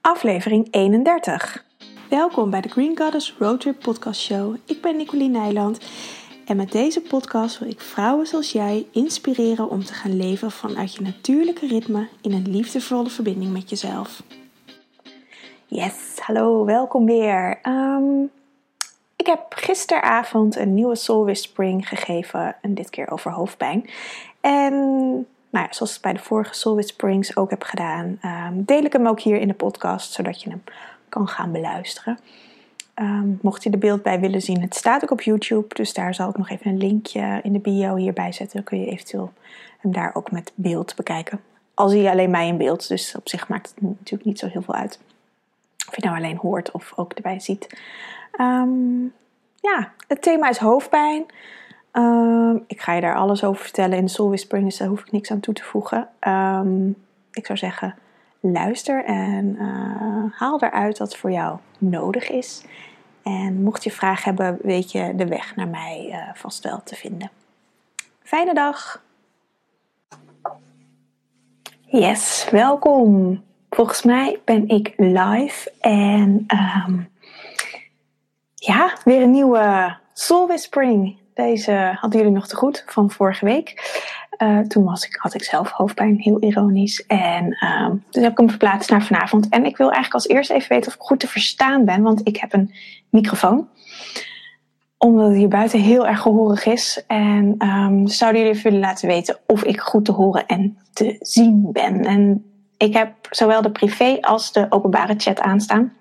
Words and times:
aflevering 0.00 0.68
31. 0.70 1.64
Welkom 2.08 2.50
bij 2.50 2.60
de 2.60 2.68
Green 2.68 2.98
Goddess 2.98 3.34
Roadtrip 3.38 3.78
Podcast 3.80 4.20
Show. 4.20 4.56
Ik 4.64 4.80
ben 4.80 4.96
Nicoline 4.96 5.38
Nijland 5.38 5.78
en 6.46 6.56
met 6.56 6.72
deze 6.72 7.00
podcast 7.00 7.58
wil 7.58 7.68
ik 7.68 7.80
vrouwen 7.80 8.26
zoals 8.26 8.52
jij 8.52 8.86
inspireren 8.92 9.70
om 9.70 9.84
te 9.84 9.92
gaan 9.92 10.16
leven 10.16 10.50
vanuit 10.50 10.94
je 10.94 11.02
natuurlijke 11.02 11.66
ritme 11.66 12.08
in 12.20 12.32
een 12.32 12.50
liefdevolle 12.50 13.10
verbinding 13.10 13.52
met 13.52 13.70
jezelf. 13.70 14.22
Yes, 15.66 16.18
hallo, 16.18 16.64
welkom 16.64 17.06
weer. 17.06 17.58
Ehm, 17.62 18.22
ik 19.16 19.26
heb 19.26 19.44
gisteravond 19.48 20.56
een 20.56 20.74
nieuwe 20.74 20.96
Soul 20.96 21.24
Whispering 21.24 21.88
gegeven 21.88 22.56
en 22.60 22.74
dit 22.74 22.90
keer 22.90 23.10
over 23.10 23.32
hoofdpijn. 23.32 23.90
En 24.40 25.26
nou 25.50 25.66
ja, 25.66 25.72
zoals 25.72 25.96
ik 25.96 26.02
bij 26.02 26.12
de 26.12 26.18
vorige 26.18 26.54
Soul 26.54 26.74
Whisperings 26.74 27.36
ook 27.36 27.50
heb 27.50 27.62
gedaan, 27.62 28.18
ehm, 28.20 28.52
deel 28.56 28.84
ik 28.84 28.92
hem 28.92 29.06
ook 29.06 29.20
hier 29.20 29.40
in 29.40 29.48
de 29.48 29.54
podcast, 29.54 30.12
zodat 30.12 30.42
je 30.42 30.50
hem 30.50 30.62
kan 31.08 31.28
gaan 31.28 31.52
beluisteren. 31.52 32.18
Ehm, 32.94 33.28
mocht 33.40 33.62
je 33.62 33.70
er 33.70 33.78
beeld 33.78 34.02
bij 34.02 34.20
willen 34.20 34.42
zien, 34.42 34.60
het 34.60 34.74
staat 34.74 35.02
ook 35.02 35.10
op 35.10 35.20
YouTube, 35.20 35.74
dus 35.74 35.94
daar 35.94 36.14
zal 36.14 36.28
ik 36.28 36.36
nog 36.36 36.50
even 36.50 36.70
een 36.70 36.78
linkje 36.78 37.40
in 37.42 37.52
de 37.52 37.58
bio 37.58 37.96
hierbij 37.96 38.32
zetten. 38.32 38.56
Dan 38.56 38.64
kun 38.64 38.80
je 38.80 38.90
eventueel 38.90 39.32
hem 39.78 39.92
daar 39.92 40.14
ook 40.14 40.30
met 40.30 40.52
beeld 40.54 40.96
bekijken. 40.96 41.40
Al 41.74 41.88
zie 41.88 42.02
je 42.02 42.10
alleen 42.10 42.30
mij 42.30 42.46
in 42.46 42.56
beeld, 42.56 42.88
dus 42.88 43.16
op 43.16 43.28
zich 43.28 43.48
maakt 43.48 43.68
het 43.74 43.82
natuurlijk 43.82 44.24
niet 44.24 44.38
zo 44.38 44.46
heel 44.46 44.62
veel 44.62 44.74
uit. 44.74 44.98
Of 45.88 45.96
je 45.96 46.02
nou 46.02 46.16
alleen 46.16 46.36
hoort 46.36 46.70
of 46.70 46.92
ook 46.96 47.12
erbij 47.12 47.40
ziet. 47.40 47.80
Ehm, 48.32 49.02
ja, 49.60 49.92
het 50.08 50.22
thema 50.22 50.48
is 50.48 50.58
hoofdpijn. 50.58 51.26
Ehm, 51.92 52.56
ik 52.66 52.80
ga 52.80 52.92
je 52.92 53.00
daar 53.00 53.16
alles 53.16 53.44
over 53.44 53.62
vertellen 53.62 53.98
in 53.98 54.04
de 54.04 54.10
Soul 54.10 54.28
Whispering, 54.28 54.68
dus 54.68 54.78
daar 54.78 54.88
hoef 54.88 55.00
ik 55.00 55.12
niks 55.12 55.30
aan 55.30 55.40
toe 55.40 55.54
te 55.54 55.64
voegen. 55.64 56.08
Ehm, 56.18 56.88
ik 57.32 57.46
zou 57.46 57.58
zeggen, 57.58 57.94
luister 58.40 59.04
en 59.04 59.56
uh, 59.60 60.38
haal 60.38 60.62
eruit 60.62 60.98
wat 60.98 61.16
voor 61.16 61.30
jou 61.30 61.58
nodig 61.78 62.30
is. 62.30 62.64
En 63.22 63.62
mocht 63.62 63.84
je 63.84 63.90
vragen 63.90 64.24
hebben, 64.24 64.58
weet 64.62 64.92
je 64.92 65.12
de 65.14 65.26
weg 65.26 65.56
naar 65.56 65.68
mij 65.68 66.06
uh, 66.08 66.34
vast 66.34 66.64
wel 66.64 66.82
te 66.84 66.94
vinden. 66.94 67.30
Fijne 68.22 68.54
dag! 68.54 69.02
Yes, 71.80 72.48
welkom! 72.50 73.42
Volgens 73.70 74.02
mij 74.02 74.40
ben 74.44 74.68
ik 74.68 74.92
live 74.96 75.72
en 75.80 76.46
um, 76.86 77.08
ja, 78.54 78.96
weer 79.04 79.22
een 79.22 79.30
nieuwe 79.30 79.96
Soul 80.12 80.46
Whispering. 80.46 81.19
Deze 81.34 81.96
hadden 82.00 82.20
jullie 82.20 82.34
nog 82.34 82.46
te 82.46 82.56
goed 82.56 82.84
van 82.86 83.10
vorige 83.10 83.44
week. 83.44 83.98
Uh, 84.42 84.58
toen 84.58 84.84
was 84.84 85.06
ik, 85.06 85.16
had 85.16 85.34
ik 85.34 85.42
zelf 85.42 85.70
hoofdpijn, 85.70 86.20
heel 86.20 86.42
ironisch. 86.42 87.06
En 87.06 87.56
uh, 87.60 87.90
dus 88.10 88.22
heb 88.22 88.32
ik 88.32 88.38
hem 88.38 88.48
verplaatst 88.48 88.90
naar 88.90 89.02
vanavond. 89.02 89.48
En 89.48 89.64
ik 89.64 89.76
wil 89.76 89.86
eigenlijk 89.86 90.14
als 90.14 90.28
eerste 90.28 90.54
even 90.54 90.68
weten 90.68 90.88
of 90.88 90.94
ik 90.94 91.00
goed 91.00 91.20
te 91.20 91.28
verstaan 91.28 91.84
ben, 91.84 92.02
want 92.02 92.26
ik 92.26 92.36
heb 92.36 92.52
een 92.52 92.74
microfoon. 93.08 93.68
Omdat 94.98 95.26
het 95.26 95.36
hier 95.36 95.48
buiten 95.48 95.80
heel 95.80 96.06
erg 96.06 96.20
gehoorig 96.20 96.64
is. 96.64 97.04
En 97.06 97.54
um, 97.58 98.06
zouden 98.06 98.40
jullie 98.40 98.56
even 98.56 98.70
willen 98.70 98.86
laten 98.86 99.08
weten 99.08 99.38
of 99.46 99.64
ik 99.64 99.80
goed 99.80 100.04
te 100.04 100.12
horen 100.12 100.46
en 100.46 100.78
te 100.92 101.16
zien 101.20 101.68
ben. 101.72 102.04
En 102.04 102.44
ik 102.76 102.94
heb 102.94 103.12
zowel 103.30 103.62
de 103.62 103.70
privé 103.70 104.18
als 104.20 104.52
de 104.52 104.66
openbare 104.68 105.14
chat 105.16 105.40
aanstaan. 105.40 105.92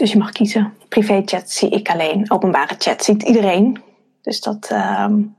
Dus 0.00 0.12
je 0.12 0.18
mag 0.18 0.32
kiezen. 0.32 0.74
Privé 0.88 1.22
chat 1.24 1.50
zie 1.50 1.70
ik 1.70 1.88
alleen. 1.88 2.30
Openbare 2.30 2.74
chat 2.78 3.04
ziet 3.04 3.22
iedereen. 3.22 3.82
Dus 4.22 4.40
dat 4.40 4.70
um, 4.70 5.36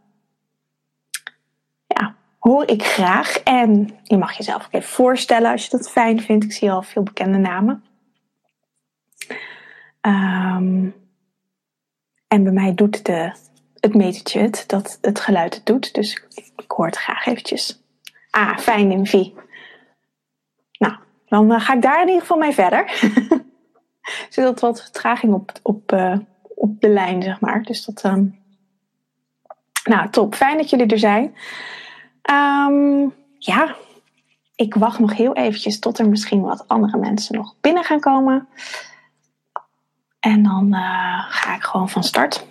ja, 1.88 2.16
hoor 2.40 2.68
ik 2.68 2.84
graag. 2.84 3.38
En 3.38 4.00
je 4.04 4.18
mag 4.18 4.38
jezelf 4.38 4.66
ook 4.66 4.74
even 4.74 4.90
voorstellen 4.90 5.52
als 5.52 5.64
je 5.64 5.78
dat 5.78 5.92
fijn 5.92 6.22
vindt. 6.22 6.44
Ik 6.44 6.52
zie 6.52 6.72
al 6.72 6.82
veel 6.82 7.04
bekende 7.04 7.38
namen. 7.38 7.84
Um, 10.02 10.96
en 12.28 12.44
bij 12.44 12.52
mij 12.52 12.74
doet 12.74 13.06
de, 13.06 13.34
het 13.80 13.96
metertje 13.96 14.40
het, 14.40 14.64
dat 14.68 14.98
het 15.02 15.20
geluid 15.20 15.56
het 15.56 15.66
doet. 15.66 15.94
Dus 15.94 16.24
ik, 16.56 16.72
hoor 16.72 16.86
het 16.86 16.98
graag 16.98 17.26
eventjes. 17.26 17.82
Ah, 18.30 18.58
fijn 18.58 18.92
in 18.92 19.08
V. 19.08 19.14
Nou, 20.78 20.94
dan 21.26 21.52
uh, 21.52 21.62
ga 21.62 21.74
ik 21.74 21.82
daar 21.82 22.02
in 22.02 22.08
ieder 22.08 22.22
geval 22.22 22.38
mee 22.38 22.54
verder. 22.54 22.92
zit 24.30 24.60
wat 24.60 24.82
vertraging 24.82 25.34
op, 25.34 25.52
op, 25.62 25.92
uh, 25.92 26.18
op 26.56 26.82
de 26.82 26.90
lijn, 26.90 27.24
zeg 27.24 27.40
maar. 27.40 27.64
Dus 27.64 27.86
dat. 27.86 28.04
Um... 28.04 28.40
Nou, 29.84 30.10
top. 30.10 30.36
Fijn 30.36 30.58
dat 30.58 30.70
jullie 30.70 30.86
er 30.88 31.00
zijn. 31.00 31.36
Um, 32.32 33.14
ja, 33.38 33.76
ik 34.56 34.76
wacht 34.76 35.00
nog 35.00 35.16
heel 35.16 35.34
eventjes 35.34 35.80
tot 35.80 36.00
er 36.00 36.10
misschien 36.10 36.42
wat 36.42 36.68
andere 36.68 36.98
mensen 36.98 37.36
nog 37.36 37.56
binnen 37.62 37.84
gaan 37.84 38.00
komen. 38.00 38.48
En 40.20 40.44
dan 40.44 40.68
uh, 40.74 41.26
ga 41.30 41.56
ik 41.56 41.64
gewoon 41.64 41.90
van 41.90 42.04
start. 42.04 42.46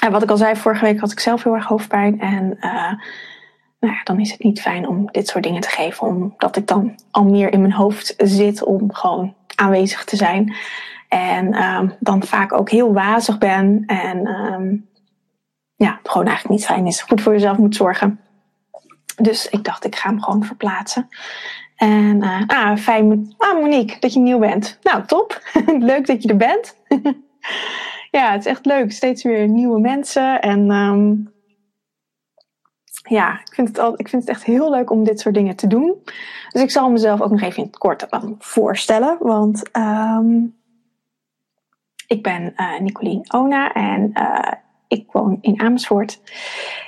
En 0.00 0.10
wat 0.10 0.22
ik 0.22 0.30
al 0.30 0.36
zei, 0.36 0.56
vorige 0.56 0.84
week 0.84 1.00
had 1.00 1.12
ik 1.12 1.20
zelf 1.20 1.42
heel 1.42 1.54
erg 1.54 1.66
hoofdpijn. 1.66 2.20
En 2.20 2.56
uh, 2.60 2.92
nou 3.80 3.94
ja, 3.94 4.02
dan 4.04 4.20
is 4.20 4.30
het 4.30 4.42
niet 4.42 4.60
fijn 4.60 4.88
om 4.88 5.08
dit 5.10 5.28
soort 5.28 5.44
dingen 5.44 5.60
te 5.60 5.68
geven. 5.68 6.06
Omdat 6.06 6.56
ik 6.56 6.66
dan 6.66 6.94
al 7.10 7.24
meer 7.24 7.52
in 7.52 7.60
mijn 7.60 7.72
hoofd 7.72 8.14
zit 8.16 8.62
om 8.62 8.92
gewoon 8.92 9.34
aanwezig 9.56 10.04
te 10.04 10.16
zijn. 10.16 10.54
En 11.08 11.62
um, 11.62 11.92
dan 12.00 12.22
vaak 12.22 12.52
ook 12.52 12.70
heel 12.70 12.92
wazig 12.92 13.38
ben. 13.38 13.82
En 13.86 14.28
um, 14.28 14.88
ja, 15.76 16.00
gewoon 16.02 16.26
eigenlijk 16.26 16.58
niet 16.58 16.66
fijn 16.66 16.86
is. 16.86 17.02
Goed 17.02 17.20
voor 17.20 17.32
jezelf 17.32 17.56
moet 17.56 17.76
zorgen. 17.76 18.20
Dus 19.16 19.48
ik 19.48 19.64
dacht, 19.64 19.84
ik 19.84 19.96
ga 19.96 20.08
hem 20.08 20.22
gewoon 20.22 20.44
verplaatsen. 20.44 21.08
En 21.76 22.22
uh, 22.22 22.42
ah, 22.46 22.76
fijn. 22.76 23.34
Ah, 23.38 23.60
Monique, 23.60 24.00
dat 24.00 24.12
je 24.12 24.20
nieuw 24.20 24.38
bent. 24.38 24.78
Nou, 24.82 25.04
top. 25.06 25.40
leuk 25.78 26.06
dat 26.06 26.22
je 26.22 26.28
er 26.28 26.36
bent. 26.36 26.76
ja, 28.18 28.32
het 28.32 28.40
is 28.40 28.46
echt 28.46 28.66
leuk. 28.66 28.92
Steeds 28.92 29.22
weer 29.22 29.48
nieuwe 29.48 29.80
mensen. 29.80 30.40
En 30.40 30.70
um, 30.70 31.33
ja, 33.08 33.40
ik 33.40 33.54
vind, 33.54 33.68
het 33.68 33.78
al, 33.78 33.92
ik 33.96 34.08
vind 34.08 34.22
het 34.22 34.30
echt 34.30 34.44
heel 34.44 34.70
leuk 34.70 34.90
om 34.90 35.04
dit 35.04 35.20
soort 35.20 35.34
dingen 35.34 35.56
te 35.56 35.66
doen. 35.66 35.94
Dus 36.50 36.62
ik 36.62 36.70
zal 36.70 36.90
mezelf 36.90 37.20
ook 37.20 37.30
nog 37.30 37.42
even 37.42 37.58
in 37.58 37.66
het 37.66 37.78
kort 37.78 38.06
voorstellen. 38.38 39.16
Want 39.20 39.76
um, 39.76 40.56
ik 42.06 42.22
ben 42.22 42.52
uh, 42.56 42.80
Nicolien 42.80 43.32
Ona 43.32 43.72
en 43.72 44.10
uh, 44.14 44.52
ik 44.88 45.12
woon 45.12 45.38
in 45.40 45.60
Amersfoort. 45.60 46.20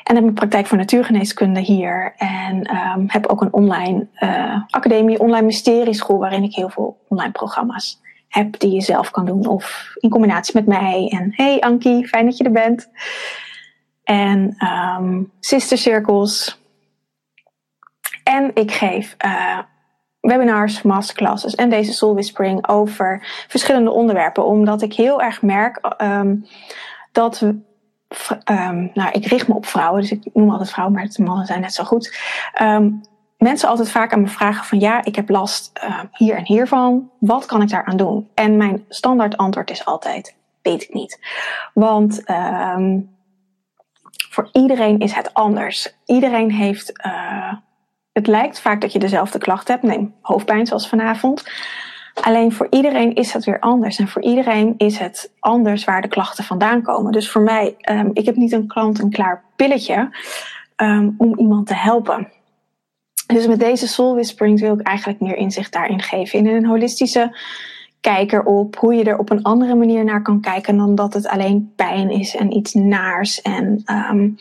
En 0.04 0.14
heb 0.14 0.22
mijn 0.22 0.34
praktijk 0.34 0.66
voor 0.66 0.78
natuurgeneeskunde 0.78 1.60
hier. 1.60 2.14
En 2.16 2.76
um, 2.76 3.04
heb 3.06 3.26
ook 3.26 3.40
een 3.40 3.52
online 3.52 4.06
uh, 4.20 4.62
academie, 4.70 5.20
online 5.20 5.46
mysterieschool, 5.46 6.18
waarin 6.18 6.42
ik 6.42 6.54
heel 6.54 6.68
veel 6.68 6.98
online 7.08 7.32
programma's 7.32 8.00
heb 8.28 8.58
die 8.58 8.70
je 8.70 8.80
zelf 8.80 9.10
kan 9.10 9.24
doen. 9.24 9.46
Of 9.46 9.92
in 9.94 10.10
combinatie 10.10 10.54
met 10.54 10.66
mij. 10.66 11.08
En 11.18 11.32
hey 11.34 11.60
Ankie, 11.60 12.08
fijn 12.08 12.24
dat 12.24 12.36
je 12.36 12.44
er 12.44 12.52
bent. 12.52 12.88
En 14.06 14.56
um, 14.98 15.32
sistercirkels. 15.40 16.60
En 18.24 18.50
ik 18.54 18.72
geef 18.72 19.16
uh, 19.24 19.58
webinars, 20.20 20.82
masterclasses 20.82 21.54
en 21.54 21.70
deze 21.70 21.92
soul 21.92 22.14
whispering 22.14 22.68
over 22.68 23.26
verschillende 23.48 23.90
onderwerpen. 23.90 24.44
Omdat 24.44 24.82
ik 24.82 24.94
heel 24.94 25.22
erg 25.22 25.42
merk 25.42 25.94
um, 26.02 26.46
dat 27.12 27.38
we 27.38 27.46
um, 28.50 28.90
nou, 28.94 29.10
ik 29.12 29.26
richt 29.26 29.48
me 29.48 29.54
op 29.54 29.66
vrouwen, 29.66 30.00
dus 30.00 30.10
ik 30.10 30.30
noem 30.32 30.50
altijd 30.50 30.70
vrouwen, 30.70 30.96
maar 30.96 31.06
de 31.06 31.22
mannen 31.22 31.46
zijn 31.46 31.60
net 31.60 31.74
zo 31.74 31.84
goed. 31.84 32.18
Mensen 33.38 33.68
altijd 33.68 33.90
vaak 33.90 34.12
aan 34.12 34.20
me 34.20 34.28
vragen 34.28 34.64
van 34.64 34.80
ja, 34.80 35.04
ik 35.04 35.16
heb 35.16 35.28
last 35.28 35.72
hier 36.12 36.36
en 36.36 36.44
hiervan. 36.44 37.10
Wat 37.18 37.46
kan 37.46 37.62
ik 37.62 37.68
daaraan 37.68 37.96
doen? 37.96 38.28
En 38.34 38.56
mijn 38.56 38.84
standaard 38.88 39.36
antwoord 39.36 39.70
is 39.70 39.84
altijd, 39.84 40.36
weet 40.62 40.82
ik 40.82 40.94
niet. 40.94 41.18
Want 41.74 42.22
voor 44.30 44.48
iedereen 44.52 44.98
is 44.98 45.12
het 45.12 45.34
anders. 45.34 45.94
Iedereen 46.04 46.50
heeft, 46.50 46.92
uh, 47.06 47.52
het 48.12 48.26
lijkt 48.26 48.60
vaak 48.60 48.80
dat 48.80 48.92
je 48.92 48.98
dezelfde 48.98 49.38
klacht 49.38 49.68
hebt. 49.68 49.82
Neem 49.82 50.14
hoofdpijn 50.20 50.66
zoals 50.66 50.88
vanavond. 50.88 51.44
Alleen 52.22 52.52
voor 52.52 52.66
iedereen 52.70 53.14
is 53.14 53.32
het 53.32 53.44
weer 53.44 53.60
anders. 53.60 53.98
En 53.98 54.08
voor 54.08 54.22
iedereen 54.22 54.74
is 54.76 54.98
het 54.98 55.32
anders 55.38 55.84
waar 55.84 56.02
de 56.02 56.08
klachten 56.08 56.44
vandaan 56.44 56.82
komen. 56.82 57.12
Dus 57.12 57.30
voor 57.30 57.42
mij, 57.42 57.76
um, 57.90 58.10
ik 58.12 58.26
heb 58.26 58.36
niet 58.36 58.52
een 58.52 58.66
klant 58.66 58.98
een 58.98 59.10
klaar 59.10 59.44
pilletje 59.56 60.10
um, 60.76 61.14
om 61.18 61.38
iemand 61.38 61.66
te 61.66 61.74
helpen. 61.74 62.28
Dus 63.26 63.46
met 63.46 63.60
deze 63.60 63.88
Soul 63.88 64.14
Whisperings 64.14 64.62
wil 64.62 64.74
ik 64.74 64.86
eigenlijk 64.86 65.20
meer 65.20 65.36
inzicht 65.36 65.72
daarin 65.72 66.02
geven. 66.02 66.38
In 66.38 66.46
een 66.46 66.66
holistische 66.66 67.38
kijker 68.14 68.44
op 68.44 68.76
hoe 68.76 68.94
je 68.94 69.04
er 69.04 69.18
op 69.18 69.30
een 69.30 69.42
andere 69.42 69.74
manier 69.74 70.04
naar 70.04 70.22
kan 70.22 70.40
kijken 70.40 70.76
dan 70.76 70.94
dat 70.94 71.14
het 71.14 71.26
alleen 71.26 71.72
pijn 71.76 72.10
is 72.10 72.36
en 72.36 72.56
iets 72.56 72.74
naars 72.74 73.42
en 73.42 73.82
um, 74.10 74.36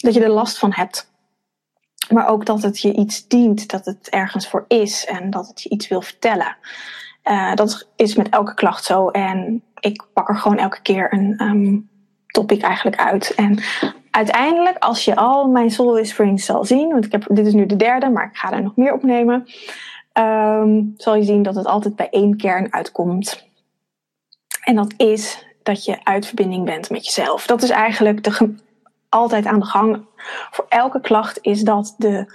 dat 0.00 0.14
je 0.14 0.22
er 0.22 0.30
last 0.30 0.58
van 0.58 0.72
hebt. 0.72 1.10
Maar 2.10 2.28
ook 2.28 2.46
dat 2.46 2.62
het 2.62 2.80
je 2.80 2.92
iets 2.92 3.28
dient, 3.28 3.70
dat 3.70 3.84
het 3.84 4.08
ergens 4.08 4.48
voor 4.48 4.64
is 4.68 5.06
en 5.06 5.30
dat 5.30 5.48
het 5.48 5.62
je 5.62 5.68
iets 5.68 5.88
wil 5.88 6.02
vertellen. 6.02 6.56
Uh, 7.24 7.54
dat 7.54 7.88
is 7.96 8.14
met 8.14 8.28
elke 8.28 8.54
klacht 8.54 8.84
zo. 8.84 9.08
En 9.08 9.62
ik 9.80 10.06
pak 10.12 10.28
er 10.28 10.36
gewoon 10.36 10.58
elke 10.58 10.82
keer 10.82 11.12
een 11.12 11.42
um, 11.42 11.88
topic 12.26 12.62
eigenlijk 12.62 12.96
uit. 12.96 13.34
En 13.34 13.62
uiteindelijk, 14.10 14.78
als 14.78 15.04
je 15.04 15.16
al 15.16 15.48
mijn 15.48 15.70
Soul 15.70 16.04
zal 16.34 16.64
zien, 16.64 16.88
want 16.88 17.04
ik 17.04 17.12
heb, 17.12 17.24
dit 17.28 17.46
is 17.46 17.54
nu 17.54 17.66
de 17.66 17.76
derde, 17.76 18.08
maar 18.08 18.24
ik 18.24 18.36
ga 18.36 18.52
er 18.52 18.62
nog 18.62 18.76
meer 18.76 18.92
opnemen. 18.92 19.46
Ehm, 20.18 20.82
zal 20.96 21.14
je 21.14 21.22
zien 21.22 21.42
dat 21.42 21.54
het 21.54 21.66
altijd 21.66 21.96
bij 21.96 22.08
één 22.10 22.36
kern 22.36 22.72
uitkomt. 22.72 23.46
En 24.64 24.74
dat 24.74 24.94
is 24.96 25.46
dat 25.62 25.84
je 25.84 26.04
uit 26.04 26.26
verbinding 26.26 26.64
bent 26.64 26.90
met 26.90 27.04
jezelf. 27.04 27.46
Dat 27.46 27.62
is 27.62 27.70
eigenlijk 27.70 28.24
de, 28.24 28.54
altijd 29.08 29.46
aan 29.46 29.58
de 29.58 29.66
gang. 29.66 30.04
Voor 30.50 30.66
elke 30.68 31.00
klacht 31.00 31.38
is 31.42 31.62
dat 31.62 31.94
de, 31.98 32.32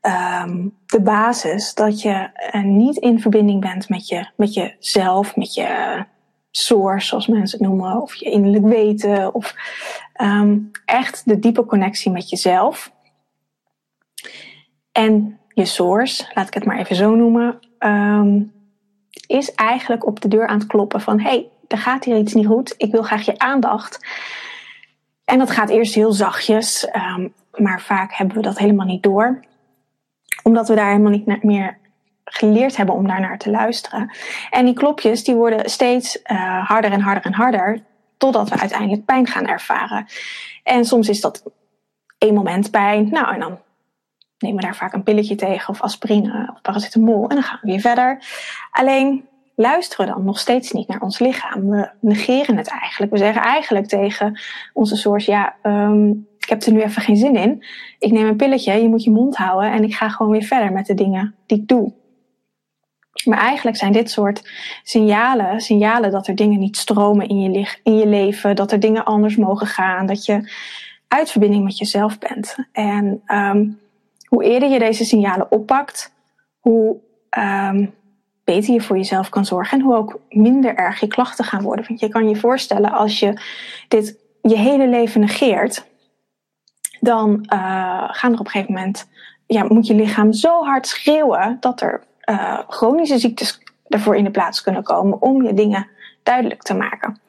ehm, 0.00 0.68
de 0.86 1.00
basis. 1.00 1.74
Dat 1.74 2.02
je 2.02 2.30
uh, 2.54 2.62
niet 2.62 2.96
in 2.96 3.20
verbinding 3.20 3.60
bent 3.60 3.88
met, 3.88 4.08
je, 4.08 4.28
met 4.36 4.54
jezelf, 4.54 5.36
met 5.36 5.54
je 5.54 6.04
source, 6.50 7.06
zoals 7.06 7.26
mensen 7.26 7.58
het 7.58 7.68
noemen, 7.68 8.02
of 8.02 8.14
je 8.14 8.30
innerlijk 8.30 8.66
weten, 8.66 9.34
of 9.34 9.54
um, 10.22 10.70
echt 10.84 11.22
de 11.24 11.38
diepe 11.38 11.64
connectie 11.64 12.10
met 12.10 12.30
jezelf. 12.30 12.92
En 14.92 15.39
je 15.60 15.66
source, 15.66 16.24
laat 16.34 16.46
ik 16.46 16.54
het 16.54 16.64
maar 16.64 16.78
even 16.78 16.96
zo 16.96 17.14
noemen, 17.14 17.58
um, 17.78 18.52
is 19.26 19.54
eigenlijk 19.54 20.06
op 20.06 20.20
de 20.20 20.28
deur 20.28 20.46
aan 20.46 20.58
het 20.58 20.66
kloppen 20.66 21.00
van: 21.00 21.20
hey, 21.20 21.48
er 21.68 21.78
gaat 21.78 22.04
hier 22.04 22.16
iets 22.16 22.34
niet 22.34 22.46
goed, 22.46 22.74
ik 22.76 22.92
wil 22.92 23.02
graag 23.02 23.24
je 23.24 23.38
aandacht. 23.38 24.06
En 25.24 25.38
dat 25.38 25.50
gaat 25.50 25.70
eerst 25.70 25.94
heel 25.94 26.12
zachtjes, 26.12 26.88
um, 27.16 27.32
maar 27.54 27.80
vaak 27.80 28.12
hebben 28.12 28.36
we 28.36 28.42
dat 28.42 28.58
helemaal 28.58 28.86
niet 28.86 29.02
door, 29.02 29.44
omdat 30.42 30.68
we 30.68 30.74
daar 30.74 30.90
helemaal 30.90 31.10
niet 31.10 31.42
meer 31.42 31.78
geleerd 32.24 32.76
hebben 32.76 32.94
om 32.94 33.06
daar 33.06 33.20
naar 33.20 33.38
te 33.38 33.50
luisteren. 33.50 34.10
En 34.50 34.64
die 34.64 34.74
klopjes 34.74 35.24
die 35.24 35.34
worden 35.34 35.70
steeds 35.70 36.18
uh, 36.24 36.68
harder 36.68 36.92
en 36.92 37.00
harder 37.00 37.24
en 37.24 37.32
harder, 37.32 37.82
totdat 38.16 38.48
we 38.48 38.58
uiteindelijk 38.58 39.04
pijn 39.04 39.26
gaan 39.26 39.46
ervaren. 39.46 40.06
En 40.62 40.84
soms 40.84 41.08
is 41.08 41.20
dat 41.20 41.42
één 42.18 42.34
moment 42.34 42.70
pijn, 42.70 43.08
nou 43.10 43.34
en 43.34 43.40
dan 43.40 43.58
nemen 44.40 44.62
daar 44.62 44.76
vaak 44.76 44.92
een 44.92 45.02
pilletje 45.02 45.34
tegen 45.34 45.68
of 45.68 45.80
aspirine 45.80 46.52
of 46.54 46.60
paracetamol 46.60 47.28
en 47.28 47.34
dan 47.34 47.42
gaan 47.42 47.58
we 47.62 47.70
weer 47.70 47.80
verder. 47.80 48.22
Alleen 48.70 49.24
luisteren 49.54 50.06
we 50.06 50.12
dan 50.12 50.24
nog 50.24 50.38
steeds 50.38 50.72
niet 50.72 50.88
naar 50.88 51.00
ons 51.00 51.18
lichaam. 51.18 51.70
We 51.70 51.90
negeren 52.00 52.56
het 52.56 52.68
eigenlijk. 52.68 53.12
We 53.12 53.18
zeggen 53.18 53.42
eigenlijk 53.42 53.86
tegen 53.86 54.40
onze 54.72 54.96
source, 54.96 55.30
ja, 55.30 55.54
um, 55.62 56.28
ik 56.38 56.48
heb 56.48 56.62
er 56.62 56.72
nu 56.72 56.82
even 56.82 57.02
geen 57.02 57.16
zin 57.16 57.36
in. 57.36 57.64
Ik 57.98 58.12
neem 58.12 58.26
een 58.26 58.36
pilletje, 58.36 58.72
je 58.72 58.88
moet 58.88 59.04
je 59.04 59.10
mond 59.10 59.36
houden 59.36 59.72
en 59.72 59.84
ik 59.84 59.94
ga 59.94 60.08
gewoon 60.08 60.32
weer 60.32 60.42
verder 60.42 60.72
met 60.72 60.86
de 60.86 60.94
dingen 60.94 61.34
die 61.46 61.58
ik 61.58 61.68
doe. 61.68 61.92
Maar 63.24 63.38
eigenlijk 63.38 63.76
zijn 63.76 63.92
dit 63.92 64.10
soort 64.10 64.50
signalen, 64.82 65.60
signalen 65.60 66.10
dat 66.10 66.26
er 66.26 66.34
dingen 66.34 66.58
niet 66.58 66.76
stromen 66.76 67.28
in 67.28 67.40
je, 67.40 67.78
in 67.82 67.96
je 67.96 68.06
leven, 68.06 68.56
dat 68.56 68.72
er 68.72 68.80
dingen 68.80 69.04
anders 69.04 69.36
mogen 69.36 69.66
gaan, 69.66 70.06
dat 70.06 70.24
je 70.24 70.52
uit 71.08 71.30
verbinding 71.30 71.64
met 71.64 71.78
jezelf 71.78 72.18
bent. 72.18 72.56
En 72.72 73.22
um, 73.26 73.78
hoe 74.30 74.44
eerder 74.44 74.68
je 74.68 74.78
deze 74.78 75.04
signalen 75.04 75.52
oppakt, 75.52 76.12
hoe 76.58 76.96
um, 77.38 77.94
beter 78.44 78.72
je 78.74 78.80
voor 78.80 78.96
jezelf 78.96 79.28
kan 79.28 79.44
zorgen 79.44 79.78
en 79.78 79.84
hoe 79.84 79.96
ook 79.96 80.20
minder 80.28 80.74
erg 80.74 81.00
je 81.00 81.06
klachten 81.06 81.44
gaan 81.44 81.62
worden. 81.62 81.84
Want 81.88 82.00
je 82.00 82.08
kan 82.08 82.28
je 82.28 82.36
voorstellen, 82.36 82.92
als 82.92 83.18
je 83.18 83.40
dit 83.88 84.18
je 84.42 84.56
hele 84.56 84.88
leven 84.88 85.20
negeert, 85.20 85.86
dan 87.00 87.46
uh, 87.52 88.04
gaan 88.10 88.32
er 88.32 88.38
op 88.38 88.44
een 88.44 88.50
gegeven 88.50 88.74
moment, 88.74 89.08
ja, 89.46 89.64
moet 89.68 89.86
je 89.86 89.94
lichaam 89.94 90.32
zo 90.32 90.64
hard 90.64 90.86
schreeuwen 90.86 91.56
dat 91.60 91.80
er 91.80 92.02
uh, 92.24 92.58
chronische 92.68 93.18
ziektes 93.18 93.60
ervoor 93.88 94.16
in 94.16 94.24
de 94.24 94.30
plaats 94.30 94.62
kunnen 94.62 94.82
komen 94.82 95.22
om 95.22 95.42
je 95.42 95.54
dingen 95.54 95.88
duidelijk 96.22 96.62
te 96.62 96.74
maken. 96.74 97.20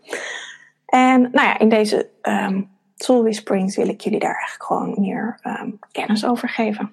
En 0.86 1.22
nou 1.22 1.48
ja, 1.48 1.60
in 1.60 1.70
deze 1.70 2.10
um, 2.22 2.70
Soul 3.04 3.22
Whisperings 3.22 3.76
wil 3.76 3.88
ik 3.88 4.02
jullie 4.02 4.20
daar 4.20 4.36
eigenlijk 4.36 4.64
gewoon 4.64 4.96
meer 4.98 5.40
um, 5.44 5.80
kennis 5.92 6.26
over 6.26 6.50
geven. 6.50 6.92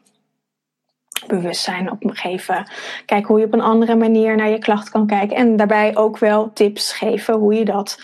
Bewustzijn 1.26 1.90
op 1.90 1.98
geven. 2.02 2.70
Kijken 3.06 3.28
hoe 3.28 3.38
je 3.38 3.46
op 3.46 3.52
een 3.52 3.60
andere 3.60 3.96
manier 3.96 4.36
naar 4.36 4.48
je 4.48 4.58
klacht 4.58 4.90
kan 4.90 5.06
kijken. 5.06 5.36
En 5.36 5.56
daarbij 5.56 5.96
ook 5.96 6.18
wel 6.18 6.52
tips 6.52 6.92
geven 6.92 7.34
hoe 7.34 7.54
je 7.54 7.64
dat 7.64 8.02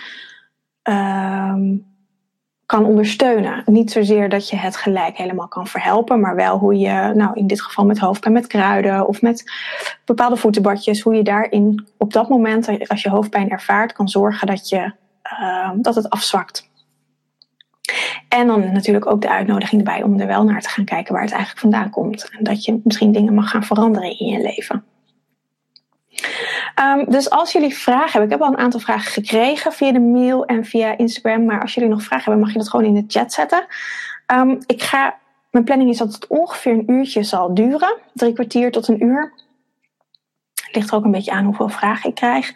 um, 0.83 1.87
kan 2.67 2.85
ondersteunen. 2.85 3.63
Niet 3.67 3.93
zozeer 3.93 4.29
dat 4.29 4.49
je 4.49 4.57
het 4.57 4.77
gelijk 4.77 5.17
helemaal 5.17 5.49
kan 5.49 5.67
verhelpen, 5.67 6.21
maar 6.21 6.35
wel 6.35 6.59
hoe 6.59 6.79
je, 6.79 7.13
nou 7.15 7.31
in 7.35 7.47
dit 7.47 7.63
geval 7.63 7.85
met 7.85 7.99
hoofdpijn 7.99 8.35
met 8.35 8.47
kruiden 8.47 9.07
of 9.09 9.23
met 9.23 9.53
bepaalde 10.05 10.37
voetenbadjes, 10.37 11.01
hoe 11.01 11.15
je 11.15 11.23
daarin 11.23 11.87
op 11.99 12.13
dat 12.13 12.29
moment, 12.29 12.89
als 12.89 13.03
je 13.03 13.11
hoofdpijn 13.11 13.51
ervaart, 13.51 13.93
kan 13.93 14.09
zorgen 14.09 14.47
dat, 14.47 14.69
je, 14.69 14.93
uh, 15.41 15.71
dat 15.77 15.95
het 15.95 16.11
afzwakt. 16.11 16.73
En 18.29 18.47
dan 18.47 18.73
natuurlijk 18.73 19.07
ook 19.07 19.21
de 19.21 19.31
uitnodiging 19.31 19.81
erbij 19.81 20.03
om 20.03 20.21
er 20.21 20.27
wel 20.27 20.45
naar 20.45 20.61
te 20.61 20.69
gaan 20.69 20.85
kijken 20.85 21.13
waar 21.13 21.23
het 21.23 21.33
eigenlijk 21.33 21.61
vandaan 21.61 21.91
komt. 21.91 22.29
En 22.31 22.45
dat 22.45 22.65
je 22.65 22.81
misschien 22.85 23.13
dingen 23.13 23.35
mag 23.35 23.51
gaan 23.51 23.65
veranderen 23.65 24.19
in 24.19 24.27
je 24.27 24.41
leven. 24.41 24.85
Um, 26.81 27.05
dus 27.11 27.31
als 27.31 27.53
jullie 27.53 27.75
vragen 27.75 28.11
hebben, 28.11 28.23
ik 28.23 28.31
heb 28.31 28.41
al 28.41 28.53
een 28.53 28.59
aantal 28.59 28.81
vragen 28.81 29.13
gekregen 29.13 29.73
via 29.73 29.93
de 29.93 30.01
mail 30.01 30.47
en 30.47 30.65
via 30.65 30.99
Instagram. 30.99 31.45
Maar 31.45 31.61
als 31.61 31.75
jullie 31.75 31.91
nog 31.91 32.03
vragen 32.03 32.25
hebben, 32.25 32.43
mag 32.43 32.53
je 32.53 32.59
dat 32.59 32.69
gewoon 32.69 32.87
in 32.87 32.95
de 32.95 33.05
chat 33.07 33.33
zetten. 33.33 33.67
Um, 34.35 34.59
ik 34.67 34.83
ga, 34.83 35.19
mijn 35.51 35.65
planning 35.65 35.91
is 35.91 35.99
dat 35.99 36.13
het 36.13 36.27
ongeveer 36.27 36.73
een 36.73 36.91
uurtje 36.91 37.23
zal 37.23 37.55
duren. 37.55 37.97
Drie 38.13 38.33
kwartier 38.33 38.71
tot 38.71 38.89
een 38.89 39.05
uur. 39.05 39.33
Ligt 40.73 40.91
er 40.91 40.97
ook 40.97 41.05
een 41.05 41.11
beetje 41.11 41.33
aan 41.33 41.45
hoeveel 41.45 41.69
vragen 41.69 42.09
ik 42.09 42.15
krijg. 42.15 42.53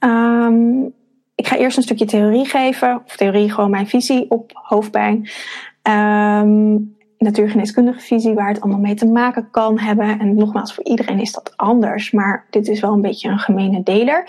Um, 0.00 0.94
ik 1.40 1.48
ga 1.48 1.56
eerst 1.56 1.76
een 1.76 1.82
stukje 1.82 2.04
theorie 2.04 2.44
geven, 2.44 3.02
of 3.06 3.16
theorie 3.16 3.52
gewoon 3.52 3.70
mijn 3.70 3.88
visie 3.88 4.30
op 4.30 4.50
hoofdpijn. 4.52 5.28
Um, 5.82 6.96
natuurgeneeskundige 7.18 8.00
visie 8.00 8.34
waar 8.34 8.48
het 8.48 8.60
allemaal 8.60 8.80
mee 8.80 8.94
te 8.94 9.06
maken 9.06 9.50
kan 9.50 9.78
hebben. 9.78 10.18
En 10.18 10.34
nogmaals, 10.34 10.74
voor 10.74 10.84
iedereen 10.84 11.20
is 11.20 11.32
dat 11.32 11.52
anders, 11.56 12.10
maar 12.10 12.46
dit 12.50 12.68
is 12.68 12.80
wel 12.80 12.92
een 12.92 13.00
beetje 13.00 13.28
een 13.28 13.38
gemene 13.38 13.82
deler. 13.82 14.28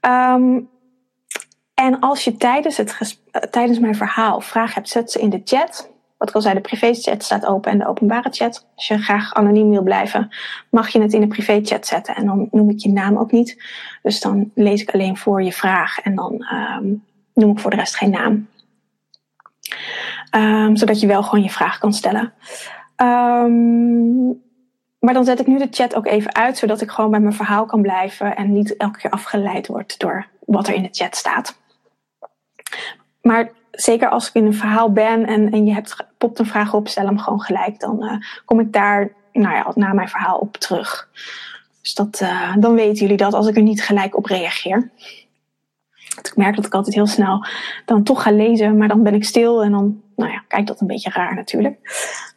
Um, 0.00 0.68
en 1.74 2.00
als 2.00 2.24
je 2.24 2.36
tijdens, 2.36 2.76
het 2.76 3.18
tijdens 3.50 3.78
mijn 3.78 3.94
verhaal 3.94 4.40
vragen 4.40 4.74
hebt, 4.74 4.88
zet 4.88 5.10
ze 5.10 5.20
in 5.20 5.30
de 5.30 5.40
chat. 5.44 5.90
Wat 6.18 6.28
ik 6.28 6.34
al 6.34 6.40
zei, 6.40 6.54
de 6.54 6.60
privé-chat 6.60 7.22
staat 7.22 7.46
open 7.46 7.70
en 7.70 7.78
de 7.78 7.86
openbare 7.86 8.30
chat. 8.30 8.66
Als 8.74 8.86
je 8.86 8.98
graag 8.98 9.34
anoniem 9.34 9.70
wil 9.70 9.82
blijven, 9.82 10.30
mag 10.70 10.88
je 10.88 11.00
het 11.00 11.12
in 11.12 11.20
de 11.20 11.26
privé-chat 11.26 11.86
zetten. 11.86 12.16
En 12.16 12.26
dan 12.26 12.48
noem 12.50 12.70
ik 12.70 12.78
je 12.78 12.92
naam 12.92 13.18
ook 13.18 13.32
niet. 13.32 13.62
Dus 14.02 14.20
dan 14.20 14.50
lees 14.54 14.82
ik 14.82 14.90
alleen 14.90 15.16
voor 15.16 15.42
je 15.42 15.52
vraag 15.52 16.00
en 16.00 16.14
dan 16.14 16.46
um, 16.52 17.04
noem 17.34 17.50
ik 17.50 17.58
voor 17.58 17.70
de 17.70 17.76
rest 17.76 17.96
geen 17.96 18.10
naam. 18.10 18.48
Um, 20.36 20.76
zodat 20.76 21.00
je 21.00 21.06
wel 21.06 21.22
gewoon 21.22 21.44
je 21.44 21.50
vraag 21.50 21.78
kan 21.78 21.92
stellen. 21.92 22.32
Um, 22.96 24.46
maar 24.98 25.14
dan 25.14 25.24
zet 25.24 25.40
ik 25.40 25.46
nu 25.46 25.58
de 25.58 25.68
chat 25.70 25.94
ook 25.94 26.06
even 26.06 26.34
uit, 26.34 26.58
zodat 26.58 26.80
ik 26.80 26.90
gewoon 26.90 27.10
bij 27.10 27.20
mijn 27.20 27.34
verhaal 27.34 27.66
kan 27.66 27.82
blijven 27.82 28.36
en 28.36 28.52
niet 28.52 28.76
elke 28.76 28.98
keer 28.98 29.10
afgeleid 29.10 29.66
word 29.66 29.98
door 29.98 30.26
wat 30.46 30.68
er 30.68 30.74
in 30.74 30.82
de 30.82 30.88
chat 30.92 31.16
staat. 31.16 31.58
Maar 33.22 33.50
zeker 33.80 34.08
als 34.08 34.28
ik 34.28 34.34
in 34.34 34.46
een 34.46 34.54
verhaal 34.54 34.92
ben 34.92 35.26
en, 35.26 35.50
en 35.50 35.66
je 35.66 35.72
hebt, 35.72 35.96
popt 36.18 36.38
een 36.38 36.46
vraag 36.46 36.74
op, 36.74 36.88
stel 36.88 37.06
hem 37.06 37.18
gewoon 37.18 37.40
gelijk. 37.40 37.80
Dan 37.80 38.04
uh, 38.04 38.12
kom 38.44 38.60
ik 38.60 38.72
daar 38.72 39.12
nou 39.32 39.54
ja, 39.54 39.72
na 39.74 39.92
mijn 39.92 40.08
verhaal 40.08 40.38
op 40.38 40.56
terug. 40.56 41.08
Dus 41.82 41.94
dat, 41.94 42.20
uh, 42.22 42.56
dan 42.56 42.74
weten 42.74 43.00
jullie 43.02 43.16
dat 43.16 43.34
als 43.34 43.46
ik 43.46 43.56
er 43.56 43.62
niet 43.62 43.82
gelijk 43.82 44.16
op 44.16 44.24
reageer. 44.26 44.90
Ik 46.18 46.36
merk 46.36 46.56
dat 46.56 46.66
ik 46.66 46.74
altijd 46.74 46.94
heel 46.94 47.06
snel 47.06 47.46
dan 47.84 48.02
toch 48.02 48.22
ga 48.22 48.30
lezen, 48.30 48.76
maar 48.76 48.88
dan 48.88 49.02
ben 49.02 49.14
ik 49.14 49.24
stil 49.24 49.62
en 49.62 49.72
dan 49.72 50.02
nou 50.16 50.32
ja, 50.32 50.44
kijkt 50.48 50.66
dat 50.66 50.80
een 50.80 50.86
beetje 50.86 51.10
raar 51.10 51.34
natuurlijk. 51.34 51.78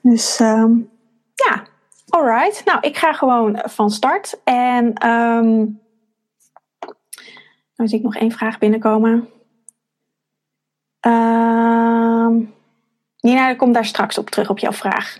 Dus 0.01 0.39
um, 0.39 0.89
ja, 1.33 1.63
alright. 2.09 2.65
Nou, 2.65 2.79
ik 2.81 2.97
ga 2.97 3.13
gewoon 3.13 3.61
van 3.63 3.89
start. 3.89 4.39
En 4.43 4.93
dan 7.75 7.87
zie 7.87 7.97
ik 7.97 8.03
nog 8.03 8.15
één 8.15 8.31
vraag 8.31 8.57
binnenkomen. 8.57 9.29
Um, 11.07 12.53
Nina, 13.19 13.49
ik 13.49 13.57
kom 13.57 13.71
daar 13.71 13.85
straks 13.85 14.17
op 14.17 14.29
terug 14.29 14.49
op 14.49 14.59
jouw 14.59 14.71
vraag. 14.71 15.17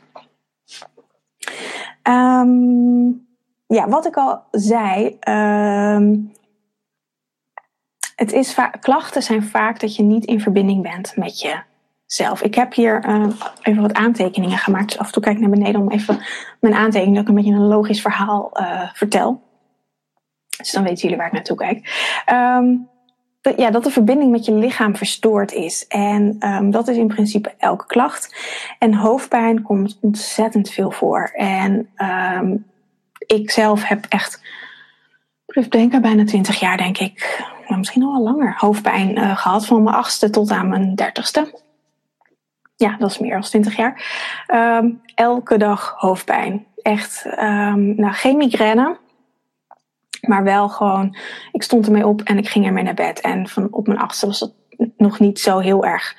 Um, 2.04 3.28
ja, 3.68 3.88
wat 3.88 4.06
ik 4.06 4.18
al 4.18 4.44
zei. 4.52 5.18
Um, 5.30 6.32
het 8.16 8.32
is 8.32 8.58
klachten 8.80 9.24
zijn 9.24 9.44
vaak 9.44 9.80
dat 9.80 9.96
je 9.96 10.04
niet 10.04 10.26
in 10.26 10.42
verbinding 10.42 10.82
bent 10.82 11.18
met 11.18 11.40
jezelf. 11.40 12.42
Ik 12.42 12.56
heb 12.56 12.74
hier 12.74 13.06
even 13.62 13.82
wat 13.82 13.94
aantekeningen 13.94 14.58
gemaakt. 14.58 14.88
Dus 14.88 14.98
af 14.98 15.06
en 15.06 15.12
toe 15.14 15.22
kijk 15.22 15.36
ik 15.36 15.42
naar 15.42 15.50
beneden 15.50 15.82
om 15.82 15.92
even 15.92 16.22
mijn 16.60 16.74
aantekeningen, 16.74 17.14
dat 17.14 17.24
ik 17.24 17.30
een 17.30 17.44
beetje 17.44 17.60
een 17.60 17.68
logisch 17.68 18.02
verhaal 18.02 18.52
uh, 18.54 18.94
vertel. 18.94 19.42
Dus 20.58 20.72
dan 20.72 20.84
weten 20.84 21.02
jullie 21.02 21.18
waar 21.18 21.28
ik 21.28 21.34
naartoe 21.34 21.58
kijk. 21.58 21.78
Um, 22.32 22.90
ja, 23.42 23.72
dat 23.72 23.84
de 23.84 23.92
verbinding 23.92 24.32
met 24.32 24.46
je 24.46 24.54
lichaam 24.54 24.96
verstoord 24.96 25.52
is. 25.52 25.88
En 25.88 26.38
um, 26.40 26.72
dat 26.72 26.88
is 26.88 26.98
in 26.98 27.08
principe 27.08 27.54
elke 27.58 27.86
klacht. 27.86 28.36
En 28.80 28.94
hoofdpijn 28.94 29.62
komt 29.62 29.98
ontzettend 30.02 30.70
veel 30.70 30.92
voor. 30.92 31.32
En 31.34 31.90
um, 32.38 32.66
ik 33.26 33.52
zelf 33.52 33.84
heb 33.84 34.06
echt, 34.10 34.42
ik 35.46 35.72
denk 35.72 36.02
bijna 36.02 36.26
20 36.26 36.60
jaar 36.60 36.78
denk 36.78 36.98
ik, 36.98 37.46
nou, 37.68 37.78
misschien 37.78 38.04
al 38.04 38.14
wel 38.14 38.24
langer, 38.24 38.54
hoofdpijn 38.58 39.18
uh, 39.18 39.38
gehad. 39.38 39.66
Van 39.66 39.84
mijn 39.84 39.96
achtste 39.96 40.30
tot 40.30 40.52
aan 40.52 40.70
mijn 40.70 40.96
dertigste. 40.96 41.60
Ja, 42.76 42.96
dat 42.98 43.12
is 43.12 43.20
meer 43.20 43.32
dan 43.32 43.42
20 43.42 43.76
jaar. 43.76 44.04
Um, 44.48 45.02
elke 45.16 45.58
dag 45.58 45.94
hoofdpijn. 45.98 46.66
Echt, 46.82 47.26
nou 47.36 48.12
geen 48.12 48.38
migraine. 48.38 48.98
Maar 50.22 50.44
wel 50.44 50.70
gewoon, 50.70 51.16
ik 51.52 51.64
stond 51.64 51.86
ermee 51.86 52.08
op 52.08 52.22
en 52.22 52.38
ik 52.38 52.50
ging 52.50 52.66
ermee 52.66 52.84
naar 52.84 52.94
bed. 52.94 53.20
En 53.22 53.48
van 53.48 53.68
op 53.72 53.88
mijn 53.88 54.00
achtste 54.00 54.26
was 54.26 54.40
dat 54.40 54.54
nog 54.98 55.20
niet 55.20 55.40
zo 55.40 55.60
heel 55.60 55.86
erg 55.86 56.16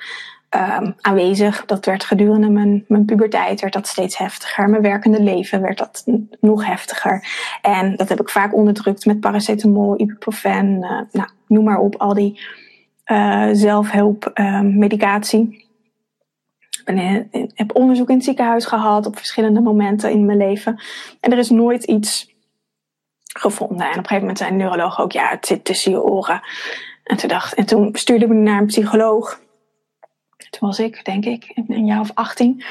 um, 0.55 0.95
aanwezig. 1.01 1.65
Dat 1.65 1.85
werd 1.85 2.03
gedurende 2.03 2.49
mijn, 2.49 2.85
mijn 2.87 3.05
puberteit 3.05 3.61
werd 3.61 3.73
dat 3.73 3.87
steeds 3.87 4.17
heftiger. 4.17 4.69
Mijn 4.69 4.81
werkende 4.81 5.21
leven 5.21 5.61
werd 5.61 5.77
dat 5.77 6.03
nog 6.39 6.65
heftiger. 6.65 7.27
En 7.61 7.95
dat 7.95 8.09
heb 8.09 8.21
ik 8.21 8.29
vaak 8.29 8.55
onderdrukt 8.55 9.05
met 9.05 9.19
paracetamol, 9.19 9.99
ibuprofen, 9.99 10.73
uh, 10.73 10.99
nou, 11.11 11.29
noem 11.47 11.63
maar 11.63 11.79
op, 11.79 11.95
al 11.95 12.13
die 12.13 12.39
uh, 13.11 13.49
zelfhulp 13.51 14.31
uh, 14.33 14.61
medicatie. 14.61 15.61
Ik 16.85 16.95
ben, 16.95 17.29
heb 17.53 17.75
onderzoek 17.75 18.09
in 18.09 18.15
het 18.15 18.23
ziekenhuis 18.23 18.65
gehad 18.65 19.05
op 19.05 19.17
verschillende 19.17 19.61
momenten 19.61 20.11
in 20.11 20.25
mijn 20.25 20.37
leven. 20.37 20.81
En 21.19 21.31
er 21.31 21.37
is 21.37 21.49
nooit 21.49 21.83
iets 21.83 22.32
gevonden. 23.33 23.85
En 23.85 23.91
op 23.91 23.97
een 23.97 24.01
gegeven 24.01 24.19
moment 24.19 24.37
zei 24.37 24.49
de 24.49 24.55
neuroloog 24.55 24.99
ook, 24.99 25.11
ja, 25.11 25.29
het 25.29 25.45
zit 25.45 25.65
tussen 25.65 25.91
je 25.91 26.01
oren. 26.01 26.41
En 27.03 27.17
toen, 27.17 27.29
dacht, 27.29 27.53
en 27.53 27.65
toen 27.65 27.89
stuurde 27.91 28.27
me 28.27 28.33
naar 28.33 28.59
een 28.59 28.65
psycholoog. 28.65 29.39
Toen 30.49 30.69
was 30.69 30.79
ik, 30.79 31.05
denk 31.05 31.25
ik, 31.25 31.51
een 31.67 31.85
jaar 31.85 31.99
of 31.99 32.11
18. 32.13 32.57
Toen 32.57 32.65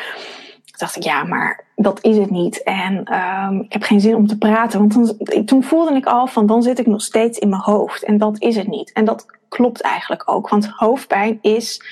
dacht 0.79 0.97
ik, 0.97 1.03
ja, 1.03 1.25
maar 1.25 1.65
dat 1.77 2.05
is 2.05 2.17
het 2.17 2.31
niet. 2.31 2.63
En 2.63 3.15
um, 3.15 3.61
ik 3.61 3.73
heb 3.73 3.83
geen 3.83 4.01
zin 4.01 4.15
om 4.15 4.27
te 4.27 4.39
praten. 4.39 4.79
Want 4.79 5.47
toen 5.47 5.63
voelde 5.63 5.95
ik 5.95 6.07
al 6.07 6.27
van, 6.27 6.47
dan 6.47 6.63
zit 6.63 6.79
ik 6.79 6.87
nog 6.87 7.03
steeds 7.03 7.39
in 7.39 7.49
mijn 7.49 7.63
hoofd. 7.63 8.03
En 8.03 8.19
dat 8.19 8.41
is 8.41 8.57
het 8.57 8.69
niet. 8.69 8.93
En 8.93 9.05
dat 9.05 9.27
klopt 9.49 9.81
eigenlijk 9.81 10.31
ook. 10.31 10.49
Want 10.49 10.67
hoofdpijn 10.67 11.39
is 11.41 11.83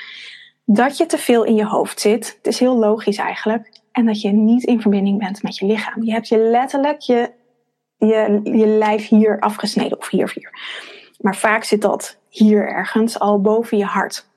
dat 0.65 0.97
je 0.97 1.07
te 1.07 1.19
veel 1.19 1.45
in 1.45 1.55
je 1.55 1.67
hoofd 1.67 2.00
zit. 2.00 2.37
Het 2.37 2.47
is 2.47 2.59
heel 2.59 2.77
logisch 2.77 3.17
eigenlijk. 3.17 3.81
En 3.93 4.07
dat 4.07 4.21
je 4.21 4.31
niet 4.31 4.65
in 4.65 4.81
verbinding 4.81 5.19
bent 5.19 5.43
met 5.43 5.57
je 5.57 5.67
lichaam. 5.67 6.03
Je 6.03 6.12
hebt 6.12 6.29
je 6.29 6.39
letterlijk 6.39 7.00
je, 7.00 7.31
je, 8.00 8.40
je 8.42 8.66
lijf 8.66 9.09
hier 9.09 9.40
afgesneden. 9.40 9.99
Of 9.99 10.09
hier, 10.09 10.33
hier. 10.35 10.50
Maar 11.19 11.37
vaak 11.37 11.64
zit 11.64 11.83
dat 11.83 12.19
hier 12.28 12.69
ergens, 12.69 13.19
al 13.19 13.40
boven 13.40 13.78
je 13.78 13.85
hart. 13.85 14.28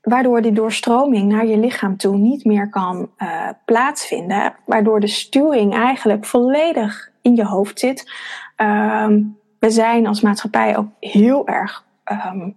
Waardoor 0.00 0.42
die 0.42 0.52
doorstroming 0.52 1.32
naar 1.32 1.46
je 1.46 1.56
lichaam 1.56 1.96
toe 1.96 2.16
niet 2.16 2.44
meer 2.44 2.68
kan 2.68 3.10
uh, 3.18 3.48
plaatsvinden. 3.64 4.54
Waardoor 4.66 5.00
de 5.00 5.06
stuwing 5.06 5.74
eigenlijk 5.74 6.24
volledig 6.24 7.10
in 7.20 7.36
je 7.36 7.44
hoofd 7.44 7.78
zit. 7.78 8.12
Um, 8.56 9.38
we 9.58 9.70
zijn 9.70 10.06
als 10.06 10.20
maatschappij 10.20 10.76
ook 10.76 10.88
heel 11.00 11.46
erg 11.46 11.84
um, 12.04 12.56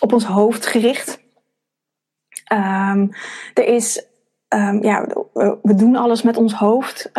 op 0.00 0.12
ons 0.12 0.24
hoofd 0.24 0.66
gericht. 0.66 1.24
Um, 2.52 3.10
er 3.54 3.64
is, 3.64 4.06
ja, 4.80 5.06
we 5.62 5.74
doen 5.74 5.96
alles 5.96 6.22
met 6.22 6.36
ons 6.36 6.54
hoofd. 6.54 7.10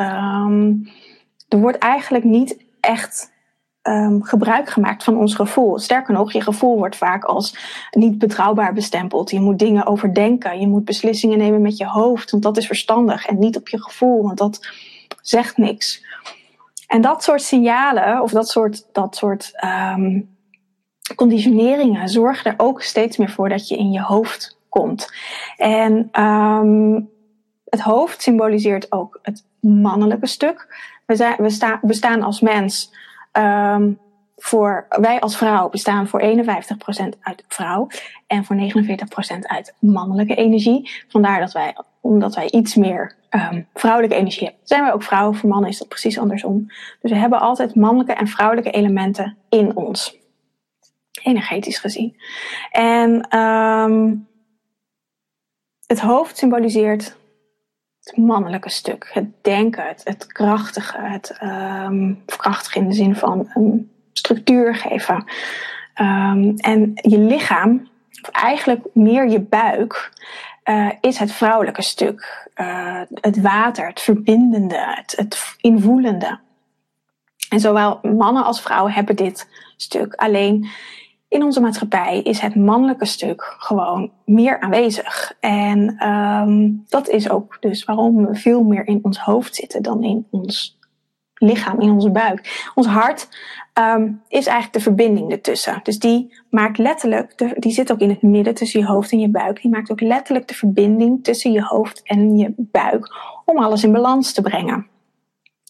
Er 1.48 1.60
wordt 1.60 1.78
eigenlijk 1.78 2.24
niet 2.24 2.58
echt 2.80 3.36
um, 3.84 4.24
gebruik 4.24 4.70
gemaakt 4.70 5.04
van 5.04 5.18
ons 5.18 5.36
gevoel. 5.36 5.80
Sterker 5.80 6.14
nog, 6.14 6.32
je 6.32 6.42
gevoel 6.42 6.78
wordt 6.78 6.96
vaak 6.96 7.24
als 7.24 7.58
niet 7.92 8.18
betrouwbaar 8.18 8.74
bestempeld. 8.74 9.32
Je 9.32 9.40
moet 9.40 9.60
dingen 9.60 9.86
overdenken. 9.86 10.60
Je 10.60 10.68
moet 10.68 10.86
beslissingen 10.86 11.38
nemen 11.38 11.62
met 11.62 11.78
je 11.78 11.86
hoofd, 11.86 12.32
want 12.32 12.44
dat 12.44 12.58
is 12.58 12.68
verstandig. 12.68 13.26
En 13.26 13.40
niet 13.40 13.58
op 13.58 13.68
je 13.68 13.82
gevoel, 13.82 14.24
want 14.24 14.38
dat 14.38 14.68
zegt 15.22 15.58
niks. 15.58 16.06
En 16.88 17.02
dat 17.02 17.24
soort 17.24 17.42
signalen, 17.42 18.22
of 18.22 18.32
dat 18.32 18.50
soort, 18.50 18.88
dat 18.92 19.16
soort 19.16 19.52
um, 19.64 20.38
conditioneringen, 21.16 22.10
zorgen 22.10 22.52
er 22.52 22.60
ook 22.66 22.82
steeds 22.82 23.18
meer 23.18 23.30
voor 23.30 23.50
dat 23.50 23.68
je 23.68 23.78
in 23.78 23.92
je 23.92 24.02
hoofd 24.02 24.58
komt. 24.70 25.14
En 25.58 26.24
um, 26.24 27.10
het 27.66 27.82
hoofd 27.82 28.22
symboliseert 28.22 28.92
ook 28.92 29.20
het 29.22 29.46
mannelijke 29.60 30.28
stuk. 30.28 30.68
We, 31.08 31.16
zijn, 31.16 31.36
we, 31.38 31.50
sta, 31.50 31.80
we 31.82 31.94
staan 31.94 32.22
als 32.22 32.42
mens 32.42 32.92
Um, 33.38 34.00
voor, 34.38 34.86
wij 34.90 35.20
als 35.20 35.38
vrouw 35.38 35.70
bestaan 35.70 36.08
voor 36.08 36.22
51% 36.22 36.24
uit 37.22 37.44
vrouw 37.48 37.88
en 38.28 38.46
voor 38.46 38.56
49% 38.56 39.40
uit 39.42 39.76
mannelijke 39.80 40.36
energie. 40.36 40.90
Vandaar 41.08 41.40
dat 41.40 41.52
wij, 41.52 41.76
omdat 42.02 42.36
wij 42.36 42.50
iets 42.52 42.76
meer 42.76 43.16
um, 43.30 43.68
vrouwelijke 43.74 44.16
energie 44.16 44.44
hebben, 44.44 44.62
zijn 44.64 44.84
wij 44.84 44.94
ook 44.94 45.04
vrouwen. 45.04 45.36
Voor 45.36 45.50
mannen 45.50 45.70
is 45.70 45.78
dat 45.78 45.88
precies 45.88 46.20
andersom. 46.20 46.66
Dus 47.02 47.12
we 47.12 47.18
hebben 47.18 47.40
altijd 47.40 47.76
mannelijke 47.76 48.14
en 48.14 48.28
vrouwelijke 48.28 48.72
elementen 48.72 49.38
in 49.50 49.76
ons. 49.76 50.18
Energetisch 51.24 51.80
gezien. 51.80 52.16
En 52.72 53.38
um, 53.40 54.28
het 55.86 56.00
hoofd 56.00 56.38
symboliseert 56.38 57.18
het 58.10 58.18
mannelijke 58.18 58.70
stuk, 58.70 59.10
het 59.14 59.26
denken, 59.42 59.86
het, 60.04 60.28
krachtige, 60.28 60.98
het 61.02 61.38
um, 61.44 62.24
krachtig 62.26 62.76
in 62.76 62.88
de 62.88 62.94
zin 62.94 63.16
van 63.16 63.50
een 63.54 63.92
structuur 64.14 64.76
geven. 64.76 65.24
Um, 66.02 66.54
en 66.56 66.92
je 66.94 67.20
lichaam, 67.20 67.88
of 68.22 68.30
eigenlijk 68.30 68.86
meer 68.94 69.30
je 69.30 69.40
buik, 69.40 70.12
uh, 70.66 70.90
is 71.02 71.18
het 71.18 71.32
vrouwelijke 71.32 71.82
stuk. 71.82 72.50
Uh, 72.56 73.02
het 73.14 73.42
water, 73.42 73.88
het 73.88 74.02
verbindende, 74.02 74.94
het, 74.96 75.14
het 75.18 75.56
invoelende. 75.62 76.40
En 77.50 77.60
zowel 77.60 78.00
mannen 78.02 78.44
als 78.44 78.62
vrouwen 78.62 78.92
hebben 78.92 79.16
dit 79.16 79.50
stuk. 79.78 80.14
Alleen 80.14 80.68
in 81.28 81.44
onze 81.44 81.62
maatschappij 81.62 82.22
is 82.22 82.40
het 82.40 82.56
mannelijke 82.56 83.06
stuk 83.06 83.56
gewoon 83.58 84.12
meer 84.26 84.60
aanwezig. 84.60 85.34
En 85.40 86.08
um, 86.08 86.84
dat 86.88 87.10
is 87.10 87.30
ook 87.30 87.58
dus 87.60 87.84
waarom 87.84 88.26
we 88.26 88.36
veel 88.36 88.64
meer 88.64 88.88
in 88.88 89.00
ons 89.02 89.20
hoofd 89.20 89.56
zitten 89.56 89.84
dan 89.84 90.04
in 90.04 90.28
ons 90.32 90.80
lichaam, 91.34 91.80
in 91.80 91.92
onze 91.92 92.10
buik. 92.10 92.70
Ons 92.76 92.88
hart 92.88 93.28
um, 93.74 94.22
is 94.28 94.46
eigenlijk 94.46 94.74
de 94.74 94.80
verbinding 94.80 95.32
ertussen. 95.32 95.80
Dus 95.84 96.00
die 96.00 96.38
maakt 96.50 96.78
letterlijk, 96.78 97.56
die 97.62 97.72
zit 97.72 97.92
ook 97.92 98.00
in 98.00 98.10
het 98.10 98.22
midden 98.22 98.54
tussen 98.54 98.80
je 98.80 98.86
hoofd 98.86 99.12
en 99.12 99.20
je 99.20 99.30
buik. 99.30 99.62
Die 99.62 99.72
maakt 99.72 99.92
ook 99.92 100.02
letterlijk 100.02 100.48
de 100.48 100.54
verbinding 100.54 101.24
tussen 101.24 101.52
je 101.52 101.64
hoofd 101.64 102.02
en 102.04 102.38
je 102.38 102.54
buik 102.58 103.14
om 103.46 103.58
alles 103.58 103.84
in 103.84 103.92
balans 103.92 104.34
te 104.34 104.42
brengen. 104.42 104.88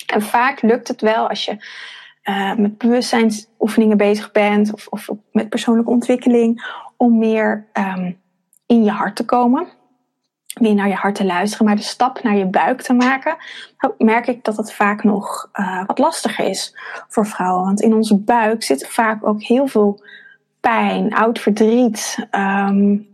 En 0.06 0.22
vaak 0.22 0.62
lukt 0.62 0.88
het 0.88 1.02
wel 1.02 1.30
als 1.30 1.46
je 1.46 1.58
uh, 2.30 2.56
met 2.56 2.78
bewustzijnsoefeningen 2.78 3.98
bezig 3.98 4.32
bent 4.32 4.74
of, 4.74 4.88
of 4.88 5.10
met 5.32 5.50
persoonlijke 5.50 5.92
ontwikkeling, 5.92 6.66
om 6.98 7.18
meer 7.18 7.68
um, 7.74 8.18
in 8.66 8.84
je 8.84 8.92
hart 8.92 9.16
te 9.16 9.26
komen. 9.26 9.68
Meer 10.60 10.76
naar 10.76 10.88
je 10.88 10.94
hart 10.94 11.16
te 11.16 11.26
luisteren, 11.26 11.66
maar 11.66 11.76
de 11.76 11.82
stap 11.82 12.24
naar 12.24 12.36
je 12.36 12.46
buik 12.46 12.82
te 12.82 12.94
maken, 12.94 13.36
merk 13.98 14.28
ik 14.28 14.44
dat 14.44 14.58
het 14.58 14.74
vaak 14.74 15.04
nog 15.04 15.50
uh, 15.54 15.86
wat 15.86 16.00
lastiger 16.00 16.46
is 16.46 16.78
voor 17.08 17.26
vrouwen. 17.26 17.64
Want 17.64 17.82
in 17.82 17.94
onze 17.94 18.18
buik 18.18 18.64
zit 18.64 18.88
vaak 18.88 19.28
ook 19.28 19.42
heel 19.42 19.68
veel 19.68 20.04
pijn, 20.60 21.14
oud 21.14 21.40
verdriet, 21.40 22.28
um, 22.32 23.08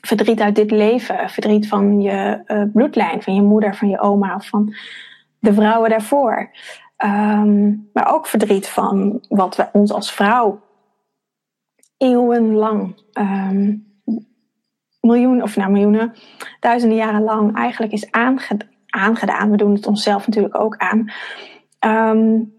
verdriet 0.00 0.40
uit 0.40 0.54
dit 0.54 0.70
leven, 0.70 1.30
verdriet 1.30 1.68
van 1.68 2.00
je 2.00 2.42
uh, 2.46 2.62
bloedlijn, 2.72 3.22
van 3.22 3.34
je 3.34 3.42
moeder, 3.42 3.76
van 3.76 3.88
je 3.88 4.00
oma 4.00 4.34
of 4.34 4.46
van 4.46 4.74
de 5.38 5.54
vrouwen 5.54 5.90
daarvoor. 5.90 6.50
Um, 7.04 7.90
maar 7.92 8.14
ook 8.14 8.26
verdriet 8.26 8.68
van 8.68 9.24
wat 9.28 9.56
we 9.56 9.68
ons 9.72 9.92
als 9.92 10.12
vrouw 10.12 10.60
eeuwenlang, 11.96 13.02
um, 13.12 13.86
miljoenen, 15.00 15.42
of 15.42 15.56
nou 15.56 15.70
miljoenen, 15.70 16.14
duizenden 16.60 16.98
jaren 16.98 17.22
lang 17.22 17.56
eigenlijk 17.56 17.92
is 17.92 18.10
aangedaan. 18.90 19.50
We 19.50 19.56
doen 19.56 19.74
het 19.74 19.86
onszelf 19.86 20.26
natuurlijk 20.26 20.58
ook 20.58 20.76
aan. 20.76 21.12
Um, 21.80 22.54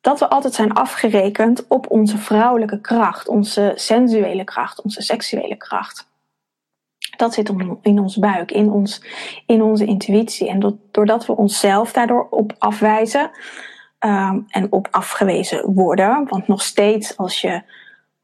dat 0.00 0.18
we 0.18 0.28
altijd 0.28 0.54
zijn 0.54 0.72
afgerekend 0.72 1.66
op 1.66 1.90
onze 1.90 2.18
vrouwelijke 2.18 2.80
kracht, 2.80 3.28
onze 3.28 3.72
sensuele 3.74 4.44
kracht, 4.44 4.82
onze 4.82 5.02
seksuele 5.02 5.56
kracht. 5.56 6.09
Dat 7.20 7.34
zit 7.34 7.52
in 7.82 7.98
ons 7.98 8.16
buik, 8.16 8.50
in, 8.50 8.70
ons, 8.70 9.02
in 9.46 9.62
onze 9.62 9.84
intuïtie. 9.84 10.48
En 10.48 10.80
doordat 10.90 11.26
we 11.26 11.36
onszelf 11.36 11.92
daardoor 11.92 12.26
op 12.30 12.54
afwijzen 12.58 13.30
um, 13.98 14.44
en 14.48 14.66
op 14.70 14.88
afgewezen 14.90 15.72
worden, 15.74 16.26
want 16.28 16.48
nog 16.48 16.62
steeds 16.62 17.16
als 17.16 17.40
je 17.40 17.62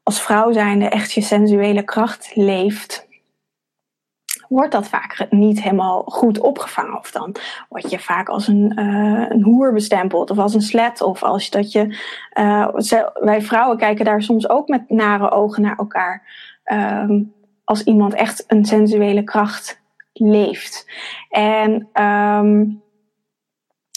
als 0.03 0.21
vrouw 0.21 0.51
zijnde 0.51 0.89
echt 0.89 1.11
je 1.11 1.21
sensuele 1.21 1.83
kracht 1.83 2.31
leeft, 2.35 3.07
wordt 4.49 4.71
dat 4.71 4.87
vaak 4.87 5.27
niet 5.29 5.61
helemaal 5.61 6.03
goed 6.03 6.39
opgevangen. 6.39 6.97
Of 6.97 7.11
dan 7.11 7.35
word 7.69 7.89
je 7.89 7.99
vaak 7.99 8.29
als 8.29 8.47
een, 8.47 8.71
uh, 8.75 9.25
een 9.29 9.43
hoer 9.43 9.73
bestempeld 9.73 10.31
of 10.31 10.37
als 10.37 10.53
een 10.53 10.61
slet. 10.61 11.01
Of 11.01 11.23
als 11.23 11.49
dat 11.49 11.71
je. 11.71 11.97
Uh, 12.39 12.67
wij 13.13 13.41
vrouwen 13.41 13.77
kijken 13.77 14.05
daar 14.05 14.21
soms 14.21 14.49
ook 14.49 14.67
met 14.67 14.89
nare 14.89 15.31
ogen 15.31 15.61
naar 15.61 15.77
elkaar. 15.77 16.23
Um, 16.71 17.35
als 17.67 17.83
iemand 17.83 18.13
echt 18.13 18.43
een 18.47 18.65
sensuele 18.65 19.23
kracht 19.23 19.81
leeft. 20.13 20.85
En 21.29 21.89
um, 22.03 22.81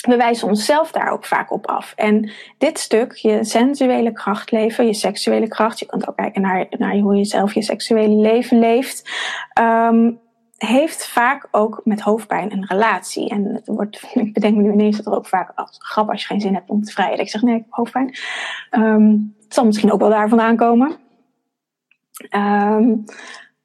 we 0.08 0.16
wijzen 0.16 0.48
onszelf 0.48 0.92
daar 0.92 1.10
ook 1.10 1.24
vaak 1.24 1.52
op 1.52 1.66
af. 1.66 1.92
En 1.96 2.30
dit 2.58 2.78
stuk, 2.78 3.12
je 3.12 3.44
sensuele 3.44 4.12
kracht 4.12 4.50
leven, 4.50 4.86
je 4.86 4.94
seksuele 4.94 5.48
kracht, 5.48 5.78
je 5.78 5.86
kunt 5.86 6.08
ook 6.08 6.16
kijken 6.16 6.42
naar, 6.42 6.66
naar 6.70 6.96
hoe 6.96 7.16
je 7.16 7.24
zelf 7.24 7.54
je 7.54 7.62
seksuele 7.62 8.14
leven 8.14 8.58
leeft, 8.58 9.10
um, 9.60 10.20
heeft 10.56 11.06
vaak 11.06 11.48
ook 11.50 11.80
met 11.84 12.00
hoofdpijn 12.00 12.52
een 12.52 12.66
relatie. 12.66 13.28
En 13.28 13.44
het 13.44 13.66
wordt, 13.66 14.02
ik 14.14 14.32
bedenk 14.32 14.56
me 14.56 14.62
nu 14.62 14.72
ineens 14.72 14.96
dat 14.96 15.06
er 15.06 15.14
ook 15.14 15.26
vaak 15.26 15.52
als 15.54 15.76
grap 15.78 16.10
als 16.10 16.20
je 16.20 16.26
geen 16.26 16.40
zin 16.40 16.54
hebt 16.54 16.70
om 16.70 16.82
te 16.82 16.92
vrijen. 16.92 17.16
Dat 17.16 17.26
ik 17.26 17.30
zeg 17.30 17.42
nee, 17.42 17.54
ik 17.54 17.62
heb 17.64 17.72
hoofdpijn. 17.74 18.14
Um, 18.70 19.34
het 19.44 19.54
zal 19.54 19.64
misschien 19.64 19.92
ook 19.92 20.00
wel 20.00 20.10
daar 20.10 20.28
vandaan 20.28 20.56
komen. 20.56 20.96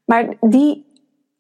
Maar 0.06 0.28
die 0.40 0.86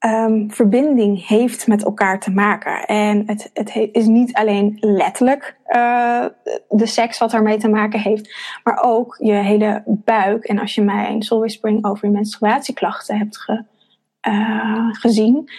um, 0.06 0.52
verbinding 0.52 1.28
heeft 1.28 1.68
met 1.68 1.84
elkaar 1.84 2.20
te 2.20 2.32
maken. 2.32 2.86
En 2.86 3.24
het, 3.26 3.50
het 3.54 3.90
is 3.92 4.06
niet 4.06 4.34
alleen 4.34 4.78
letterlijk 4.80 5.58
uh, 5.68 6.26
de 6.70 6.86
seks 6.86 7.18
wat 7.18 7.34
ermee 7.34 7.58
te 7.58 7.70
maken 7.70 8.00
heeft, 8.00 8.36
maar 8.64 8.84
ook 8.84 9.18
je 9.20 9.34
hele 9.34 9.84
buik. 9.86 10.44
En 10.44 10.60
als 10.60 10.76
je 10.76 10.82
mij 10.82 11.10
een 11.10 11.22
Soul 11.22 11.40
Whispering 11.40 11.86
over 11.86 12.08
je 12.08 12.14
menstruatieklachten 12.14 13.18
hebt 13.18 13.38
ge, 13.38 13.64
uh, 14.28 14.88
gezien 14.92 15.50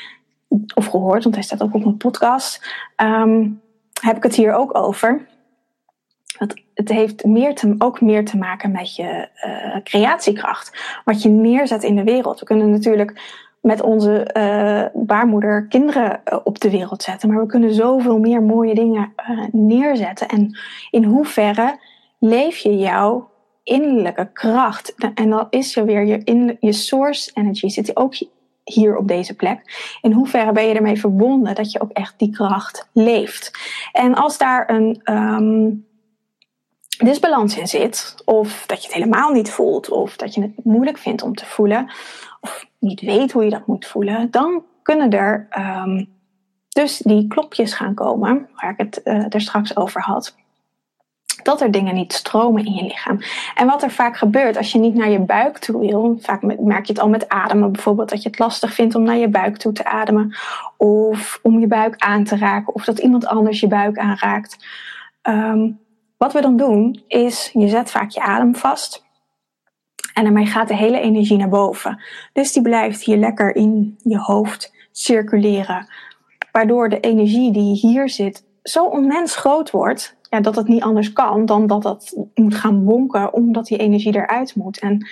of 0.75 0.87
gehoord, 0.87 1.23
want 1.23 1.35
hij 1.35 1.45
staat 1.45 1.63
ook 1.63 1.75
op 1.75 1.85
mijn 1.85 1.97
podcast, 1.97 2.81
um, 2.97 3.61
heb 4.01 4.17
ik 4.17 4.23
het 4.23 4.35
hier 4.35 4.53
ook 4.53 4.79
over. 4.79 5.27
Het, 6.38 6.62
het 6.75 6.88
heeft 6.88 7.25
meer 7.25 7.75
ook 7.78 8.00
meer 8.00 8.25
te 8.25 8.37
maken 8.37 8.71
met 8.71 8.97
je 8.97 9.28
uh, 9.47 9.83
creatiekracht. 9.83 11.00
Wat 11.05 11.23
je 11.23 11.28
neerzet 11.28 11.83
in 11.83 11.97
de 11.97 12.05
wereld. 12.05 12.40
We 12.40 12.47
kunnen 12.47 12.71
natuurlijk 12.71 13.45
met 13.61 13.81
onze 13.81 14.31
uh, 14.37 15.02
baarmoeder 15.07 15.66
kinderen 15.66 16.21
uh, 16.33 16.38
op 16.45 16.61
de 16.61 16.71
wereld 16.71 17.02
zetten. 17.02 17.28
Maar 17.28 17.40
we 17.40 17.47
kunnen 17.47 17.75
zoveel 17.75 18.19
meer 18.19 18.43
mooie 18.43 18.75
dingen 18.75 19.12
neerzetten. 19.52 20.28
En 20.28 20.59
in 20.90 21.05
hoeverre 21.05 21.78
leef 22.19 22.57
je 22.57 22.76
jouw 22.76 23.31
innerlijke 23.62 24.31
kracht? 24.33 24.95
En 25.14 25.31
dan 25.31 25.47
is 25.50 25.76
er 25.76 25.85
weer 25.85 26.05
je, 26.05 26.21
in, 26.25 26.57
je 26.61 26.73
source 26.73 27.31
energy 27.35 27.69
zit 27.69 27.97
ook 27.97 28.14
hier 28.64 28.97
op 28.97 29.09
deze 29.09 29.37
plek. 29.37 29.61
In 30.02 30.12
hoeverre 30.12 30.52
ben 30.52 30.69
je 30.69 30.75
ermee 30.75 31.00
verbonden 31.00 31.55
dat 31.55 31.73
je 31.73 31.81
ook 31.81 31.90
echt 31.90 32.14
die 32.19 32.31
kracht 32.31 32.88
leeft? 32.93 33.50
En 33.93 34.14
als 34.14 34.38
daar 34.38 34.71
een 34.71 35.00
um, 35.05 35.87
disbalans 36.99 37.57
in 37.57 37.67
zit, 37.67 38.15
of 38.25 38.65
dat 38.67 38.81
je 38.81 38.87
het 38.87 38.97
helemaal 38.97 39.31
niet 39.31 39.50
voelt, 39.50 39.91
of 39.91 40.17
dat 40.17 40.35
je 40.35 40.41
het 40.41 40.65
moeilijk 40.65 40.99
vindt 40.99 41.23
om 41.23 41.35
te 41.35 41.47
voelen, 41.47 41.91
of 42.41 42.67
niet 42.79 43.00
weet 43.00 43.33
hoe 43.33 43.45
je 43.45 43.50
dat 43.50 43.67
moet 43.67 43.87
voelen, 43.87 44.31
dan 44.31 44.65
kunnen 44.83 45.11
er 45.11 45.49
um, 45.59 46.09
dus 46.69 46.99
die 46.99 47.26
klopjes 47.26 47.75
gaan 47.75 47.95
komen, 47.95 48.49
waar 48.55 48.71
ik 48.71 48.79
het 48.79 49.00
uh, 49.05 49.25
er 49.29 49.41
straks 49.41 49.76
over 49.76 50.00
had. 50.00 50.35
Dat 51.43 51.61
er 51.61 51.71
dingen 51.71 51.95
niet 51.95 52.12
stromen 52.12 52.65
in 52.65 52.73
je 52.73 52.83
lichaam. 52.83 53.19
En 53.55 53.67
wat 53.67 53.83
er 53.83 53.91
vaak 53.91 54.17
gebeurt 54.17 54.57
als 54.57 54.73
je 54.73 54.79
niet 54.79 54.95
naar 54.95 55.11
je 55.11 55.19
buik 55.19 55.59
toe 55.59 55.81
wil, 55.81 56.17
vaak 56.21 56.43
merk 56.61 56.87
je 56.87 56.93
het 56.93 57.03
al 57.03 57.09
met 57.09 57.29
ademen 57.29 57.73
bijvoorbeeld, 57.73 58.09
dat 58.09 58.23
je 58.23 58.29
het 58.29 58.38
lastig 58.38 58.75
vindt 58.75 58.95
om 58.95 59.03
naar 59.03 59.17
je 59.17 59.29
buik 59.29 59.57
toe 59.57 59.73
te 59.73 59.85
ademen, 59.85 60.37
of 60.76 61.38
om 61.43 61.61
je 61.61 61.67
buik 61.67 61.95
aan 61.97 62.25
te 62.25 62.37
raken, 62.37 62.75
of 62.75 62.85
dat 62.85 62.99
iemand 62.99 63.26
anders 63.26 63.61
je 63.61 63.69
buik 63.69 63.99
aanraakt. 63.99 64.67
Um, 65.23 65.85
wat 66.16 66.32
we 66.32 66.40
dan 66.40 66.56
doen, 66.56 67.02
is 67.08 67.50
je 67.52 67.68
zet 67.68 67.90
vaak 67.90 68.11
je 68.11 68.20
adem 68.20 68.54
vast. 68.54 69.04
En 70.14 70.25
daarmee 70.25 70.46
gaat 70.46 70.68
de 70.68 70.76
hele 70.76 71.00
energie 71.00 71.37
naar 71.37 71.49
boven. 71.49 72.02
Dus 72.32 72.52
die 72.52 72.62
blijft 72.62 73.02
hier 73.02 73.16
lekker 73.16 73.56
in 73.56 73.99
je 74.02 74.18
hoofd 74.18 74.75
circuleren. 74.92 75.88
Waardoor 76.52 76.88
de 76.88 77.00
energie 77.00 77.52
die 77.52 77.75
hier 77.75 78.08
zit 78.08 78.44
zo 78.62 78.85
onmens 78.85 79.37
groot 79.37 79.70
wordt. 79.70 80.16
Ja, 80.30 80.40
dat 80.40 80.56
het 80.56 80.68
niet 80.68 80.82
anders 80.82 81.12
kan 81.12 81.46
dan 81.46 81.66
dat 81.66 81.85
het 81.85 82.16
moet 82.35 82.54
gaan 82.54 82.85
bonken 82.85 83.32
omdat 83.32 83.66
die 83.66 83.78
energie 83.78 84.14
eruit 84.14 84.54
moet. 84.54 84.78
En 84.78 85.08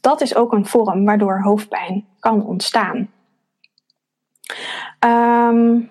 dat 0.00 0.20
is 0.20 0.34
ook 0.34 0.52
een 0.52 0.66
vorm 0.66 1.04
waardoor 1.04 1.40
hoofdpijn 1.40 2.06
kan 2.18 2.46
ontstaan. 2.46 3.10
Um, 5.00 5.90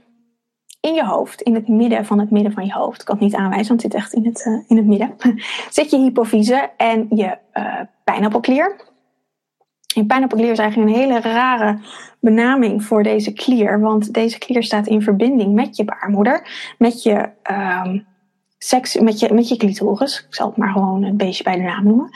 in 0.84 0.94
je 0.94 1.06
hoofd, 1.06 1.42
in 1.42 1.54
het 1.54 1.68
midden 1.68 2.06
van 2.06 2.20
het 2.20 2.32
midden 2.32 2.52
van 2.52 2.66
je 2.66 2.74
hoofd, 2.74 3.00
ik 3.00 3.06
kan 3.06 3.16
het 3.16 3.24
niet 3.24 3.36
aanwijzen, 3.36 3.68
want 3.68 3.84
het 3.84 3.92
zit 3.92 4.02
echt 4.02 4.14
in 4.14 4.26
het, 4.26 4.46
uh, 4.46 4.60
in 4.68 4.78
het 4.78 4.86
midden, 4.86 5.16
zit 5.70 5.90
je 5.90 5.98
hypofyse 5.98 6.70
en 6.78 7.08
je 7.10 7.38
uh, 7.54 7.80
pijnappelklier. 8.04 8.76
En 9.96 10.06
pijnappelklier 10.06 10.52
is 10.52 10.58
eigenlijk 10.58 10.90
een 10.90 10.96
hele 10.96 11.22
rare 11.22 11.80
benaming 12.20 12.84
voor 12.84 13.04
deze 13.04 13.34
klier, 13.34 13.80
want 13.80 14.14
deze 14.14 14.38
klier 14.38 14.64
staat 14.64 14.88
in 14.88 15.02
verbinding 15.02 15.54
met 15.54 15.76
je 15.76 15.84
baarmoeder, 15.84 16.48
met 16.78 17.04
je, 17.04 17.30
um, 17.86 18.06
seks, 18.58 19.00
met 19.00 19.20
je, 19.20 19.34
met 19.34 19.48
je 19.48 19.58
clitoris. 19.58 20.26
Ik 20.28 20.36
zal 20.36 20.48
het 20.48 20.58
maar 20.58 20.72
gewoon 20.72 21.04
een 21.04 21.18
beetje 21.18 21.44
bij 21.44 21.56
de 21.56 21.62
naam 21.62 21.84
noemen. 21.84 22.10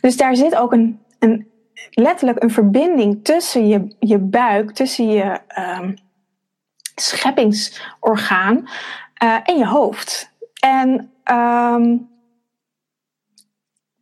Dus 0.00 0.16
daar 0.16 0.36
zit 0.36 0.56
ook 0.56 0.72
een, 0.72 0.98
een 1.18 1.46
letterlijk 1.90 2.42
een 2.42 2.50
verbinding 2.50 3.24
tussen 3.24 3.68
je, 3.68 3.94
je 3.98 4.18
buik, 4.18 4.70
tussen 4.70 5.08
je 5.08 5.40
um, 5.80 5.94
scheppingsorgaan 7.02 8.68
uh, 9.22 9.36
en 9.44 9.58
je 9.58 9.66
hoofd. 9.66 10.32
En 10.60 11.12
um, 11.32 12.08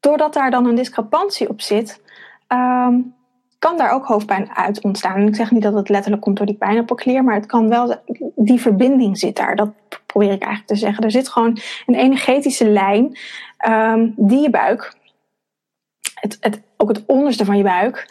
doordat 0.01 0.33
daar 0.33 0.51
dan 0.51 0.67
een 0.67 0.75
discrepantie 0.75 1.49
op 1.49 1.61
zit, 1.61 2.01
um, 2.49 3.15
kan 3.59 3.77
daar 3.77 3.91
ook 3.91 4.07
hoofdpijn 4.07 4.51
uit 4.51 4.83
ontstaan. 4.83 5.27
Ik 5.27 5.35
zeg 5.35 5.51
niet 5.51 5.63
dat 5.63 5.75
het 5.75 5.89
letterlijk 5.89 6.23
komt 6.23 6.37
door 6.37 6.47
die 6.47 6.57
pijnappelklier, 6.57 7.25
maar 7.25 7.35
het 7.35 7.47
kan 7.47 7.69
wel, 7.69 8.03
die 8.35 8.61
verbinding 8.61 9.19
zit 9.19 9.37
daar. 9.37 9.57
Dat 9.57 9.71
probeer 10.07 10.33
ik 10.33 10.43
eigenlijk 10.43 10.67
te 10.67 10.77
zeggen. 10.77 11.05
Er 11.05 11.11
zit 11.11 11.29
gewoon 11.29 11.59
een 11.87 11.95
energetische 11.95 12.69
lijn 12.69 13.19
um, 13.69 14.15
die 14.17 14.41
je 14.41 14.51
buik, 14.51 14.97
het, 16.15 16.37
het, 16.41 16.63
ook 16.77 16.89
het 16.89 17.07
onderste 17.07 17.45
van 17.45 17.57
je 17.57 17.63
buik, 17.63 18.09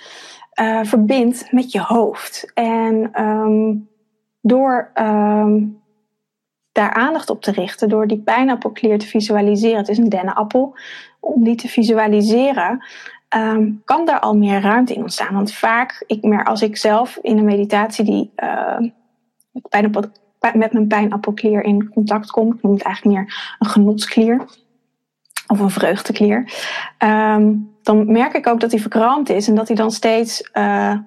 uh, 0.62 0.80
verbindt 0.84 1.52
met 1.52 1.72
je 1.72 1.82
hoofd. 1.82 2.52
En 2.54 3.12
door 4.48 4.92
um, 4.96 5.82
daar 6.72 6.94
aandacht 6.94 7.30
op 7.30 7.42
te 7.42 7.52
richten, 7.52 7.90
door 7.90 8.08
die 8.08 8.22
pijnappelklier 8.22 9.00
te 9.00 9.08
visualiseren, 9.08 9.78
het 9.78 9.88
is 9.88 9.98
een 9.98 10.10
dennenappel, 10.10 10.78
om 11.20 11.44
die 11.44 11.56
te 11.56 11.68
visualiseren, 11.68 12.86
um, 13.36 13.82
kan 13.86 14.06
daar 14.06 14.20
al 14.20 14.38
meer 14.38 14.62
ruimte 14.62 14.94
in 14.94 15.02
ontstaan. 15.02 15.34
Want 15.34 15.54
vaak, 15.54 16.04
ik 16.08 16.24
merk 16.24 16.48
als 16.48 16.62
ik 16.62 16.78
zelf 16.78 17.18
in 17.22 17.38
een 17.38 17.46
meditatie 17.46 18.06
die 18.06 18.32
uh, 18.38 18.78
met 20.54 20.74
mijn 20.74 20.88
pijnappelklier 20.88 21.64
in 21.64 21.90
contact 21.90 22.32
kom, 22.32 22.54
ik 22.54 22.62
noem 22.62 22.74
het 22.74 22.84
eigenlijk 22.84 23.16
meer 23.18 23.56
een 23.60 23.68
genotsklier 23.68 24.46
of 25.48 25.60
een 25.60 25.70
vreugdeklier, 25.70 26.54
dan 27.82 28.12
merk 28.12 28.34
ik 28.34 28.48
ook 28.48 28.60
dat 28.60 28.70
die 28.70 28.82
verkrampt 28.82 29.30
is 29.30 29.48
en 29.48 29.56
dat 29.56 29.68
hij 29.68 29.76
dan 29.76 29.92
steeds 29.92 30.50
uh, 30.54 30.98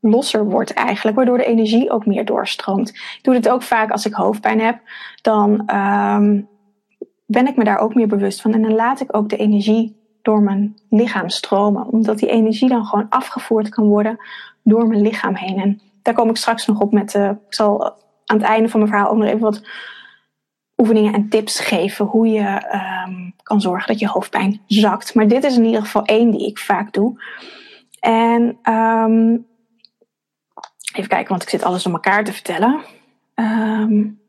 losser 0.00 0.44
wordt 0.44 0.72
eigenlijk, 0.72 1.16
waardoor 1.16 1.38
de 1.38 1.44
energie 1.44 1.90
ook 1.90 2.06
meer 2.06 2.24
doorstroomt. 2.24 2.88
Ik 2.88 3.18
doe 3.22 3.34
dit 3.34 3.48
ook 3.48 3.62
vaak 3.62 3.90
als 3.90 4.06
ik 4.06 4.12
hoofdpijn 4.12 4.60
heb, 4.60 4.80
dan 5.22 5.50
um, 5.76 6.48
ben 7.26 7.46
ik 7.46 7.56
me 7.56 7.64
daar 7.64 7.78
ook 7.78 7.94
meer 7.94 8.08
bewust 8.08 8.40
van 8.40 8.52
en 8.52 8.62
dan 8.62 8.74
laat 8.74 9.00
ik 9.00 9.16
ook 9.16 9.28
de 9.28 9.36
energie 9.36 9.96
door 10.22 10.42
mijn 10.42 10.76
lichaam 10.90 11.28
stromen, 11.28 11.86
omdat 11.86 12.18
die 12.18 12.28
energie 12.28 12.68
dan 12.68 12.84
gewoon 12.84 13.06
afgevoerd 13.08 13.68
kan 13.68 13.86
worden 13.86 14.18
door 14.62 14.86
mijn 14.86 15.00
lichaam 15.00 15.34
heen. 15.34 15.58
En 15.58 15.80
daar 16.02 16.14
kom 16.14 16.28
ik 16.28 16.36
straks 16.36 16.66
nog 16.66 16.80
op 16.80 16.92
met, 16.92 17.14
uh, 17.14 17.28
ik 17.28 17.54
zal 17.54 17.84
aan 18.24 18.36
het 18.36 18.42
einde 18.42 18.68
van 18.68 18.80
mijn 18.80 18.92
verhaal 18.92 19.10
ook 19.10 19.18
nog 19.18 19.26
even 19.26 19.40
wat 19.40 19.66
oefeningen 20.76 21.14
en 21.14 21.28
tips 21.28 21.60
geven 21.60 22.04
hoe 22.04 22.28
je 22.28 22.62
um, 23.06 23.34
kan 23.42 23.60
zorgen 23.60 23.88
dat 23.88 23.98
je 23.98 24.08
hoofdpijn 24.08 24.60
zakt. 24.66 25.14
Maar 25.14 25.28
dit 25.28 25.44
is 25.44 25.56
in 25.56 25.64
ieder 25.64 25.80
geval 25.80 26.04
één 26.04 26.30
die 26.30 26.46
ik 26.46 26.58
vaak 26.58 26.92
doe. 26.92 27.22
En 28.00 28.58
um, 28.74 29.46
Even 30.98 31.10
kijken, 31.10 31.28
want 31.28 31.42
ik 31.42 31.48
zit 31.48 31.62
alles 31.62 31.86
om 31.86 31.92
elkaar 31.92 32.24
te 32.24 32.32
vertellen. 32.32 32.80
Um, 33.34 34.20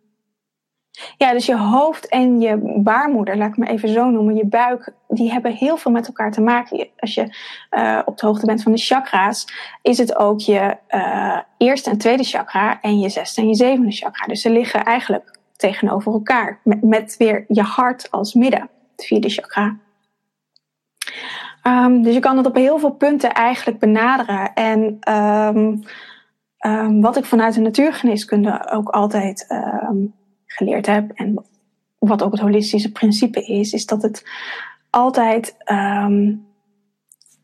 ja, 1.17 1.31
dus 1.31 1.45
je 1.45 1.57
hoofd 1.57 2.07
en 2.07 2.39
je 2.39 2.79
baarmoeder, 2.83 3.37
laat 3.37 3.49
ik 3.49 3.57
me 3.57 3.67
even 3.67 3.89
zo 3.89 4.09
noemen, 4.09 4.35
je 4.35 4.45
buik, 4.45 4.93
die 5.07 5.31
hebben 5.31 5.51
heel 5.51 5.77
veel 5.77 5.91
met 5.91 6.07
elkaar 6.07 6.31
te 6.31 6.41
maken. 6.41 6.87
Als 6.97 7.13
je 7.13 7.35
uh, 7.71 7.99
op 8.05 8.17
de 8.17 8.25
hoogte 8.25 8.45
bent 8.45 8.63
van 8.63 8.71
de 8.71 8.77
chakra's, 8.77 9.47
is 9.81 9.97
het 9.97 10.15
ook 10.15 10.39
je 10.39 10.77
uh, 10.89 11.39
eerste 11.57 11.89
en 11.89 11.97
tweede 11.97 12.23
chakra 12.23 12.81
en 12.81 12.99
je 12.99 13.09
zesde 13.09 13.41
en 13.41 13.47
je 13.47 13.55
zevende 13.55 13.91
chakra. 13.91 14.25
Dus 14.25 14.41
ze 14.41 14.49
liggen 14.49 14.85
eigenlijk 14.85 15.37
tegenover 15.55 16.13
elkaar, 16.13 16.59
met, 16.63 17.15
weer 17.17 17.45
je 17.47 17.61
hart 17.61 18.11
als 18.11 18.33
midden, 18.33 18.69
het 18.95 19.05
vierde 19.05 19.29
chakra. 19.29 19.77
Um, 21.63 22.03
dus 22.03 22.13
je 22.13 22.19
kan 22.19 22.37
het 22.37 22.45
op 22.45 22.55
heel 22.55 22.79
veel 22.79 22.91
punten 22.91 23.33
eigenlijk 23.33 23.79
benaderen. 23.79 24.53
En 24.53 24.99
um, 25.13 25.83
Um, 26.65 27.01
wat 27.01 27.17
ik 27.17 27.25
vanuit 27.25 27.53
de 27.53 27.61
natuurgeneeskunde 27.61 28.69
ook 28.71 28.89
altijd 28.89 29.45
um, 29.89 30.13
geleerd 30.45 30.85
heb 30.85 31.11
en 31.11 31.45
wat 31.97 32.23
ook 32.23 32.31
het 32.31 32.41
holistische 32.41 32.91
principe 32.91 33.45
is, 33.45 33.73
is 33.73 33.85
dat 33.85 34.01
het 34.01 34.29
altijd 34.89 35.57
um, 35.65 36.47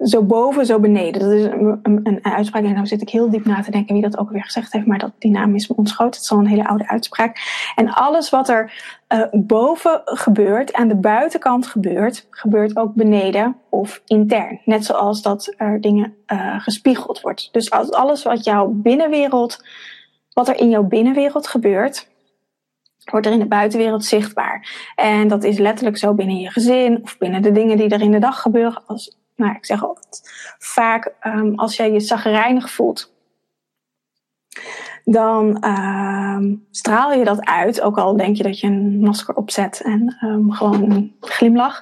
zo 0.07 0.23
boven, 0.23 0.65
zo 0.65 0.79
beneden. 0.79 1.21
Dat 1.21 1.31
is 1.31 1.43
een, 1.43 1.79
een, 1.83 1.99
een, 2.03 2.25
uitspraak. 2.25 2.63
En 2.63 2.73
nou 2.73 2.87
zit 2.87 3.01
ik 3.01 3.09
heel 3.09 3.29
diep 3.29 3.45
na 3.45 3.61
te 3.61 3.71
denken 3.71 3.93
wie 3.93 4.03
dat 4.03 4.17
ook 4.17 4.29
weer 4.29 4.43
gezegd 4.43 4.73
heeft. 4.73 4.85
Maar 4.85 4.97
dat, 4.97 5.11
die 5.19 5.31
naam 5.31 5.55
is. 5.55 5.69
Het 5.97 6.15
is 6.15 6.31
al 6.31 6.37
een 6.37 6.47
hele 6.47 6.67
oude 6.67 6.87
uitspraak. 6.87 7.37
En 7.75 7.93
alles 7.93 8.29
wat 8.29 8.49
er 8.49 8.73
uh, 9.09 9.21
boven 9.31 10.01
gebeurt, 10.03 10.73
aan 10.73 10.87
de 10.87 10.95
buitenkant 10.95 11.67
gebeurt, 11.67 12.27
gebeurt 12.29 12.77
ook 12.77 12.93
beneden 12.93 13.55
of 13.69 14.01
intern. 14.05 14.59
Net 14.65 14.85
zoals 14.85 15.21
dat 15.21 15.53
er 15.57 15.81
dingen 15.81 16.15
uh, 16.27 16.59
gespiegeld 16.59 17.21
wordt. 17.21 17.49
Dus 17.51 17.71
alles 17.71 18.23
wat 18.23 18.43
jouw 18.43 18.67
binnenwereld 18.67 19.63
wat 20.35 20.47
er 20.47 20.59
in 20.59 20.69
jouw 20.69 20.83
binnenwereld 20.83 21.47
gebeurt, 21.47 22.07
wordt 23.11 23.25
er 23.25 23.31
in 23.31 23.39
de 23.39 23.45
buitenwereld 23.45 24.05
zichtbaar. 24.05 24.91
En 24.95 25.27
dat 25.27 25.43
is 25.43 25.57
letterlijk 25.57 25.97
zo 25.97 26.13
binnen 26.13 26.39
je 26.39 26.49
gezin 26.49 27.03
of 27.03 27.17
binnen 27.17 27.41
de 27.41 27.51
dingen 27.51 27.77
die 27.77 27.89
er 27.89 28.01
in 28.01 28.11
de 28.11 28.19
dag 28.19 28.41
gebeuren. 28.41 28.83
Als, 28.85 29.17
nou, 29.35 29.55
ik 29.55 29.65
zeg 29.65 29.83
altijd 29.83 30.21
vaak, 30.59 31.13
um, 31.23 31.55
als 31.55 31.75
jij 31.75 31.91
je 31.91 31.99
zagrijnig 31.99 32.69
voelt, 32.69 33.13
dan 35.03 35.63
uh, 35.65 36.39
straal 36.71 37.13
je 37.13 37.23
dat 37.23 37.45
uit. 37.45 37.81
Ook 37.81 37.97
al 37.97 38.17
denk 38.17 38.35
je 38.35 38.43
dat 38.43 38.59
je 38.59 38.67
een 38.67 38.99
masker 38.99 39.35
opzet 39.35 39.81
en 39.81 40.17
um, 40.23 40.51
gewoon 40.51 41.11
glimlach. 41.19 41.81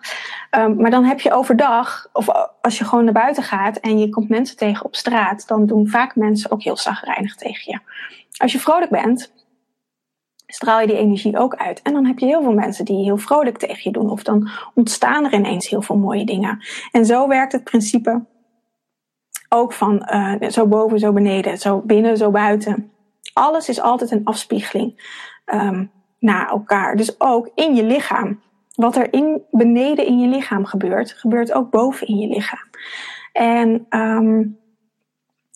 Maar 0.78 0.92
dan 0.92 1.04
heb 1.04 1.20
je 1.20 1.34
overdag, 1.34 2.10
of 2.14 2.28
als 2.62 2.78
je 2.78 2.86
gewoon 2.86 3.04
naar 3.04 3.14
buiten 3.14 3.44
gaat 3.44 3.78
en 3.78 4.00
je 4.00 4.10
komt 4.10 4.30
mensen 4.30 4.58
tegen 4.58 4.86
op 4.86 4.96
straat, 4.96 5.48
dan 5.48 5.66
doen 5.66 5.88
vaak 5.88 6.16
mensen 6.16 6.52
ook 6.52 6.64
heel 6.64 6.78
zagrijnig 6.78 7.36
tegen 7.36 7.72
je. 7.72 7.80
Als 8.38 8.52
je 8.52 8.60
vrolijk 8.60 8.92
bent, 8.92 9.34
straal 10.54 10.80
je 10.80 10.88
die 10.88 10.98
energie 10.98 11.38
ook 11.38 11.56
uit. 11.56 11.82
En 11.82 11.94
dan 11.94 12.06
heb 12.06 12.20
je 12.20 12.26
heel 12.26 12.42
veel 12.42 12.54
mensen 12.54 12.86
die 12.86 13.04
heel 13.04 13.18
vrolijk 13.18 13.58
tegen 13.58 13.82
je 13.84 13.92
doen. 13.92 14.10
Of 14.10 14.24
dan 14.24 14.50
ontstaan 14.74 15.26
er 15.26 15.34
ineens 15.34 15.70
heel 15.70 15.82
veel 15.82 15.98
mooie 15.98 16.26
dingen. 16.26 16.60
En 16.92 17.06
zo 17.06 17.28
werkt 17.28 17.52
het 17.52 17.64
principe 17.64 18.26
ook 19.50 19.74
van 19.74 20.10
uh, 20.14 20.50
zo 20.50 20.68
boven, 20.68 21.00
zo 21.00 21.14
beneden, 21.14 21.58
zo 21.58 21.82
binnen, 21.82 22.18
zo 22.18 22.32
buiten. 22.32 22.92
Alles 23.34 23.70
is 23.70 23.82
altijd 23.82 24.12
een 24.12 24.26
afspiegeling 24.26 25.20
um, 25.54 25.92
naar 26.20 26.50
elkaar. 26.50 26.96
Dus 26.96 27.20
ook 27.20 27.50
in 27.56 27.76
je 27.76 27.84
lichaam. 27.84 28.42
Wat 28.76 28.96
er 28.96 29.14
in, 29.14 29.42
beneden 29.52 30.06
in 30.06 30.20
je 30.20 30.28
lichaam 30.28 30.66
gebeurt, 30.66 31.12
gebeurt 31.12 31.54
ook 31.54 31.70
boven 31.70 32.08
in 32.08 32.18
je 32.18 32.28
lichaam. 32.28 32.70
En 33.32 33.86
um, 33.90 34.58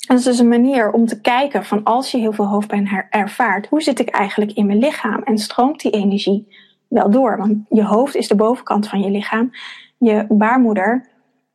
dat 0.07 0.17
is 0.17 0.23
dus 0.23 0.39
een 0.39 0.47
manier 0.47 0.91
om 0.91 1.05
te 1.05 1.21
kijken 1.21 1.65
van 1.65 1.83
als 1.83 2.11
je 2.11 2.17
heel 2.17 2.33
veel 2.33 2.47
hoofdpijn 2.47 3.05
ervaart, 3.09 3.67
hoe 3.67 3.81
zit 3.81 3.99
ik 3.99 4.09
eigenlijk 4.09 4.51
in 4.51 4.65
mijn 4.65 4.77
lichaam 4.77 5.21
en 5.23 5.37
stroomt 5.37 5.81
die 5.81 5.91
energie 5.91 6.55
wel 6.87 7.09
door? 7.09 7.37
Want 7.37 7.57
je 7.69 7.83
hoofd 7.83 8.15
is 8.15 8.27
de 8.27 8.35
bovenkant 8.35 8.87
van 8.87 9.01
je 9.01 9.09
lichaam. 9.09 9.51
Je 9.97 10.25
baarmoeder 10.29 11.05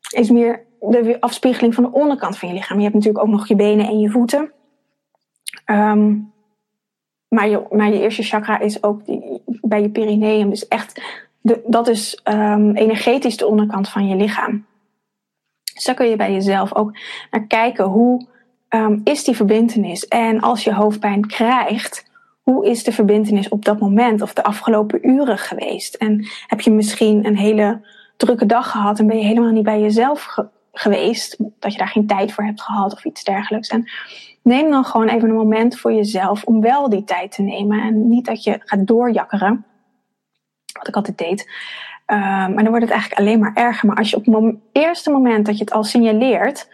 is 0.09 0.31
meer 0.31 0.65
de 0.81 1.17
afspiegeling 1.21 1.75
van 1.75 1.85
de 1.85 1.93
onderkant 1.93 2.39
van 2.39 2.49
je 2.49 2.55
lichaam. 2.55 2.77
Je 2.77 2.83
hebt 2.83 2.95
natuurlijk 2.95 3.25
ook 3.25 3.31
nog 3.31 3.49
je 3.49 3.57
benen 3.57 3.87
en 3.87 3.99
je 3.99 4.11
voeten. 4.11 4.53
Um, 5.67 6.33
maar, 7.29 7.49
je, 7.49 7.67
maar 7.71 7.93
je 7.93 8.01
eerste 8.01 8.23
chakra 8.23 8.59
is 8.59 8.83
ook 8.83 9.05
die, 9.05 9.43
bij 9.45 9.83
je 9.83 9.91
perineum. 9.91 10.51
Dus 10.51 10.69
echt, 10.69 11.03
de, 11.41 11.63
dat 11.67 11.89
is 11.89 12.21
um, 12.25 12.77
energetisch 12.77 13.37
de 13.37 13.47
onderkant 13.47 13.89
van 13.89 14.07
je 14.07 14.17
lichaam. 14.17 14.67
Dus 15.75 15.85
daar 15.85 15.95
kun 15.95 16.09
je 16.09 16.17
bij 16.17 16.33
jezelf 16.33 16.75
ook 16.75 16.99
naar 17.31 17.47
kijken. 17.47 17.85
Hoe 17.85 18.27
um, 18.75 19.01
is 19.05 19.25
die 19.25 19.37
verbindenis? 19.37 20.09
En 20.09 20.41
als 20.41 20.65
je 20.65 20.75
hoofdpijn 20.75 21.27
krijgt, 21.27 22.11
hoe 22.43 22.67
is 22.67 22.85
de 22.85 22.93
verbindenis 22.93 23.49
op 23.49 23.65
dat 23.65 23.81
moment 23.81 24.23
of 24.23 24.33
de 24.33 24.43
afgelopen 24.43 25.09
uren 25.09 25.39
geweest? 25.39 25.95
En 25.95 26.27
heb 26.47 26.61
je 26.61 26.71
misschien 26.71 27.27
een 27.27 27.37
hele 27.37 27.81
drukke 28.17 28.47
dag 28.47 28.71
gehad 28.71 28.99
en 28.99 29.07
ben 29.07 29.19
je 29.19 29.25
helemaal 29.25 29.51
niet 29.51 29.65
bij 29.65 29.81
jezelf 29.81 30.23
ge 30.23 30.47
geweest, 30.75 31.37
dat 31.59 31.73
je 31.73 31.79
daar 31.79 31.89
geen 31.89 32.07
tijd 32.07 32.33
voor 32.33 32.45
hebt 32.45 32.63
gehad 32.63 32.93
of 32.93 33.05
iets 33.05 33.25
dergelijks? 33.25 33.69
En 33.69 33.91
neem 34.43 34.71
dan 34.71 34.85
gewoon 34.85 35.09
even 35.09 35.29
een 35.29 35.35
moment 35.35 35.79
voor 35.79 35.93
jezelf 35.93 36.45
om 36.45 36.61
wel 36.61 36.89
die 36.89 37.05
tijd 37.05 37.33
te 37.33 37.43
nemen 37.43 37.81
en 37.81 38.09
niet 38.09 38.27
dat 38.27 38.45
je 38.45 38.61
gaat 38.65 38.87
doorjakkeren, 38.87 39.65
wat 40.73 40.89
ik 40.89 40.97
altijd 40.97 41.19
deed. 41.19 41.51
Uh, 42.07 42.19
maar 42.19 42.63
dan 42.63 42.69
wordt 42.69 42.83
het 42.83 42.91
eigenlijk 42.91 43.21
alleen 43.21 43.39
maar 43.39 43.55
erger. 43.55 43.89
Maar 43.89 43.97
als 43.97 44.11
je 44.11 44.17
op 44.17 44.25
het 44.25 44.55
eerste 44.73 45.11
moment 45.11 45.47
dat 45.47 45.59
je 45.59 45.65
het 45.65 45.73
al 45.73 45.85
signaleert, 45.85 46.69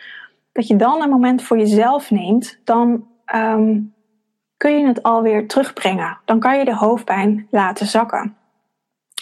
dat 0.53 0.67
je 0.67 0.77
dan 0.77 1.03
een 1.03 1.11
moment 1.11 1.43
voor 1.43 1.59
jezelf 1.59 2.11
neemt, 2.11 2.61
dan 2.65 3.07
um, 3.35 3.95
kun 4.57 4.79
je 4.79 4.87
het 4.87 5.03
alweer 5.03 5.49
terugbrengen. 5.49 6.19
Dan 6.25 6.39
kan 6.39 6.59
je 6.59 6.65
de 6.65 6.77
hoofdpijn 6.77 7.47
laten 7.51 7.87
zakken. 7.87 8.37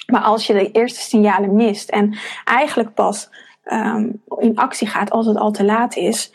Maar 0.06 0.22
als 0.22 0.46
je 0.46 0.52
de 0.52 0.70
eerste 0.70 1.00
signalen 1.00 1.54
mist 1.54 1.90
en 1.90 2.18
eigenlijk 2.44 2.94
pas 2.94 3.30
um, 3.64 4.22
in 4.38 4.56
actie 4.56 4.86
gaat 4.86 5.10
als 5.10 5.26
het 5.26 5.36
al 5.36 5.50
te 5.50 5.64
laat 5.64 5.96
is, 5.96 6.32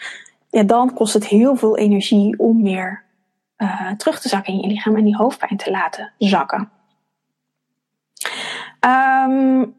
ja, 0.50 0.64
dan 0.64 0.94
kost 0.94 1.14
het 1.14 1.28
heel 1.28 1.56
veel 1.56 1.78
energie 1.78 2.40
om 2.40 2.64
weer 2.64 3.04
uh, 3.58 3.92
terug 3.92 4.20
te 4.20 4.30
zakken 4.30 4.54
in 4.54 4.60
je 4.60 4.68
lichaam 4.68 4.96
en 4.96 5.04
die 5.04 5.16
hoofdpijn 5.16 5.58
te 5.58 5.72
laten 5.72 6.14
zakken. 6.18 6.72
Um, 8.86 9.76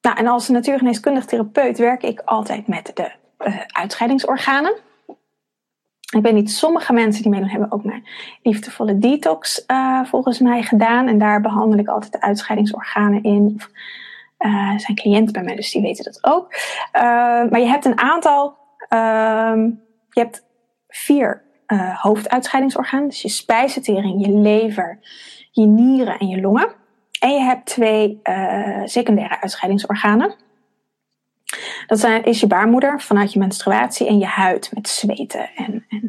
nou, 0.00 0.16
en 0.16 0.26
als 0.26 0.48
natuurgeneeskundig 0.48 1.24
therapeut 1.24 1.78
werk 1.78 2.02
ik 2.02 2.20
altijd 2.20 2.66
met 2.66 2.90
de 2.94 3.12
uh, 3.46 3.60
uitscheidingsorganen. 3.66 4.74
Ik 6.16 6.22
weet 6.22 6.34
niet, 6.34 6.50
sommige 6.50 6.92
mensen 6.92 7.22
die 7.22 7.30
meedoen 7.30 7.48
hebben 7.48 7.72
ook 7.72 7.84
mijn 7.84 8.06
liefdevolle 8.42 8.98
detox 8.98 9.64
uh, 9.66 10.04
volgens 10.04 10.38
mij 10.38 10.62
gedaan. 10.62 11.08
En 11.08 11.18
daar 11.18 11.40
behandel 11.40 11.78
ik 11.78 11.88
altijd 11.88 12.12
de 12.12 12.20
uitscheidingsorganen 12.20 13.22
in. 13.22 13.60
Uh, 14.38 14.78
zijn 14.78 14.96
cliënten 14.96 15.32
bij 15.32 15.42
mij, 15.42 15.54
dus 15.54 15.72
die 15.72 15.82
weten 15.82 16.04
dat 16.04 16.18
ook. 16.24 16.54
Maar 17.50 17.60
je 17.60 17.66
hebt 17.66 17.84
een 17.84 17.98
aantal, 17.98 18.56
uh, 18.88 19.68
je 20.10 20.20
hebt 20.20 20.44
vier 20.88 21.42
hoofduitscheidingsorganen. 22.00 23.08
Dus 23.08 23.22
je 23.22 23.28
spijsvertering, 23.28 24.26
je 24.26 24.32
lever, 24.32 24.98
je 25.50 25.66
nieren 25.66 26.18
en 26.18 26.28
je 26.28 26.40
longen. 26.40 26.68
En 27.20 27.32
je 27.32 27.40
hebt 27.40 27.66
twee 27.66 28.20
secundaire 28.84 29.40
uitscheidingsorganen. 29.40 30.34
Dat 31.86 32.00
zijn, 32.00 32.24
is 32.24 32.40
je 32.40 32.46
baarmoeder 32.46 33.00
vanuit 33.00 33.32
je 33.32 33.38
menstruatie 33.38 34.06
en 34.06 34.18
je 34.18 34.26
huid 34.26 34.70
met 34.74 34.88
zweten. 34.88 35.50
En, 35.56 35.84
en 35.88 36.02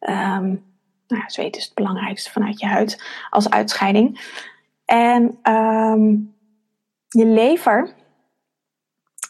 um, 0.00 0.64
nou 1.06 1.22
ja, 1.22 1.28
zweten 1.28 1.60
is 1.60 1.64
het 1.64 1.74
belangrijkste 1.74 2.30
vanuit 2.30 2.60
je 2.60 2.66
huid 2.66 3.02
als 3.30 3.50
uitscheiding. 3.50 4.20
En 4.84 5.38
um, 5.52 6.34
je 7.08 7.26
lever 7.26 7.94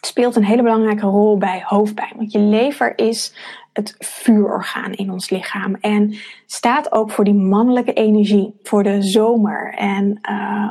speelt 0.01 0.37
een 0.37 0.45
hele 0.45 0.63
belangrijke 0.63 1.07
rol 1.07 1.39
bij 1.39 1.63
hoofdpijn. 1.65 2.13
Want 2.17 2.33
je 2.33 2.39
lever 2.39 2.99
is 2.99 3.35
het 3.73 3.95
vuurorgaan 3.99 4.93
in 4.93 5.11
ons 5.11 5.31
lichaam. 5.31 5.75
En 5.75 6.15
staat 6.47 6.93
ook 6.93 7.11
voor 7.11 7.25
die 7.25 7.35
mannelijke 7.35 7.93
energie, 7.93 8.61
voor 8.63 8.83
de 8.83 9.03
zomer. 9.03 9.75
En 9.75 10.21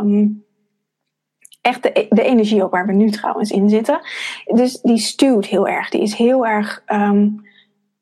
um, 0.02 0.46
echt 1.62 1.84
de, 1.84 2.24
energie 2.24 2.64
ook 2.64 2.72
waar 2.72 2.86
we 2.86 2.94
nu 2.94 3.10
trouwens 3.10 3.52
in 3.52 3.70
zitten. 3.70 4.00
Dus 4.46 4.82
die 4.82 4.98
stuwt 4.98 5.46
heel 5.46 5.68
erg. 5.68 5.90
Die 5.90 6.02
is 6.02 6.14
heel 6.14 6.46
erg, 6.46 6.84
um, 6.88 7.48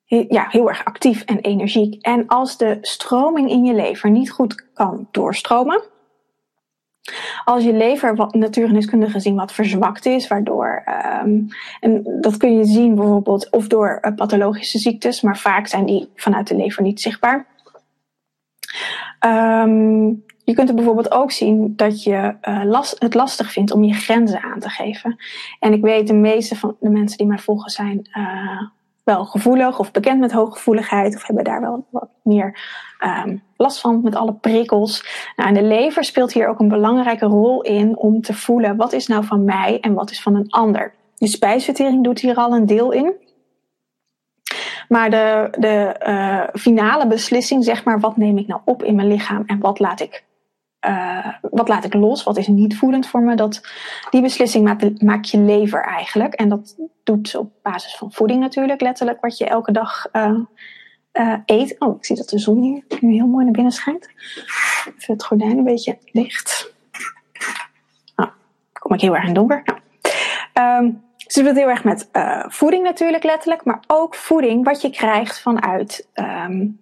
ja, 0.05 0.45
heel 0.49 0.69
erg 0.69 0.85
actief 0.85 1.21
en 1.21 1.39
energiek. 1.39 2.01
En 2.05 2.27
als 2.27 2.57
de 2.57 2.77
stroming 2.81 3.49
in 3.49 3.65
je 3.65 3.73
lever 3.73 4.09
niet 4.09 4.31
goed 4.31 4.73
kan 4.73 5.07
doorstromen. 5.11 5.81
Als 7.43 7.63
je 7.63 7.73
lever 7.73 8.15
wat 8.15 8.33
natuurgeneeskundig 8.33 9.11
gezien 9.11 9.35
wat 9.35 9.51
verzwakt 9.51 10.05
is, 10.05 10.27
waardoor, 10.27 10.83
um, 11.23 11.47
en 11.79 12.17
dat 12.21 12.37
kun 12.37 12.57
je 12.57 12.65
zien 12.65 12.95
bijvoorbeeld 12.95 13.49
of 13.49 13.67
door 13.67 13.99
uh, 14.01 14.15
pathologische 14.15 14.79
ziektes, 14.79 15.21
maar 15.21 15.37
vaak 15.37 15.67
zijn 15.67 15.85
die 15.85 16.09
vanuit 16.15 16.47
de 16.47 16.55
lever 16.55 16.83
niet 16.83 17.01
zichtbaar. 17.01 17.45
Um, 19.25 20.25
je 20.47 20.53
kunt 20.53 20.69
er 20.69 20.75
bijvoorbeeld 20.75 21.11
ook 21.11 21.31
zien 21.31 21.73
dat 21.75 22.03
je 22.03 22.35
last, 22.63 22.95
het 22.99 23.13
lastig 23.13 23.51
vindt 23.51 23.71
om 23.71 23.83
je 23.83 23.93
grenzen 23.93 24.41
aan 24.41 24.59
te 24.59 24.69
geven. 24.69 25.15
En 25.59 25.73
ik 25.73 25.81
weet, 25.81 26.07
de 26.07 26.13
meeste 26.13 26.55
van 26.55 26.75
de 26.79 26.89
mensen 26.89 27.17
die 27.17 27.27
mij 27.27 27.37
volgen 27.37 27.69
zijn 27.69 28.09
uh, 28.17 28.61
wel 29.03 29.25
gevoelig 29.25 29.79
of 29.79 29.91
bekend 29.91 30.19
met 30.19 30.31
hooggevoeligheid 30.31 31.15
of 31.15 31.25
hebben 31.25 31.43
daar 31.43 31.61
wel 31.61 31.85
wat 31.89 32.09
meer 32.23 32.59
um, 33.25 33.43
last 33.57 33.79
van 33.79 34.01
met 34.03 34.15
alle 34.15 34.33
prikkels. 34.33 35.05
Nou, 35.35 35.49
en 35.49 35.55
de 35.55 35.63
lever 35.63 36.03
speelt 36.03 36.33
hier 36.33 36.47
ook 36.47 36.59
een 36.59 36.67
belangrijke 36.67 37.25
rol 37.25 37.61
in 37.61 37.97
om 37.97 38.21
te 38.21 38.33
voelen 38.33 38.75
wat 38.75 38.93
is 38.93 39.07
nou 39.07 39.25
van 39.25 39.43
mij 39.43 39.79
en 39.79 39.93
wat 39.93 40.11
is 40.11 40.21
van 40.21 40.35
een 40.35 40.49
ander. 40.49 40.93
De 41.15 41.27
spijsvertering 41.27 42.03
doet 42.03 42.19
hier 42.19 42.35
al 42.35 42.53
een 42.53 42.65
deel 42.65 42.91
in. 42.91 43.13
Maar 44.87 45.09
de, 45.09 45.47
de 45.59 45.95
uh, 46.07 46.43
finale 46.61 47.07
beslissing, 47.07 47.63
zeg 47.63 47.83
maar, 47.83 47.99
wat 47.99 48.17
neem 48.17 48.37
ik 48.37 48.47
nou 48.47 48.61
op 48.65 48.83
in 48.83 48.95
mijn 48.95 49.07
lichaam 49.07 49.43
en 49.45 49.59
wat 49.59 49.79
laat 49.79 49.99
ik 49.99 50.25
uh, 50.87 51.27
wat 51.41 51.67
laat 51.67 51.83
ik 51.83 51.93
los? 51.93 52.23
Wat 52.23 52.37
is 52.37 52.47
niet 52.47 52.77
voedend 52.77 53.07
voor 53.07 53.21
me? 53.21 53.35
Dat, 53.35 53.61
die 54.09 54.21
beslissing 54.21 54.65
maakt, 54.99 55.29
je 55.29 55.37
lever 55.37 55.83
eigenlijk. 55.83 56.33
En 56.33 56.49
dat 56.49 56.75
doet 57.03 57.29
ze 57.29 57.39
op 57.39 57.51
basis 57.61 57.95
van 57.95 58.11
voeding 58.11 58.39
natuurlijk, 58.39 58.81
letterlijk, 58.81 59.21
wat 59.21 59.37
je 59.37 59.45
elke 59.45 59.71
dag 59.71 60.05
uh, 60.13 60.39
uh, 61.13 61.37
eet. 61.45 61.75
Oh, 61.79 61.97
ik 61.97 62.05
zie 62.05 62.15
dat 62.15 62.29
de 62.29 62.39
zon 62.39 62.61
hier 62.61 62.83
nu 62.99 63.13
heel 63.13 63.27
mooi 63.27 63.43
naar 63.43 63.53
binnen 63.53 63.73
schijnt. 63.73 64.09
Even 64.97 65.13
het 65.13 65.23
gordijn 65.23 65.57
een 65.57 65.63
beetje 65.63 65.97
dicht. 66.11 66.73
Nou, 68.15 68.29
kom 68.73 68.93
ik 68.93 69.01
heel 69.01 69.15
erg 69.15 69.27
in 69.27 69.33
donker. 69.33 69.63
Nou. 70.53 70.85
Um, 70.85 71.05
het 71.17 71.45
doet 71.45 71.55
heel 71.55 71.69
erg 71.69 71.83
met 71.83 72.09
voeding 72.47 72.83
natuurlijk, 72.83 73.23
letterlijk. 73.23 73.65
Maar 73.65 73.83
ook 73.87 74.15
voeding 74.15 74.65
wat 74.65 74.81
je 74.81 74.89
krijgt 74.89 75.41
vanuit 75.41 76.07
um, 76.13 76.79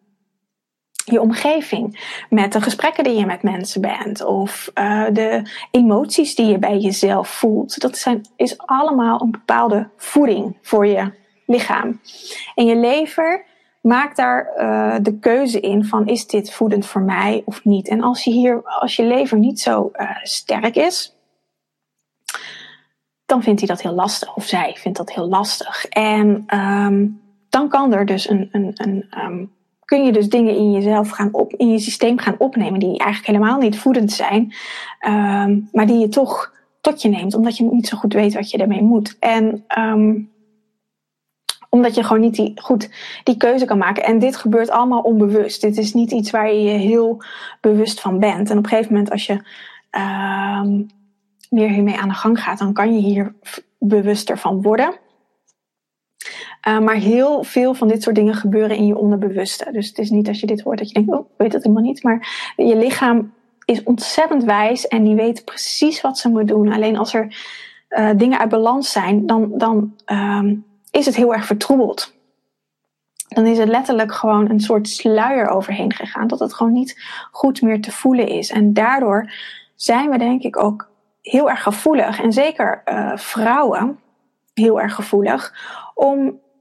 je 1.06 1.22
omgeving, 1.22 2.15
met 2.30 2.54
de 2.54 2.62
gesprekken 2.62 3.04
die 3.04 3.15
je 3.15 3.26
met 3.26 3.44
mensen 3.44 3.82
bent 3.82 4.26
of 4.26 4.72
uh, 4.76 5.06
de 5.12 5.41
emoties 5.72 6.36
die 6.36 6.46
je 6.46 6.60
bij 6.60 6.78
jezelf 6.78 7.28
voelt. 7.28 7.82
Dat 7.82 7.98
zijn, 7.98 8.22
is 8.36 8.58
allemaal 8.58 9.22
een 9.22 9.32
bepaalde 9.32 9.89
voeding 9.98 10.58
voor 10.62 10.88
je 10.88 11.12
lichaam. 11.46 12.02
En 12.56 12.65
je 12.65 12.76
lever 12.76 13.46
maak 13.82 14.15
daar 14.15 14.54
uh, 14.58 14.96
de 15.02 15.20
keuze 15.20 15.60
in 15.60 15.86
van 15.86 16.08
is 16.08 16.28
dit 16.28 16.52
voedend 16.52 16.86
voor 16.86 17.02
mij 17.02 17.41
of 17.46 17.63
niet. 17.63 17.88
En 17.88 18.02
als 18.02 18.24
je 18.24 18.32
hier, 18.32 18.62
als 18.63 18.96
je 18.96 19.04
lever 19.04 19.38
niet 19.38 19.60
zo 19.60 19.91
uh, 19.94 20.10
sterk 20.22 20.76
is, 20.76 21.15
dan 23.26 23.44
vindt 23.44 23.60
hij 23.60 23.70
dat 23.70 23.82
heel 23.82 23.94
lastig. 23.94 24.36
Of 24.36 24.46
zij 24.46 24.76
vindt 24.78 24.98
dat 24.98 25.13
heel 25.13 25.28
lastig. 25.28 25.86
En 25.86 26.46
um, 26.60 27.22
dan 27.50 27.70
kan 27.70 27.94
er 27.94 28.06
dus 28.06 28.30
een, 28.30 28.50
een, 28.52 28.72
een 28.74 29.20
um, 29.26 29.55
kun 29.86 30.04
je 30.04 30.12
dus 30.12 30.30
dingen 30.30 30.56
in 30.56 30.71
jezelf 30.71 31.10
gaan 31.10 31.30
op, 31.32 31.54
in 31.54 31.71
je 31.71 31.80
systeem 31.80 32.19
gaan 32.19 32.36
opnemen 32.38 32.80
die 32.80 32.98
eigenlijk 32.98 33.26
helemaal 33.26 33.60
niet 33.60 33.80
voedend 33.80 34.12
zijn, 34.12 34.54
um, 35.08 35.69
maar 35.71 35.88
die 35.88 35.98
je 35.98 36.10
toch 36.10 36.54
tot 36.82 37.02
je 37.02 37.10
neemt, 37.10 37.36
omdat 37.36 37.58
je 37.58 37.63
niet 37.63 37.88
zo 37.88 37.98
goed 37.98 38.13
weet 38.13 38.34
wat 38.34 38.50
je 38.52 38.58
ermee 38.58 38.82
moet. 38.82 39.17
En 39.19 39.65
um, 39.78 40.34
omdat 41.69 41.95
je 41.95 42.04
gewoon 42.04 42.21
niet 42.21 42.36
die, 42.36 42.52
goed 42.62 42.89
die 43.24 43.38
keuze 43.38 43.65
kan 43.65 43.78
maken. 43.78 44.04
En 44.04 44.19
dit 44.19 44.36
gebeurt 44.36 44.69
allemaal 44.69 45.02
onbewust. 45.02 45.62
Dit 45.62 45.78
is 45.78 45.93
niet 45.93 46.12
iets 46.12 46.32
waar 46.32 46.54
je 46.54 46.62
je 46.62 46.78
heel 46.78 47.24
bewust 47.62 48.02
van 48.02 48.19
bent. 48.19 48.50
En 48.50 48.58
op 48.58 48.63
een 48.63 48.69
gegeven 48.69 48.93
moment, 48.93 49.12
als 49.12 49.26
je 49.26 49.34
um, 50.62 50.88
meer 51.50 51.69
hiermee 51.69 51.98
aan 51.98 52.10
de 52.10 52.15
gang 52.15 52.41
gaat, 52.41 52.60
dan 52.60 52.74
kan 52.74 52.93
je 52.93 53.00
hier 53.00 53.36
bewuster 53.80 54.38
van 54.38 54.62
worden. 54.62 54.93
Uh, 56.67 56.80
maar 56.80 56.95
heel 56.95 57.43
veel 57.43 57.73
van 57.73 57.88
dit 57.88 58.04
soort 58.04 58.15
dingen 58.15 58.34
gebeuren 58.34 58.78
in 58.78 58.86
je 58.86 58.97
onderbewuste. 58.97 59.71
Dus 59.71 59.88
het 59.88 59.97
is 59.97 60.10
niet 60.10 60.28
als 60.28 60.39
je 60.39 60.47
dit 60.47 60.62
hoort 60.62 60.78
dat 60.78 60.88
je 60.88 60.93
denkt, 60.93 61.12
oh, 61.12 61.30
weet 61.38 61.54
het 61.54 61.63
helemaal 61.63 61.84
niet. 61.84 62.04
Maar 62.04 62.54
je 62.56 62.75
lichaam 62.75 63.34
is 63.65 63.84
ontzettend 63.84 64.43
wijs 64.43 64.88
en 64.88 65.04
die 65.04 65.15
weet 65.15 65.45
precies 65.45 66.01
wat 66.01 66.17
ze 66.17 66.30
moet 66.30 66.47
doen. 66.47 66.71
Alleen 66.71 66.97
als 66.97 67.13
er 67.13 67.38
uh, 67.89 68.10
dingen 68.15 68.39
uit 68.39 68.49
balans 68.49 68.91
zijn, 68.91 69.25
dan, 69.25 69.51
dan 69.58 69.95
um, 70.06 70.65
is 70.91 71.06
het 71.06 71.15
heel 71.15 71.34
erg 71.34 71.45
vertroebeld. 71.45 72.13
Dan 73.28 73.45
is 73.45 73.58
het 73.58 73.69
letterlijk 73.69 74.13
gewoon 74.13 74.49
een 74.49 74.60
soort 74.60 74.89
sluier 74.89 75.47
overheen 75.47 75.93
gegaan. 75.93 76.28
Dat 76.28 76.39
het 76.39 76.54
gewoon 76.54 76.73
niet 76.73 77.01
goed 77.32 77.62
meer 77.62 77.82
te 77.82 77.91
voelen 77.91 78.28
is. 78.28 78.49
En 78.49 78.73
daardoor 78.73 79.32
zijn 79.75 80.10
we 80.10 80.17
denk 80.17 80.41
ik 80.41 80.58
ook 80.58 80.89
heel 81.21 81.49
erg 81.49 81.63
gevoelig. 81.63 82.21
En 82.21 82.34
zeker 82.34 82.82
uh, 82.86 83.17
vrouwen 83.17 83.99
heel 84.54 84.82
erg 84.82 84.95
gevoelig. 84.95 85.54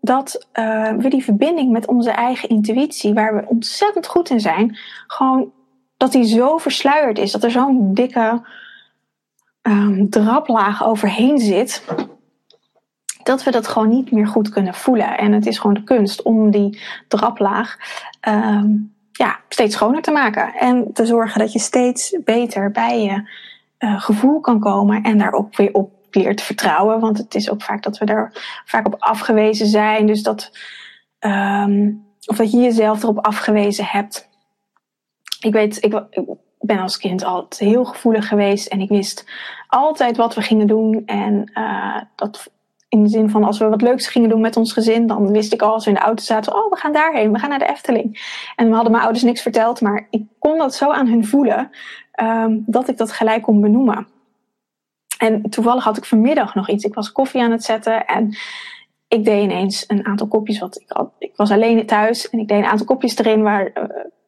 Omdat 0.05 0.47
uh, 0.55 0.93
we 0.93 1.09
die 1.09 1.25
verbinding 1.25 1.71
met 1.71 1.87
onze 1.87 2.11
eigen 2.11 2.49
intuïtie, 2.49 3.15
waar 3.15 3.35
we 3.35 3.45
ontzettend 3.47 4.07
goed 4.07 4.31
in 4.31 4.41
zijn, 4.41 4.79
gewoon 5.07 5.53
dat 5.97 6.13
die 6.13 6.25
zo 6.25 6.59
versluierd 6.59 7.19
is. 7.19 7.33
Dat 7.33 7.45
er 7.45 7.51
zo'n 7.51 7.95
dikke 7.95 8.43
um, 9.63 10.11
draplaag 10.11 10.85
overheen 10.85 11.39
zit 11.39 11.85
dat 13.23 13.45
we 13.45 13.51
dat 13.51 13.69
gewoon 13.69 13.89
niet 13.89 14.11
meer 14.11 14.27
goed 14.27 14.49
kunnen 14.49 14.75
voelen. 14.75 15.19
En 15.19 15.33
het 15.33 15.47
is 15.47 15.59
gewoon 15.59 15.75
de 15.75 15.85
kunst 15.85 16.23
om 16.23 16.51
die 16.51 16.81
draplaag 17.09 17.77
um, 18.29 18.95
ja, 19.13 19.41
steeds 19.49 19.75
schoner 19.75 20.03
te 20.03 20.11
maken. 20.11 20.55
En 20.55 20.93
te 20.93 21.07
zorgen 21.07 21.41
dat 21.41 21.53
je 21.53 21.59
steeds 21.59 22.19
beter 22.25 22.71
bij 22.71 23.03
je 23.03 23.31
uh, 23.79 24.01
gevoel 24.01 24.41
kan 24.41 24.61
komen 24.61 25.03
en 25.03 25.19
daar 25.19 25.33
ook 25.33 25.57
weer 25.57 25.73
op 25.73 25.94
leert 26.15 26.43
vertrouwen. 26.43 27.01
Want 27.01 27.19
het 27.19 27.35
is 27.35 27.51
ook 27.51 27.63
vaak 27.63 27.83
dat 27.83 27.99
we 27.99 28.05
daar 28.05 28.63
vaak 28.65 28.87
op 28.87 28.97
afgewezen 28.99 29.67
zijn. 29.67 30.07
Dus 30.07 30.23
dat, 30.23 30.51
um, 31.21 32.07
of 32.27 32.37
dat 32.37 32.51
je 32.51 32.59
jezelf 32.59 33.03
erop 33.03 33.27
afgewezen 33.27 33.85
hebt. 33.85 34.29
Ik 35.41 35.53
weet, 35.53 35.85
ik, 35.85 36.03
ben 36.67 36.79
als 36.79 36.99
kind 36.99 37.25
altijd 37.25 37.71
heel 37.71 37.85
gevoelig 37.85 38.29
geweest 38.29 38.67
en 38.67 38.81
ik 38.81 38.89
wist 38.89 39.25
altijd 39.69 40.17
wat 40.17 40.35
we 40.35 40.43
gingen 40.43 40.67
doen. 40.67 41.03
En 41.07 41.51
uh, 41.55 42.01
dat 42.15 42.53
in 42.89 43.03
de 43.03 43.09
zin 43.09 43.31
van 43.31 43.45
als 43.45 43.59
we 43.59 43.69
wat 43.69 43.83
leuks 43.83 44.07
gingen 44.07 44.29
doen 44.29 44.41
met 44.41 44.57
ons 44.57 44.73
gezin, 44.73 45.07
dan 45.07 45.33
wist 45.33 45.53
ik 45.53 45.63
al 45.63 45.73
als 45.73 45.85
we 45.85 45.91
in 45.91 45.97
de 45.97 46.03
auto 46.03 46.23
zaten, 46.23 46.55
oh 46.55 46.71
we 46.71 46.77
gaan 46.77 46.93
daarheen, 46.93 47.33
we 47.33 47.39
gaan 47.39 47.49
naar 47.49 47.59
de 47.59 47.69
Efteling. 47.69 48.41
En 48.57 48.69
we 48.69 48.75
hadden 48.75 48.91
mijn 48.91 49.05
ouders 49.05 49.25
niks 49.25 49.43
verteld, 49.43 49.81
maar 49.81 50.07
ik 50.11 50.23
kon 50.39 50.59
dat 50.59 50.75
zo 50.75 50.91
aan 50.91 51.07
hun 51.07 51.25
voelen 51.25 51.71
um, 52.21 52.65
dat 52.67 52.89
ik 52.89 52.97
dat 52.97 53.13
gelijk 53.13 53.43
kon 53.43 53.61
benoemen. 53.61 54.07
En 55.19 55.51
toevallig 55.51 55.85
had 55.85 55.97
ik 55.97 56.05
vanmiddag 56.05 56.55
nog 56.55 56.69
iets. 56.69 56.85
Ik 56.85 56.95
was 56.95 57.13
koffie 57.13 57.43
aan 57.43 57.51
het 57.51 57.65
zetten 57.65 58.07
en 58.07 58.37
ik 59.09 59.25
deed 59.25 59.43
ineens 59.43 59.85
een 59.87 60.07
aantal 60.07 60.27
kopjes. 60.27 60.59
Wat 60.59 60.81
ik, 60.81 60.85
had, 60.89 61.11
ik 61.19 61.33
was 61.37 61.51
alleen 61.51 61.87
thuis 61.87 62.31
en 62.31 62.39
ik 62.39 62.49
deed 62.49 62.59
een 62.59 62.71
aantal 62.71 62.87
kopjes 62.87 63.19
erin 63.19 63.43
waar, 63.43 63.71
uh, 63.75 63.85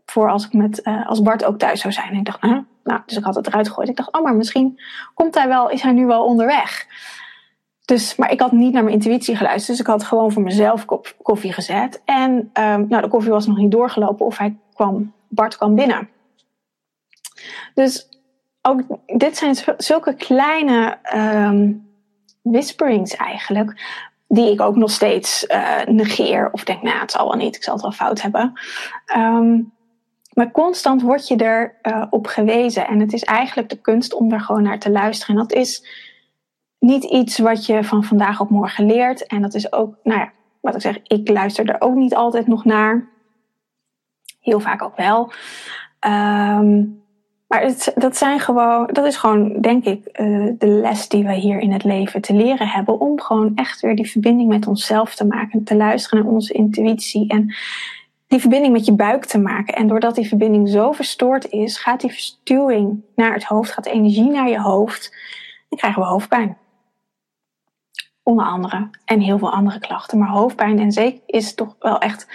voor 0.06 0.30
als 0.30 0.46
ik 0.46 0.52
met, 0.52 0.80
uh, 0.84 1.08
als 1.08 1.22
Bart 1.22 1.44
ook 1.44 1.58
thuis 1.58 1.80
zou 1.80 1.92
zijn. 1.92 2.14
Ik 2.14 2.24
dacht, 2.24 2.42
nou, 2.42 3.00
dus 3.06 3.16
ik 3.16 3.24
had 3.24 3.34
het 3.34 3.46
eruit 3.46 3.68
gegooid. 3.68 3.88
Ik 3.88 3.96
dacht, 3.96 4.12
oh, 4.12 4.22
maar 4.22 4.34
misschien 4.34 4.80
komt 5.14 5.34
hij 5.34 5.48
wel, 5.48 5.70
is 5.70 5.82
hij 5.82 5.92
nu 5.92 6.06
wel 6.06 6.24
onderweg. 6.24 6.86
Dus, 7.84 8.16
maar 8.16 8.30
ik 8.30 8.40
had 8.40 8.52
niet 8.52 8.72
naar 8.72 8.82
mijn 8.82 8.94
intuïtie 8.94 9.36
geluisterd. 9.36 9.78
Dus 9.78 9.86
ik 9.86 9.92
had 9.92 10.04
gewoon 10.04 10.32
voor 10.32 10.42
mezelf 10.42 10.84
kop, 10.84 11.14
koffie 11.22 11.52
gezet. 11.52 12.02
En 12.04 12.30
um, 12.32 12.86
nou, 12.88 13.02
de 13.02 13.08
koffie 13.08 13.30
was 13.30 13.46
nog 13.46 13.56
niet 13.56 13.70
doorgelopen 13.70 14.26
of 14.26 14.38
hij 14.38 14.56
kwam, 14.74 15.12
Bart 15.28 15.56
kwam 15.56 15.74
binnen. 15.74 16.08
Dus 17.74 18.08
ook 18.66 18.82
dit 19.18 19.36
zijn 19.36 19.56
zulke 19.76 20.14
kleine 20.14 20.98
um, 21.14 21.88
whisperings 22.42 23.16
eigenlijk. 23.16 24.04
Die 24.28 24.52
ik 24.52 24.60
ook 24.60 24.76
nog 24.76 24.90
steeds 24.90 25.44
uh, 25.48 25.84
negeer. 25.84 26.48
Of 26.52 26.64
denk, 26.64 26.82
nou, 26.82 26.98
het 26.98 27.10
zal 27.10 27.28
wel 27.28 27.36
niet. 27.36 27.56
Ik 27.56 27.62
zal 27.62 27.72
het 27.72 27.82
wel 27.82 27.92
fout 27.92 28.22
hebben. 28.22 28.60
Um, 29.16 29.72
maar 30.32 30.50
constant 30.50 31.02
word 31.02 31.28
je 31.28 31.36
er 31.36 31.74
uh, 31.82 32.06
op 32.10 32.26
gewezen. 32.26 32.86
En 32.86 33.00
het 33.00 33.12
is 33.12 33.24
eigenlijk 33.24 33.68
de 33.68 33.80
kunst 33.80 34.14
om 34.14 34.32
er 34.32 34.40
gewoon 34.40 34.62
naar 34.62 34.78
te 34.78 34.90
luisteren. 34.90 35.36
En 35.36 35.42
dat 35.42 35.52
is 35.52 35.86
niet 36.78 37.04
iets 37.04 37.38
wat 37.38 37.66
je 37.66 37.84
van 37.84 38.04
vandaag 38.04 38.40
op 38.40 38.50
morgen 38.50 38.86
leert. 38.86 39.26
En 39.26 39.42
dat 39.42 39.54
is 39.54 39.72
ook, 39.72 39.96
nou 40.02 40.18
ja, 40.18 40.32
wat 40.60 40.74
ik 40.74 40.80
zeg, 40.80 40.98
ik 41.02 41.28
luister 41.28 41.68
er 41.68 41.80
ook 41.80 41.94
niet 41.94 42.14
altijd 42.14 42.46
nog 42.46 42.64
naar. 42.64 43.08
Heel 44.40 44.60
vaak 44.60 44.82
ook 44.82 44.96
wel. 44.96 45.32
Um, 46.00 47.04
maar 47.46 47.62
het, 47.62 47.92
dat, 47.94 48.16
zijn 48.16 48.40
gewoon, 48.40 48.86
dat 48.92 49.04
is 49.04 49.16
gewoon, 49.16 49.60
denk 49.60 49.84
ik, 49.84 50.20
uh, 50.20 50.50
de 50.58 50.66
les 50.66 51.08
die 51.08 51.24
we 51.24 51.34
hier 51.34 51.58
in 51.58 51.72
het 51.72 51.84
leven 51.84 52.20
te 52.20 52.34
leren 52.34 52.68
hebben. 52.68 53.00
Om 53.00 53.20
gewoon 53.20 53.52
echt 53.54 53.80
weer 53.80 53.96
die 53.96 54.10
verbinding 54.10 54.48
met 54.48 54.66
onszelf 54.66 55.14
te 55.14 55.26
maken. 55.26 55.64
Te 55.64 55.76
luisteren 55.76 56.24
naar 56.24 56.32
onze 56.32 56.52
intuïtie. 56.52 57.28
En 57.28 57.54
die 58.26 58.40
verbinding 58.40 58.72
met 58.72 58.86
je 58.86 58.92
buik 58.92 59.24
te 59.24 59.38
maken. 59.38 59.74
En 59.74 59.86
doordat 59.86 60.14
die 60.14 60.28
verbinding 60.28 60.68
zo 60.68 60.92
verstoord 60.92 61.48
is, 61.48 61.78
gaat 61.78 62.00
die 62.00 62.12
verstuwing 62.12 63.02
naar 63.14 63.32
het 63.32 63.44
hoofd, 63.44 63.72
gaat 63.72 63.86
energie 63.86 64.30
naar 64.30 64.48
je 64.48 64.60
hoofd. 64.60 65.16
En 65.68 65.76
krijgen 65.76 66.02
we 66.02 66.08
hoofdpijn. 66.08 66.56
Onder 68.22 68.44
andere. 68.44 68.90
En 69.04 69.20
heel 69.20 69.38
veel 69.38 69.52
andere 69.52 69.78
klachten. 69.78 70.18
Maar 70.18 70.28
hoofdpijn 70.28 70.78
en 70.78 70.92
zeker 70.92 71.20
is 71.26 71.54
toch 71.54 71.76
wel 71.78 71.98
echt 71.98 72.26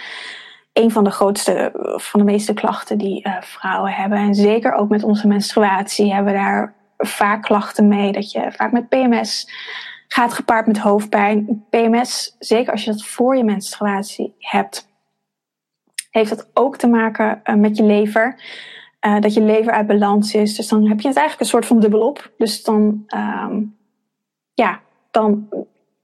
een 0.72 0.90
van 0.90 1.04
de 1.04 1.10
grootste, 1.10 1.72
van 1.96 2.20
de 2.20 2.26
meeste 2.26 2.54
klachten 2.54 2.98
die 2.98 3.26
uh, 3.26 3.40
vrouwen 3.40 3.92
hebben. 3.92 4.18
En 4.18 4.34
zeker 4.34 4.72
ook 4.72 4.88
met 4.88 5.04
onze 5.04 5.26
menstruatie 5.26 6.14
hebben 6.14 6.32
we 6.32 6.38
daar 6.38 6.74
vaak 6.96 7.42
klachten 7.42 7.88
mee. 7.88 8.12
Dat 8.12 8.32
je 8.32 8.52
vaak 8.52 8.72
met 8.72 8.88
PMS 8.88 9.48
gaat 10.08 10.32
gepaard 10.32 10.66
met 10.66 10.78
hoofdpijn. 10.78 11.66
PMS, 11.70 12.36
zeker 12.38 12.72
als 12.72 12.84
je 12.84 12.90
dat 12.90 13.04
voor 13.04 13.36
je 13.36 13.44
menstruatie 13.44 14.34
hebt, 14.38 14.88
heeft 16.10 16.30
dat 16.30 16.50
ook 16.54 16.76
te 16.76 16.86
maken 16.86 17.40
uh, 17.44 17.54
met 17.54 17.76
je 17.76 17.82
lever. 17.82 18.40
Uh, 19.06 19.20
dat 19.20 19.34
je 19.34 19.40
lever 19.40 19.72
uit 19.72 19.86
balans 19.86 20.34
is. 20.34 20.56
Dus 20.56 20.68
dan 20.68 20.88
heb 20.88 21.00
je 21.00 21.08
het 21.08 21.16
eigenlijk 21.16 21.40
een 21.40 21.46
soort 21.46 21.66
van 21.66 21.80
dubbelop. 21.80 22.32
Dus 22.38 22.62
dan, 22.62 23.04
um, 23.14 23.76
ja, 24.54 24.80
dan 25.10 25.48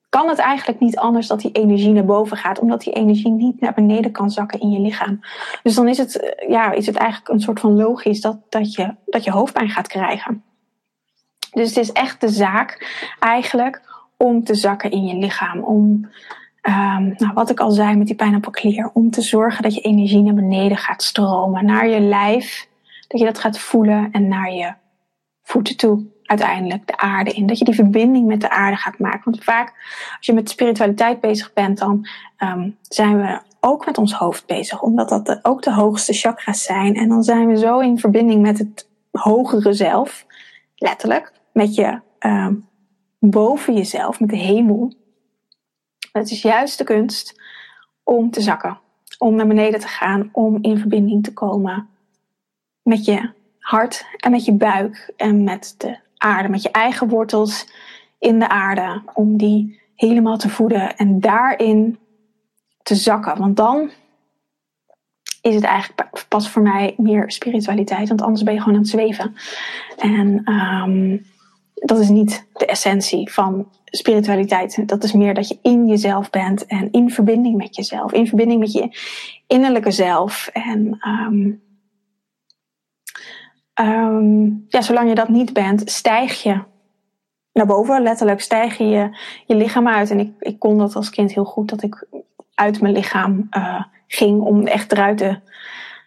kan 0.08 0.28
het 0.28 0.38
eigenlijk 0.38 0.80
niet 0.80 0.96
anders 0.96 1.26
dat 1.26 1.40
die 1.40 1.52
energie 1.52 1.92
naar 1.92 2.04
boven 2.04 2.36
gaat, 2.36 2.58
omdat 2.58 2.80
die 2.80 2.92
energie 2.92 3.30
niet 3.30 3.60
naar 3.60 3.74
beneden 3.74 4.12
kan 4.12 4.30
zakken 4.30 4.60
in 4.60 4.70
je 4.70 4.80
lichaam. 4.80 5.20
Dus 5.62 5.74
dan 5.74 5.88
is 5.88 5.98
het, 5.98 6.20
eh, 6.20 6.48
ja, 6.48 6.72
is 6.72 6.86
het 6.86 6.96
eigenlijk 6.96 7.30
een 7.30 7.40
soort 7.40 7.60
van 7.60 7.76
logisch 7.76 8.20
dat, 8.20 8.38
dat, 8.48 8.74
je, 8.74 8.94
dat 9.06 9.24
je 9.24 9.30
hoofdpijn 9.30 9.70
gaat 9.70 9.88
krijgen. 9.88 10.42
Dus 11.50 11.68
het 11.68 11.76
is 11.76 11.92
echt 11.92 12.20
de 12.20 12.28
zaak 12.28 12.86
eigenlijk 13.18 13.82
om 14.16 14.44
te 14.44 14.54
zakken 14.54 14.90
in 14.90 15.04
je 15.04 15.16
lichaam. 15.16 15.62
Om, 15.62 16.08
um, 16.62 17.14
nou, 17.16 17.32
wat 17.34 17.50
ik 17.50 17.60
al 17.60 17.70
zei 17.70 17.96
met 17.96 18.06
die 18.06 18.16
pijnappelklier, 18.16 18.90
om 18.92 19.10
te 19.10 19.22
zorgen 19.22 19.62
dat 19.62 19.74
je 19.74 19.80
energie 19.80 20.22
naar 20.22 20.34
beneden 20.34 20.76
gaat 20.76 21.02
stromen, 21.02 21.64
naar 21.64 21.88
je 21.88 22.00
lijf, 22.00 22.68
dat 23.08 23.20
je 23.20 23.26
dat 23.26 23.38
gaat 23.38 23.58
voelen 23.58 24.08
en 24.12 24.28
naar 24.28 24.52
je 24.52 24.72
voeten 25.42 25.76
toe 25.76 26.06
uiteindelijk 26.28 26.86
de 26.86 26.96
aarde 26.96 27.30
in. 27.30 27.46
Dat 27.46 27.58
je 27.58 27.64
die 27.64 27.74
verbinding 27.74 28.26
met 28.26 28.40
de 28.40 28.50
aarde 28.50 28.76
gaat 28.76 28.98
maken. 28.98 29.20
Want 29.24 29.44
vaak 29.44 29.68
als 30.16 30.26
je 30.26 30.32
met 30.32 30.50
spiritualiteit 30.50 31.20
bezig 31.20 31.52
bent, 31.52 31.78
dan 31.78 32.08
um, 32.38 32.76
zijn 32.82 33.20
we 33.20 33.40
ook 33.60 33.86
met 33.86 33.98
ons 33.98 34.12
hoofd 34.12 34.46
bezig. 34.46 34.82
Omdat 34.82 35.08
dat 35.08 35.38
ook 35.42 35.62
de 35.62 35.72
hoogste 35.72 36.12
chakras 36.12 36.62
zijn. 36.62 36.94
En 36.94 37.08
dan 37.08 37.22
zijn 37.22 37.46
we 37.46 37.58
zo 37.58 37.78
in 37.78 37.98
verbinding 37.98 38.42
met 38.42 38.58
het 38.58 38.88
hogere 39.10 39.72
zelf. 39.72 40.26
Letterlijk. 40.76 41.32
Met 41.52 41.74
je 41.74 42.00
um, 42.20 42.68
boven 43.18 43.74
jezelf, 43.74 44.20
met 44.20 44.28
de 44.28 44.36
hemel. 44.36 44.92
Het 46.12 46.30
is 46.30 46.42
juist 46.42 46.78
de 46.78 46.84
kunst 46.84 47.40
om 48.02 48.30
te 48.30 48.40
zakken. 48.40 48.78
Om 49.18 49.34
naar 49.34 49.46
beneden 49.46 49.80
te 49.80 49.88
gaan. 49.88 50.28
Om 50.32 50.58
in 50.60 50.78
verbinding 50.78 51.24
te 51.24 51.32
komen 51.32 51.88
met 52.82 53.04
je 53.04 53.30
hart 53.58 54.06
en 54.16 54.30
met 54.30 54.44
je 54.44 54.52
buik 54.52 55.12
en 55.16 55.44
met 55.44 55.74
de 55.78 55.98
aarde, 56.18 56.48
met 56.48 56.62
je 56.62 56.70
eigen 56.70 57.08
wortels 57.08 57.68
in 58.18 58.38
de 58.38 58.48
aarde, 58.48 59.02
om 59.14 59.36
die 59.36 59.80
helemaal 59.94 60.36
te 60.36 60.48
voeden 60.48 60.96
en 60.96 61.20
daarin 61.20 61.98
te 62.82 62.94
zakken. 62.94 63.38
Want 63.38 63.56
dan 63.56 63.90
is 65.42 65.54
het 65.54 65.64
eigenlijk 65.64 66.24
pas 66.28 66.50
voor 66.50 66.62
mij 66.62 66.94
meer 66.96 67.30
spiritualiteit. 67.30 68.08
Want 68.08 68.22
anders 68.22 68.42
ben 68.42 68.54
je 68.54 68.60
gewoon 68.60 68.74
aan 68.74 68.80
het 68.80 68.90
zweven. 68.90 69.34
En 69.96 70.52
um, 70.52 71.26
dat 71.74 71.98
is 71.98 72.08
niet 72.08 72.46
de 72.52 72.66
essentie 72.66 73.32
van 73.32 73.68
spiritualiteit. 73.84 74.88
Dat 74.88 75.04
is 75.04 75.12
meer 75.12 75.34
dat 75.34 75.48
je 75.48 75.58
in 75.62 75.86
jezelf 75.86 76.30
bent 76.30 76.66
en 76.66 76.90
in 76.90 77.10
verbinding 77.10 77.56
met 77.56 77.76
jezelf. 77.76 78.12
In 78.12 78.26
verbinding 78.26 78.60
met 78.60 78.72
je 78.72 78.98
innerlijke 79.46 79.90
zelf. 79.90 80.50
En 80.52 80.98
um, 81.08 81.62
um, 83.80 84.64
ja, 84.68 84.80
zolang 84.80 85.08
je 85.08 85.14
dat 85.14 85.28
niet 85.28 85.52
bent, 85.52 85.90
stijg 85.90 86.42
je 86.42 86.60
naar 87.52 87.66
boven. 87.66 88.02
Letterlijk 88.02 88.40
stijg 88.40 88.78
je 88.78 89.10
je 89.46 89.54
lichaam 89.54 89.88
uit. 89.88 90.10
En 90.10 90.18
ik, 90.18 90.32
ik 90.38 90.58
kon 90.58 90.78
dat 90.78 90.96
als 90.96 91.10
kind 91.10 91.32
heel 91.32 91.44
goed, 91.44 91.68
dat 91.68 91.82
ik 91.82 92.06
uit 92.54 92.80
mijn 92.80 92.94
lichaam 92.94 93.46
uh, 93.50 93.82
ging 94.06 94.40
om 94.40 94.66
echt 94.66 94.92
eruit 94.92 95.18
te, 95.18 95.40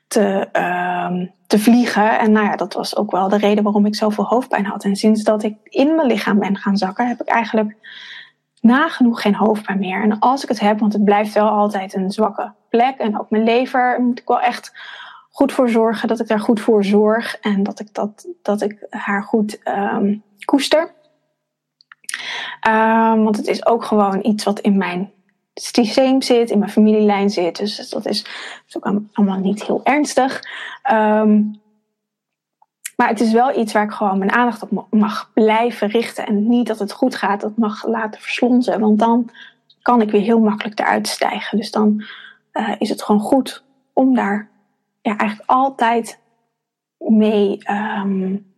te, 0.08 0.50
uh, 0.54 1.28
te 1.48 1.60
vliegen. 1.60 2.20
En 2.20 2.32
nou 2.32 2.46
ja, 2.46 2.56
dat 2.56 2.74
was 2.74 2.96
ook 2.96 3.12
wel 3.12 3.30
de 3.30 3.38
reden 3.38 3.64
waarom 3.64 3.86
ik 3.86 3.96
zoveel 3.96 4.26
hoofdpijn 4.26 4.66
had. 4.66 4.84
En 4.84 4.96
sinds 4.96 5.24
dat 5.24 5.44
ik 5.44 5.56
in 5.64 5.96
mijn 5.96 6.08
lichaam 6.08 6.40
ben 6.40 6.58
gaan 6.58 6.78
zakken, 6.78 7.08
heb 7.08 7.22
ik 7.22 7.28
eigenlijk 7.28 7.76
nagenoeg 8.62 9.22
geen 9.22 9.36
hoofdpijn 9.36 9.80
meer. 9.80 10.04
En 10.04 10.20
als 10.20 10.44
ik 10.44 10.50
het 10.50 10.60
heb, 10.60 10.80
want 10.80 10.94
het 10.94 11.04
blijft 11.04 11.34
wel 11.34 11.50
altijd 11.50 11.96
een 11.96 12.12
zwakke 12.12 12.54
plek. 12.70 12.98
En 12.98 13.20
ook 13.20 13.30
mijn 13.30 13.44
lever 13.44 14.02
moet 14.02 14.20
ik 14.20 14.28
wel 14.28 14.42
echt 14.42 14.74
goed 15.32 15.52
voor 15.52 15.70
zorgen. 15.70 16.08
Dat 16.08 16.20
ik 16.20 16.28
daar 16.28 16.40
goed 16.40 16.60
voor 16.60 16.84
zorg. 16.84 17.38
En 17.38 17.64
dat 17.64 17.80
ik, 17.80 17.94
dat, 17.94 18.28
dat 18.42 18.62
ik 18.62 18.86
haar 18.90 19.24
goed 19.24 19.60
um, 19.66 20.24
koester. 20.46 20.94
Um, 22.68 23.24
want 23.24 23.38
het 23.38 23.48
is 23.48 23.66
ook 23.66 23.84
gewoon 23.84 24.20
iets 24.26 24.44
wat 24.44 24.60
in 24.60 24.78
mijn 24.78 25.12
systeem 25.54 26.22
zit, 26.22 26.50
in 26.50 26.60
mijn 26.60 26.72
familielijn 26.72 27.30
zit. 27.30 27.58
Dus 27.58 27.90
dat 27.90 28.06
is, 28.06 28.26
ook 28.72 28.94
allemaal 29.14 29.40
niet 29.40 29.64
heel 29.64 29.82
ernstig. 29.84 30.44
Um, 30.92 31.60
maar 32.96 33.10
het 33.10 33.22
is 33.22 33.32
wel 33.32 33.60
iets 33.60 33.74
waar 33.74 33.84
ik 33.84 33.92
gewoon 33.92 34.18
mijn 34.18 34.32
aandacht 34.32 34.64
op 34.64 34.88
mag 34.90 35.32
blijven 35.34 35.88
richten. 35.88 36.26
En 36.26 36.48
niet 36.48 36.68
dat 36.68 36.80
het 36.80 36.92
goed 36.92 37.16
gaat, 37.16 37.42
dat 37.42 37.58
mag 37.58 37.86
laten 37.86 38.22
verslonzen. 38.22 38.80
Want 38.80 39.00
dan 39.00 39.30
kan 39.82 40.02
ik 40.02 40.12
weer 40.12 40.22
heel 40.22 40.40
makkelijk 40.40 40.80
eruit 40.80 41.08
stijgen. 41.08 41.58
Dus 41.58 41.72
dan 41.72 42.04
uh, 42.54 42.76
is 42.78 42.90
het 42.90 43.04
gewoon 43.04 43.22
goed 43.22 43.64
om 43.94 44.16
daar 44.16 44.50
ja, 45.02 45.18
eigenlijk 45.18 45.50
altijd 45.50 46.20
mee 46.98 47.58
um, 47.72 48.52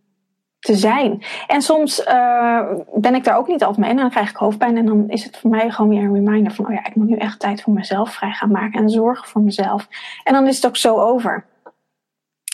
te 0.64 0.74
zijn. 0.74 1.22
En 1.46 1.62
soms 1.62 2.06
uh, 2.06 2.70
ben 2.94 3.14
ik 3.14 3.24
daar 3.24 3.36
ook 3.36 3.48
niet 3.48 3.62
altijd 3.62 3.80
mee 3.80 3.90
en 3.90 3.96
dan 3.96 4.10
krijg 4.10 4.30
ik 4.30 4.36
hoofdpijn 4.36 4.76
en 4.76 4.86
dan 4.86 5.08
is 5.08 5.24
het 5.24 5.36
voor 5.36 5.50
mij 5.50 5.70
gewoon 5.70 5.90
weer 5.90 6.02
een 6.02 6.14
reminder 6.14 6.52
van, 6.52 6.66
oh 6.66 6.72
ja, 6.72 6.86
ik 6.86 6.94
moet 6.94 7.08
nu 7.08 7.16
echt 7.16 7.40
tijd 7.40 7.62
voor 7.62 7.72
mezelf 7.72 8.14
vrij 8.14 8.32
gaan 8.32 8.50
maken 8.50 8.80
en 8.80 8.90
zorgen 8.90 9.28
voor 9.28 9.42
mezelf. 9.42 9.88
En 10.24 10.32
dan 10.32 10.46
is 10.46 10.56
het 10.56 10.66
ook 10.66 10.76
zo 10.76 10.96
over. 11.00 11.46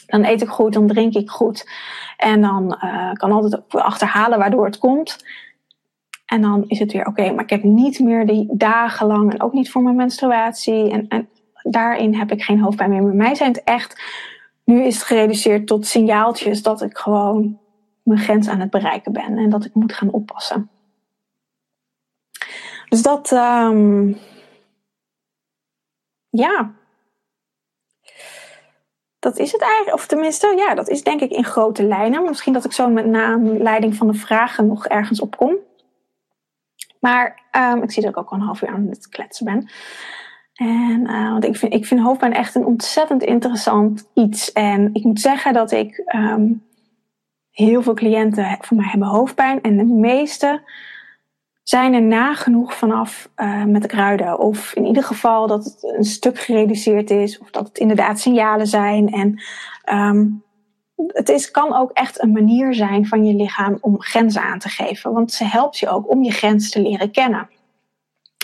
Dan 0.07 0.24
eet 0.24 0.42
ik 0.42 0.48
goed, 0.48 0.72
dan 0.72 0.87
drink 0.87 1.14
ik 1.14 1.31
goed 1.31 1.70
en 2.16 2.40
dan 2.40 2.79
uh, 2.85 3.12
kan 3.12 3.33
altijd 3.33 3.62
ook 3.62 3.81
achterhalen 3.81 4.38
waardoor 4.38 4.64
het 4.64 4.79
komt. 4.79 5.24
En 6.26 6.40
dan 6.40 6.64
is 6.66 6.79
het 6.79 6.92
weer 6.92 7.07
oké, 7.07 7.33
maar 7.33 7.44
ik 7.44 7.50
heb 7.50 7.62
niet 7.62 7.98
meer 7.98 8.26
die 8.26 8.46
dagenlang 8.53 9.33
en 9.33 9.42
ook 9.42 9.53
niet 9.53 9.70
voor 9.70 9.83
mijn 9.83 9.96
menstruatie 9.96 10.90
en, 10.90 11.09
en 11.09 11.29
daarin 11.70 12.14
heb 12.14 12.33
ik 12.33 12.42
geen 12.42 12.61
hoofdpijn 12.61 12.90
meer. 12.90 13.02
Bij 13.02 13.12
mij 13.12 13.35
zijn 13.35 13.52
het 13.52 13.64
echt, 13.64 14.02
nu 14.64 14.85
is 14.85 14.94
het 14.94 15.04
gereduceerd 15.04 15.66
tot 15.66 15.87
signaaltjes 15.87 16.62
dat 16.62 16.83
ik 16.83 16.98
gewoon 16.98 17.59
mijn 18.02 18.20
grens 18.20 18.48
aan 18.48 18.61
het 18.61 18.70
bereiken 18.70 19.12
ben 19.12 19.38
en 19.38 19.50
dat 19.50 19.64
ik 19.64 19.74
moet 19.74 19.92
gaan 19.92 20.11
oppassen. 20.11 20.70
Dus 22.88 23.02
dat, 23.02 23.30
um, 23.30 24.18
ja, 26.28 26.72
dat 29.18 29.38
is 29.38 29.52
het 29.52 29.62
eigenlijk. 29.62 29.94
Of 29.94 30.06
tenminste, 30.06 30.54
ja, 30.56 30.74
dat 30.74 30.88
is 30.88 31.02
denk 31.02 31.20
ik 31.20 31.30
in 31.30 31.44
grote 31.44 31.83
lijnen. 31.83 32.24
Misschien 32.24 32.52
dat 32.52 32.64
ik 32.64 32.72
zo 32.72 32.88
met 32.88 33.06
na 33.06 33.24
aanleiding 33.24 33.94
van 33.94 34.06
de 34.06 34.14
vragen 34.14 34.66
nog 34.66 34.87
ergens 34.87 35.20
op 35.20 35.37
kom. 35.37 35.56
Maar 37.00 37.42
um, 37.52 37.83
ik 37.83 37.90
zie 37.90 38.02
dat 38.02 38.11
ik 38.11 38.16
ook 38.16 38.30
al 38.30 38.37
een 38.37 38.44
half 38.44 38.62
uur 38.62 38.68
aan 38.68 38.87
het 38.88 39.09
kletsen 39.09 39.44
ben. 39.44 39.70
En, 40.61 41.01
uh, 41.07 41.31
want 41.31 41.44
ik 41.44 41.57
vind, 41.57 41.75
ik 41.75 41.87
vind 41.87 42.01
hoofdpijn 42.01 42.33
echt 42.33 42.55
een 42.55 42.64
ontzettend 42.64 43.23
interessant 43.23 44.09
iets. 44.14 44.53
En 44.53 44.90
ik 44.92 45.05
moet 45.05 45.20
zeggen 45.20 45.53
dat 45.53 45.70
ik 45.70 46.03
um, 46.14 46.62
heel 47.51 47.83
veel 47.83 47.94
cliënten 47.94 48.59
van 48.61 48.77
mij 48.77 48.87
hebben 48.90 49.09
hoofdpijn. 49.09 49.61
En 49.61 49.77
de 49.77 49.85
meeste 49.85 50.62
zijn 51.62 51.94
er 51.94 52.03
nagenoeg 52.03 52.75
vanaf 52.75 53.31
uh, 53.37 53.64
met 53.64 53.83
de 53.83 53.88
kruiden. 53.88 54.38
Of 54.38 54.75
in 54.75 54.87
ieder 54.87 55.03
geval 55.03 55.46
dat 55.46 55.64
het 55.64 55.94
een 55.96 56.05
stuk 56.05 56.38
gereduceerd 56.38 57.11
is. 57.11 57.38
Of 57.38 57.51
dat 57.51 57.68
het 57.68 57.79
inderdaad 57.79 58.20
signalen 58.20 58.66
zijn. 58.66 59.09
En 59.09 59.42
um, 59.99 60.44
het 61.07 61.29
is, 61.29 61.51
kan 61.51 61.75
ook 61.75 61.90
echt 61.90 62.23
een 62.23 62.33
manier 62.33 62.75
zijn 62.75 63.07
van 63.07 63.25
je 63.25 63.35
lichaam 63.35 63.79
om 63.81 64.01
grenzen 64.01 64.42
aan 64.42 64.59
te 64.59 64.68
geven. 64.68 65.12
Want 65.12 65.33
ze 65.33 65.44
helpt 65.44 65.79
je 65.79 65.88
ook 65.88 66.11
om 66.11 66.23
je 66.23 66.33
grens 66.33 66.70
te 66.70 66.83
leren 66.83 67.11
kennen. 67.11 67.49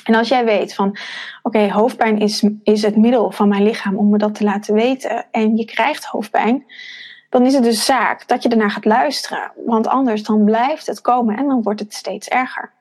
En 0.06 0.14
als 0.14 0.28
jij 0.28 0.44
weet 0.44 0.74
van, 0.74 0.96
oké, 1.42 1.72
hoofdpijn 1.72 2.18
is, 2.18 2.48
is 2.62 2.82
het 2.82 2.96
middel 2.96 3.30
van 3.30 3.48
mijn 3.48 3.62
lichaam 3.62 3.96
om 3.96 4.10
me 4.10 4.18
dat 4.18 4.34
te 4.34 4.44
laten 4.44 4.74
weten. 4.74 5.26
En 5.30 5.56
je 5.56 5.64
krijgt 5.64 6.04
hoofdpijn 6.04 6.64
dan 7.36 7.46
is 7.46 7.54
het 7.54 7.62
dus 7.62 7.84
zaak 7.84 8.28
dat 8.28 8.42
je 8.42 8.48
ernaar 8.48 8.70
gaat 8.70 8.84
luisteren. 8.84 9.52
Want 9.64 9.86
anders 9.86 10.22
dan 10.22 10.44
blijft 10.44 10.86
het 10.86 11.00
komen 11.00 11.36
en 11.36 11.46
dan 11.46 11.62
wordt 11.62 11.80
het 11.80 11.94
steeds 11.94 12.28
erger. 12.28 12.72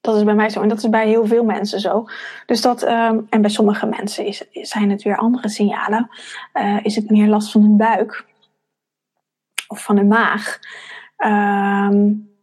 Dat 0.00 0.16
is 0.16 0.24
bij 0.24 0.34
mij 0.34 0.48
zo 0.48 0.62
en 0.62 0.68
dat 0.68 0.78
is 0.78 0.88
bij 0.88 1.06
heel 1.06 1.26
veel 1.26 1.44
mensen 1.44 1.80
zo. 1.80 2.04
Dus 2.46 2.60
dat, 2.60 2.82
um, 2.82 3.26
en 3.30 3.40
bij 3.40 3.50
sommige 3.50 3.86
mensen 3.86 4.24
is, 4.24 4.44
zijn 4.52 4.90
het 4.90 5.02
weer 5.02 5.16
andere 5.16 5.48
signalen. 5.48 6.10
Uh, 6.54 6.78
is 6.82 6.96
het 6.96 7.10
meer 7.10 7.26
last 7.26 7.50
van 7.50 7.62
hun 7.62 7.76
buik 7.76 8.24
of 9.68 9.82
van 9.82 9.96
hun 9.96 10.08
maag. 10.08 10.58
Um, 11.18 12.35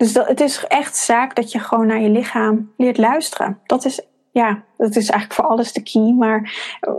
dus 0.00 0.14
het 0.14 0.40
is 0.40 0.64
echt 0.66 0.96
zaak 0.96 1.36
dat 1.36 1.52
je 1.52 1.58
gewoon 1.58 1.86
naar 1.86 2.00
je 2.00 2.10
lichaam 2.10 2.72
leert 2.76 2.98
luisteren. 2.98 3.58
Dat 3.66 3.84
is 3.84 4.06
ja, 4.30 4.62
dat 4.76 4.96
is 4.96 5.10
eigenlijk 5.10 5.32
voor 5.32 5.44
alles 5.44 5.72
de 5.72 5.82
key. 5.82 6.12
Maar 6.12 6.52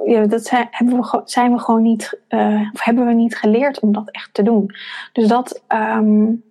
ja, 0.05 0.25
dat 0.25 0.45
zijn, 0.45 0.69
we, 0.79 1.21
zijn 1.25 1.53
we 1.53 1.59
gewoon 1.59 1.81
niet, 1.81 2.21
uh, 2.29 2.69
of 2.73 2.83
hebben 2.83 3.05
we 3.05 3.13
niet 3.13 3.37
geleerd 3.37 3.79
om 3.79 3.93
dat 3.93 4.11
echt 4.11 4.33
te 4.33 4.43
doen. 4.43 4.75
Dus 5.13 5.27
dat 5.27 5.63
um, 5.67 6.43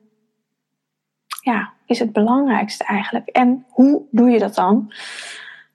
ja, 1.43 1.73
is 1.87 1.99
het 1.99 2.13
belangrijkste 2.13 2.85
eigenlijk. 2.85 3.29
En 3.29 3.65
hoe 3.69 4.03
doe 4.11 4.31
je 4.31 4.39
dat 4.39 4.55
dan? 4.55 4.93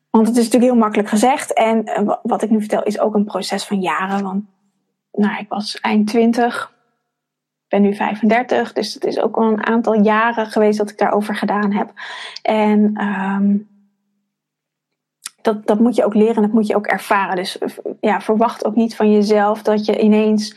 Want 0.09 0.27
het 0.27 0.37
is 0.37 0.43
natuurlijk 0.43 0.71
heel 0.71 0.81
makkelijk 0.81 1.09
gezegd. 1.09 1.53
En 1.53 1.89
uh, 1.89 2.13
wat 2.23 2.41
ik 2.41 2.49
nu 2.49 2.59
vertel 2.59 2.83
is 2.83 2.99
ook 2.99 3.15
een 3.15 3.25
proces 3.25 3.65
van 3.65 3.81
jaren. 3.81 4.23
Want 4.23 4.43
nou, 5.11 5.37
ik 5.39 5.49
was 5.49 5.79
eind 5.79 6.07
20, 6.07 6.74
ben 7.75 7.83
nu 7.83 7.95
35. 7.95 8.73
Dus 8.73 8.93
het 8.93 9.05
is 9.05 9.19
ook 9.19 9.35
al 9.35 9.43
een 9.43 9.65
aantal 9.65 10.01
jaren 10.01 10.45
geweest 10.45 10.77
dat 10.77 10.89
ik 10.89 10.97
daarover 10.97 11.35
gedaan 11.35 11.71
heb. 11.71 11.91
En 12.41 13.01
um, 13.03 13.67
dat, 15.41 15.67
dat 15.67 15.79
moet 15.79 15.95
je 15.95 16.05
ook 16.05 16.13
leren 16.13 16.35
en 16.35 16.41
dat 16.41 16.51
moet 16.51 16.67
je 16.67 16.75
ook 16.75 16.87
ervaren. 16.87 17.35
Dus 17.35 17.57
ja, 17.99 18.21
verwacht 18.21 18.65
ook 18.65 18.75
niet 18.75 18.95
van 18.95 19.11
jezelf 19.11 19.61
dat 19.61 19.85
je 19.85 19.99
ineens 19.99 20.55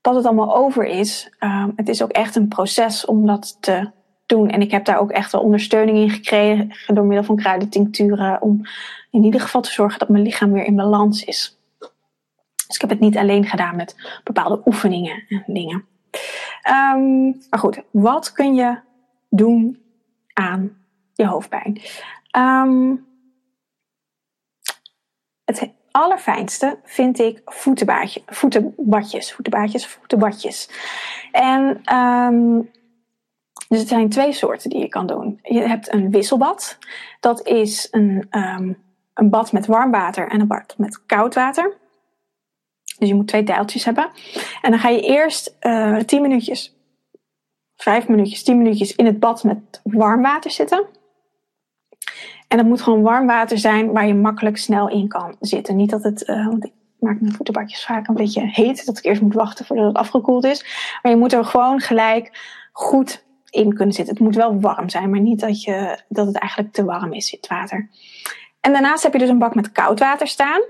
dat 0.00 0.14
het 0.14 0.26
allemaal 0.26 0.56
over 0.56 0.84
is. 0.84 1.30
Um, 1.40 1.72
het 1.76 1.88
is 1.88 2.02
ook 2.02 2.10
echt 2.10 2.36
een 2.36 2.48
proces 2.48 3.04
om 3.04 3.26
dat 3.26 3.56
te 3.60 3.90
doen. 4.26 4.50
En 4.50 4.60
ik 4.60 4.70
heb 4.70 4.84
daar 4.84 4.98
ook 4.98 5.10
echt 5.10 5.32
wel 5.32 5.40
ondersteuning 5.40 5.98
in 5.98 6.10
gekregen 6.10 6.94
door 6.94 7.04
middel 7.04 7.24
van 7.24 7.36
kruidentincturen. 7.36 8.42
Om 8.42 8.60
in 9.10 9.24
ieder 9.24 9.40
geval 9.40 9.60
te 9.60 9.72
zorgen 9.72 9.98
dat 9.98 10.08
mijn 10.08 10.22
lichaam 10.22 10.52
weer 10.52 10.64
in 10.64 10.76
balans 10.76 11.24
is. 11.24 11.58
Dus 12.66 12.74
ik 12.74 12.80
heb 12.80 12.90
het 12.90 13.00
niet 13.00 13.16
alleen 13.16 13.44
gedaan 13.44 13.76
met 13.76 14.20
bepaalde 14.24 14.62
oefeningen 14.64 15.24
en 15.28 15.44
dingen. 15.46 15.84
Um, 16.68 17.40
maar 17.50 17.58
goed, 17.58 17.82
wat 17.90 18.32
kun 18.32 18.54
je 18.54 18.78
doen 19.30 19.82
aan 20.32 20.76
je 21.12 21.26
hoofdpijn? 21.26 21.80
Um, 22.36 23.06
het 25.44 25.70
allerfijnste 25.90 26.78
vind 26.84 27.18
ik 27.18 27.42
voetenbadje, 27.44 28.22
voetenbadjes, 28.26 29.32
voetenbadjes. 29.86 30.70
En 31.32 31.94
um, 31.96 32.70
dus 33.68 33.78
het 33.78 33.88
zijn 33.88 34.08
twee 34.08 34.32
soorten 34.32 34.70
die 34.70 34.78
je 34.78 34.88
kan 34.88 35.06
doen. 35.06 35.38
Je 35.42 35.60
hebt 35.60 35.92
een 35.92 36.10
wisselbad. 36.10 36.78
Dat 37.20 37.46
is 37.46 37.88
een, 37.90 38.26
een 39.14 39.30
bad 39.30 39.52
met 39.52 39.66
warm 39.66 39.90
water 39.90 40.28
en 40.28 40.40
een 40.40 40.46
bad 40.46 40.74
met 40.78 41.06
koud 41.06 41.34
water. 41.34 41.76
Dus 42.98 43.08
je 43.08 43.14
moet 43.14 43.28
twee 43.28 43.42
tijltjes 43.42 43.84
hebben. 43.84 44.10
En 44.62 44.70
dan 44.70 44.80
ga 44.80 44.88
je 44.88 45.00
eerst 45.00 45.56
uh, 45.60 45.98
10 45.98 46.22
minuutjes, 46.22 46.76
5 47.76 48.08
minuutjes, 48.08 48.42
10 48.42 48.58
minuutjes 48.58 48.94
in 48.94 49.06
het 49.06 49.20
bad 49.20 49.44
met 49.44 49.80
warm 49.82 50.22
water 50.22 50.50
zitten. 50.50 50.86
En 52.48 52.56
dat 52.56 52.66
moet 52.66 52.80
gewoon 52.80 53.02
warm 53.02 53.26
water 53.26 53.58
zijn 53.58 53.92
waar 53.92 54.06
je 54.06 54.14
makkelijk 54.14 54.56
snel 54.56 54.88
in 54.88 55.08
kan 55.08 55.36
zitten. 55.40 55.76
Niet 55.76 55.90
dat 55.90 56.02
het, 56.02 56.28
uh, 56.28 56.46
want 56.46 56.64
ik 56.64 56.72
maak 56.98 57.20
mijn 57.20 57.32
voetenbadjes 57.32 57.84
vaak 57.84 58.08
een 58.08 58.14
beetje 58.14 58.46
heet. 58.46 58.86
Dat 58.86 58.98
ik 58.98 59.04
eerst 59.04 59.20
moet 59.20 59.34
wachten 59.34 59.64
voordat 59.64 59.86
het 59.86 59.96
afgekoeld 59.96 60.44
is. 60.44 60.64
Maar 61.02 61.12
je 61.12 61.18
moet 61.18 61.32
er 61.32 61.44
gewoon 61.44 61.80
gelijk 61.80 62.38
goed 62.72 63.24
in 63.50 63.74
kunnen 63.74 63.94
zitten. 63.94 64.14
Het 64.14 64.22
moet 64.22 64.34
wel 64.34 64.60
warm 64.60 64.88
zijn, 64.88 65.10
maar 65.10 65.20
niet 65.20 65.40
dat, 65.40 65.62
je, 65.62 65.98
dat 66.08 66.26
het 66.26 66.36
eigenlijk 66.36 66.72
te 66.72 66.84
warm 66.84 67.12
is, 67.12 67.30
het 67.30 67.46
water. 67.46 67.88
En 68.60 68.72
daarnaast 68.72 69.02
heb 69.02 69.12
je 69.12 69.18
dus 69.18 69.28
een 69.28 69.38
bak 69.38 69.54
met 69.54 69.72
koud 69.72 69.98
water 69.98 70.28
staan. 70.28 70.60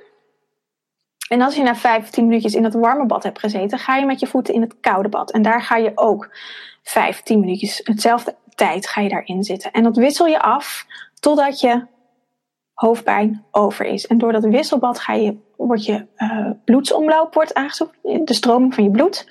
En 1.29 1.43
als 1.43 1.57
je 1.57 1.63
na 1.63 1.75
15 1.75 2.27
minuutjes 2.27 2.55
in 2.55 2.65
het 2.65 2.75
warme 2.75 3.07
bad 3.07 3.23
hebt 3.23 3.39
gezeten, 3.39 3.79
ga 3.79 3.97
je 3.97 4.07
met 4.07 4.21
je 4.21 4.27
voeten 4.27 4.55
in 4.55 4.61
het 4.61 4.81
koude 4.81 5.09
bad. 5.09 5.31
En 5.31 5.43
daar 5.43 5.63
ga 5.63 5.77
je 5.77 5.93
ook 5.95 6.37
15 6.83 7.41
minuutjes, 7.41 7.81
hetzelfde 7.85 8.35
tijd 8.55 8.87
ga 8.87 9.01
je 9.01 9.09
daarin 9.09 9.45
zitten. 9.45 9.73
En 9.73 9.83
dat 9.83 9.97
wissel 9.97 10.27
je 10.27 10.41
af 10.41 10.87
totdat 11.21 11.61
je 11.61 11.87
hoofdpijn 12.75 13.45
over 13.51 13.85
is. 13.85 14.07
En 14.07 14.19
door 14.19 14.33
dat 14.33 14.45
wisselbad 14.45 14.99
ga 14.99 15.13
je, 15.13 15.37
wordt 15.57 15.85
je 15.85 16.07
uh, 16.17 16.51
bloedsomloop 16.65 17.35
wordt 17.35 17.55
aangezocht, 17.55 17.93
de 18.03 18.35
stroming 18.35 18.75
van 18.75 18.85
je 18.85 18.91
bloed. 18.91 19.27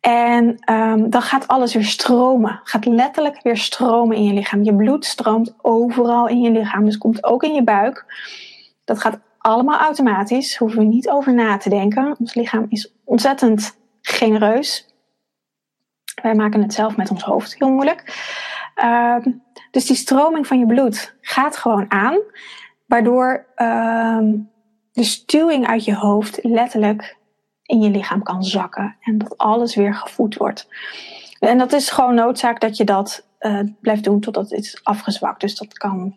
En 0.00 0.58
um, 0.70 1.10
dan 1.10 1.22
gaat 1.22 1.48
alles 1.48 1.74
weer 1.74 1.84
stromen. 1.84 2.60
Gaat 2.64 2.84
letterlijk 2.84 3.42
weer 3.42 3.56
stromen 3.56 4.16
in 4.16 4.24
je 4.24 4.32
lichaam. 4.32 4.62
Je 4.62 4.76
bloed 4.76 5.04
stroomt 5.04 5.54
overal 5.62 6.28
in 6.28 6.40
je 6.40 6.50
lichaam. 6.50 6.84
Dus 6.84 6.98
komt 6.98 7.24
ook 7.24 7.42
in 7.42 7.54
je 7.54 7.62
buik. 7.62 8.04
Dat 8.84 9.00
gaat 9.00 9.18
allemaal 9.46 9.78
automatisch. 9.78 10.56
Hoeven 10.56 10.78
we 10.78 10.84
niet 10.84 11.08
over 11.08 11.34
na 11.34 11.56
te 11.56 11.68
denken. 11.68 12.16
Ons 12.18 12.34
lichaam 12.34 12.66
is 12.68 12.92
ontzettend 13.04 13.78
genereus. 14.00 14.86
Wij 16.22 16.34
maken 16.34 16.62
het 16.62 16.74
zelf 16.74 16.96
met 16.96 17.10
ons 17.10 17.22
hoofd 17.22 17.58
heel 17.58 17.70
moeilijk. 17.70 18.24
Uh, 18.76 19.16
dus 19.70 19.86
die 19.86 19.96
stroming 19.96 20.46
van 20.46 20.58
je 20.58 20.66
bloed 20.66 21.16
gaat 21.20 21.56
gewoon 21.56 21.90
aan. 21.90 22.18
Waardoor 22.86 23.46
uh, 23.56 24.18
de 24.92 25.04
stuwing 25.04 25.66
uit 25.66 25.84
je 25.84 25.94
hoofd 25.94 26.38
letterlijk 26.42 27.16
in 27.62 27.80
je 27.80 27.90
lichaam 27.90 28.22
kan 28.22 28.42
zakken. 28.42 28.96
En 29.00 29.18
dat 29.18 29.38
alles 29.38 29.74
weer 29.74 29.94
gevoed 29.94 30.36
wordt. 30.36 30.68
En 31.38 31.58
dat 31.58 31.72
is 31.72 31.90
gewoon 31.90 32.14
noodzaak 32.14 32.60
dat 32.60 32.76
je 32.76 32.84
dat 32.84 33.28
uh, 33.40 33.60
blijft 33.80 34.04
doen 34.04 34.20
totdat 34.20 34.50
het 34.50 34.64
is 34.64 34.80
afgezwakt. 34.82 35.40
Dus 35.40 35.56
dat 35.56 35.78
kan, 35.78 36.16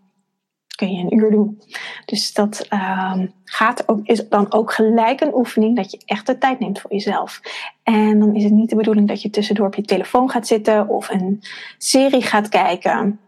kun 0.79 0.91
je 0.91 1.03
een 1.03 1.17
uur 1.17 1.31
doen. 1.31 1.61
Dus 2.05 2.33
dat 2.33 2.67
uh, 2.69 3.19
gaat 3.43 3.83
ook, 3.87 3.99
is 4.03 4.29
dan 4.29 4.53
ook 4.53 4.73
gelijk 4.73 5.21
een 5.21 5.35
oefening 5.35 5.75
dat 5.75 5.91
je 5.91 6.01
echt 6.05 6.27
de 6.27 6.37
tijd 6.37 6.59
neemt 6.59 6.79
voor 6.79 6.91
jezelf. 6.91 7.41
En 7.83 8.19
dan 8.19 8.35
is 8.35 8.43
het 8.43 8.53
niet 8.53 8.69
de 8.69 8.75
bedoeling 8.75 9.07
dat 9.07 9.21
je 9.21 9.29
tussendoor 9.29 9.67
op 9.67 9.75
je 9.75 9.81
telefoon 9.81 10.29
gaat 10.29 10.47
zitten 10.47 10.89
of 10.89 11.09
een 11.09 11.41
serie 11.77 12.21
gaat 12.21 12.49
kijken 12.49 13.19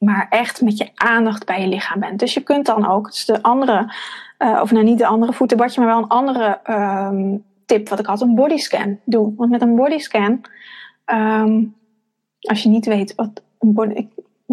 maar 0.00 0.26
echt 0.30 0.60
met 0.60 0.78
je 0.78 0.90
aandacht 0.94 1.46
bij 1.46 1.60
je 1.60 1.66
lichaam 1.66 2.00
bent. 2.00 2.18
Dus 2.18 2.34
je 2.34 2.40
kunt 2.40 2.66
dan 2.66 2.86
ook, 2.86 3.10
dus 3.10 3.24
de 3.24 3.42
andere, 3.42 3.94
uh, 4.38 4.60
of 4.62 4.70
nou 4.70 4.84
niet 4.84 4.98
de 4.98 5.06
andere 5.06 5.32
voetenbadje, 5.32 5.80
maar 5.80 5.88
wel 5.88 6.02
een 6.02 6.08
andere 6.08 6.60
um, 6.70 7.44
tip 7.66 7.88
wat 7.88 7.98
ik 7.98 8.06
had, 8.06 8.20
een 8.20 8.34
bodyscan 8.34 8.98
doe. 9.04 9.32
Want 9.36 9.50
met 9.50 9.62
een 9.62 9.74
bodyscan, 9.74 10.40
um, 11.06 11.74
als 12.40 12.62
je 12.62 12.68
niet 12.68 12.86
weet 12.86 13.14
wat 13.14 13.42
een 13.58 13.72
body, 13.72 14.08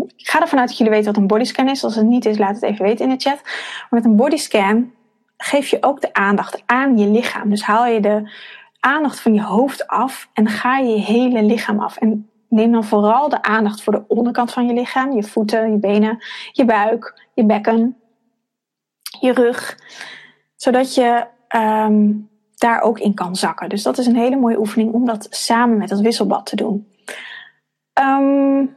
ik, 0.05 0.27
ga 0.27 0.41
ervan 0.41 0.59
uit 0.59 0.67
dat 0.67 0.77
jullie 0.77 0.93
weten 0.93 1.13
wat 1.13 1.21
een 1.21 1.27
bodyscan 1.27 1.69
is. 1.69 1.83
Als 1.83 1.95
het 1.95 2.05
niet 2.05 2.25
is, 2.25 2.37
laat 2.37 2.55
het 2.55 2.63
even 2.63 2.85
weten 2.85 3.09
in 3.09 3.17
de 3.17 3.29
chat. 3.29 3.41
Maar 3.43 3.87
met 3.89 4.05
een 4.05 4.15
bodyscan 4.15 4.91
geef 5.37 5.67
je 5.67 5.77
ook 5.81 6.01
de 6.01 6.13
aandacht 6.13 6.63
aan 6.65 6.97
je 6.97 7.07
lichaam. 7.07 7.49
Dus 7.49 7.63
haal 7.63 7.85
je 7.85 7.99
de 7.99 8.31
aandacht 8.79 9.19
van 9.19 9.33
je 9.33 9.43
hoofd 9.43 9.87
af 9.87 10.29
en 10.33 10.47
ga 10.47 10.77
je 10.77 10.89
je 10.89 11.01
hele 11.01 11.43
lichaam 11.43 11.79
af. 11.79 11.97
En 11.97 12.29
neem 12.49 12.71
dan 12.71 12.83
vooral 12.83 13.29
de 13.29 13.41
aandacht 13.41 13.83
voor 13.83 13.93
de 13.93 14.03
onderkant 14.07 14.53
van 14.53 14.67
je 14.67 14.73
lichaam. 14.73 15.11
Je 15.11 15.23
voeten, 15.23 15.71
je 15.71 15.77
benen, 15.77 16.23
je 16.51 16.65
buik, 16.65 17.27
je 17.33 17.45
bekken, 17.45 17.97
je 19.19 19.33
rug. 19.33 19.77
Zodat 20.55 20.95
je 20.95 21.25
um, 21.55 22.29
daar 22.55 22.81
ook 22.81 22.99
in 22.99 23.13
kan 23.13 23.35
zakken. 23.35 23.69
Dus 23.69 23.83
dat 23.83 23.97
is 23.97 24.05
een 24.05 24.15
hele 24.15 24.35
mooie 24.35 24.59
oefening 24.59 24.93
om 24.93 25.05
dat 25.05 25.27
samen 25.29 25.77
met 25.77 25.89
het 25.89 25.99
wisselbad 25.99 26.45
te 26.45 26.55
doen. 26.55 26.87
Um, 28.01 28.75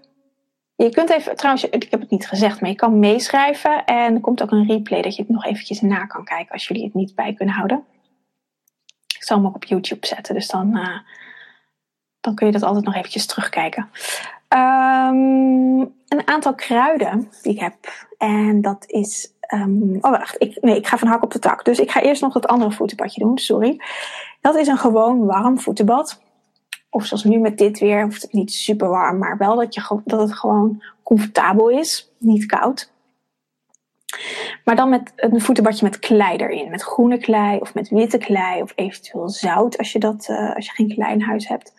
je 0.84 0.90
kunt 0.90 1.10
even, 1.10 1.36
trouwens, 1.36 1.68
ik 1.68 1.90
heb 1.90 2.00
het 2.00 2.10
niet 2.10 2.28
gezegd, 2.28 2.60
maar 2.60 2.70
je 2.70 2.76
kan 2.76 2.98
meeschrijven. 2.98 3.84
En 3.84 4.14
er 4.14 4.20
komt 4.20 4.42
ook 4.42 4.50
een 4.50 4.66
replay 4.66 5.02
dat 5.02 5.16
je 5.16 5.22
het 5.22 5.30
nog 5.30 5.44
eventjes 5.44 5.80
na 5.80 6.06
kan 6.06 6.24
kijken 6.24 6.52
als 6.52 6.68
jullie 6.68 6.84
het 6.84 6.94
niet 6.94 7.14
bij 7.14 7.34
kunnen 7.34 7.54
houden. 7.54 7.84
Ik 9.16 9.24
zal 9.24 9.36
hem 9.36 9.46
ook 9.46 9.54
op 9.54 9.64
YouTube 9.64 10.06
zetten, 10.06 10.34
dus 10.34 10.48
dan 10.48 10.76
uh, 10.76 10.98
dan 12.20 12.34
kun 12.34 12.46
je 12.46 12.52
dat 12.52 12.62
altijd 12.62 12.84
nog 12.84 12.94
eventjes 12.94 13.26
terugkijken. 13.26 13.90
Um, 14.54 15.80
een 16.08 16.22
aantal 16.24 16.54
kruiden 16.54 17.30
die 17.42 17.52
ik 17.52 17.60
heb. 17.60 17.74
En 18.18 18.60
dat 18.60 18.84
is. 18.86 19.32
Um, 19.54 19.98
oh, 20.00 20.10
wacht. 20.10 20.42
Ik, 20.42 20.58
nee, 20.60 20.76
ik 20.76 20.86
ga 20.86 20.98
van 20.98 21.08
hak 21.08 21.22
op 21.22 21.32
de 21.32 21.38
tak. 21.38 21.64
Dus 21.64 21.78
ik 21.78 21.90
ga 21.90 22.02
eerst 22.02 22.22
nog 22.22 22.34
het 22.34 22.46
andere 22.46 22.72
voetenbadje 22.72 23.20
doen. 23.20 23.38
Sorry. 23.38 23.80
Dat 24.40 24.56
is 24.56 24.66
een 24.66 24.78
gewoon 24.78 25.26
warm 25.26 25.58
voetenbad. 25.58 26.20
Of 26.90 27.04
zoals 27.06 27.24
nu 27.24 27.38
met 27.38 27.58
dit 27.58 27.78
weer, 27.78 28.02
hoeft 28.02 28.22
het 28.22 28.32
niet 28.32 28.52
super 28.52 28.88
warm, 28.88 29.18
maar 29.18 29.36
wel 29.36 29.56
dat, 29.56 29.74
je, 29.74 30.00
dat 30.04 30.20
het 30.20 30.32
gewoon 30.32 30.82
comfortabel 31.02 31.68
is. 31.68 32.12
Niet 32.18 32.46
koud. 32.46 32.92
Maar 34.64 34.76
dan 34.76 34.88
met 34.88 35.12
een 35.16 35.40
voetenbadje 35.40 35.84
met 35.84 35.98
klei 35.98 36.36
erin. 36.36 36.70
Met 36.70 36.82
groene 36.82 37.18
klei 37.18 37.58
of 37.58 37.74
met 37.74 37.88
witte 37.88 38.18
klei 38.18 38.62
of 38.62 38.72
eventueel 38.74 39.28
zout 39.28 39.78
als 39.78 39.92
je, 39.92 39.98
dat, 39.98 40.28
uh, 40.30 40.54
als 40.54 40.66
je 40.66 40.72
geen 40.72 40.94
klei 40.94 41.12
in 41.12 41.20
huis 41.20 41.48
hebt. 41.48 41.72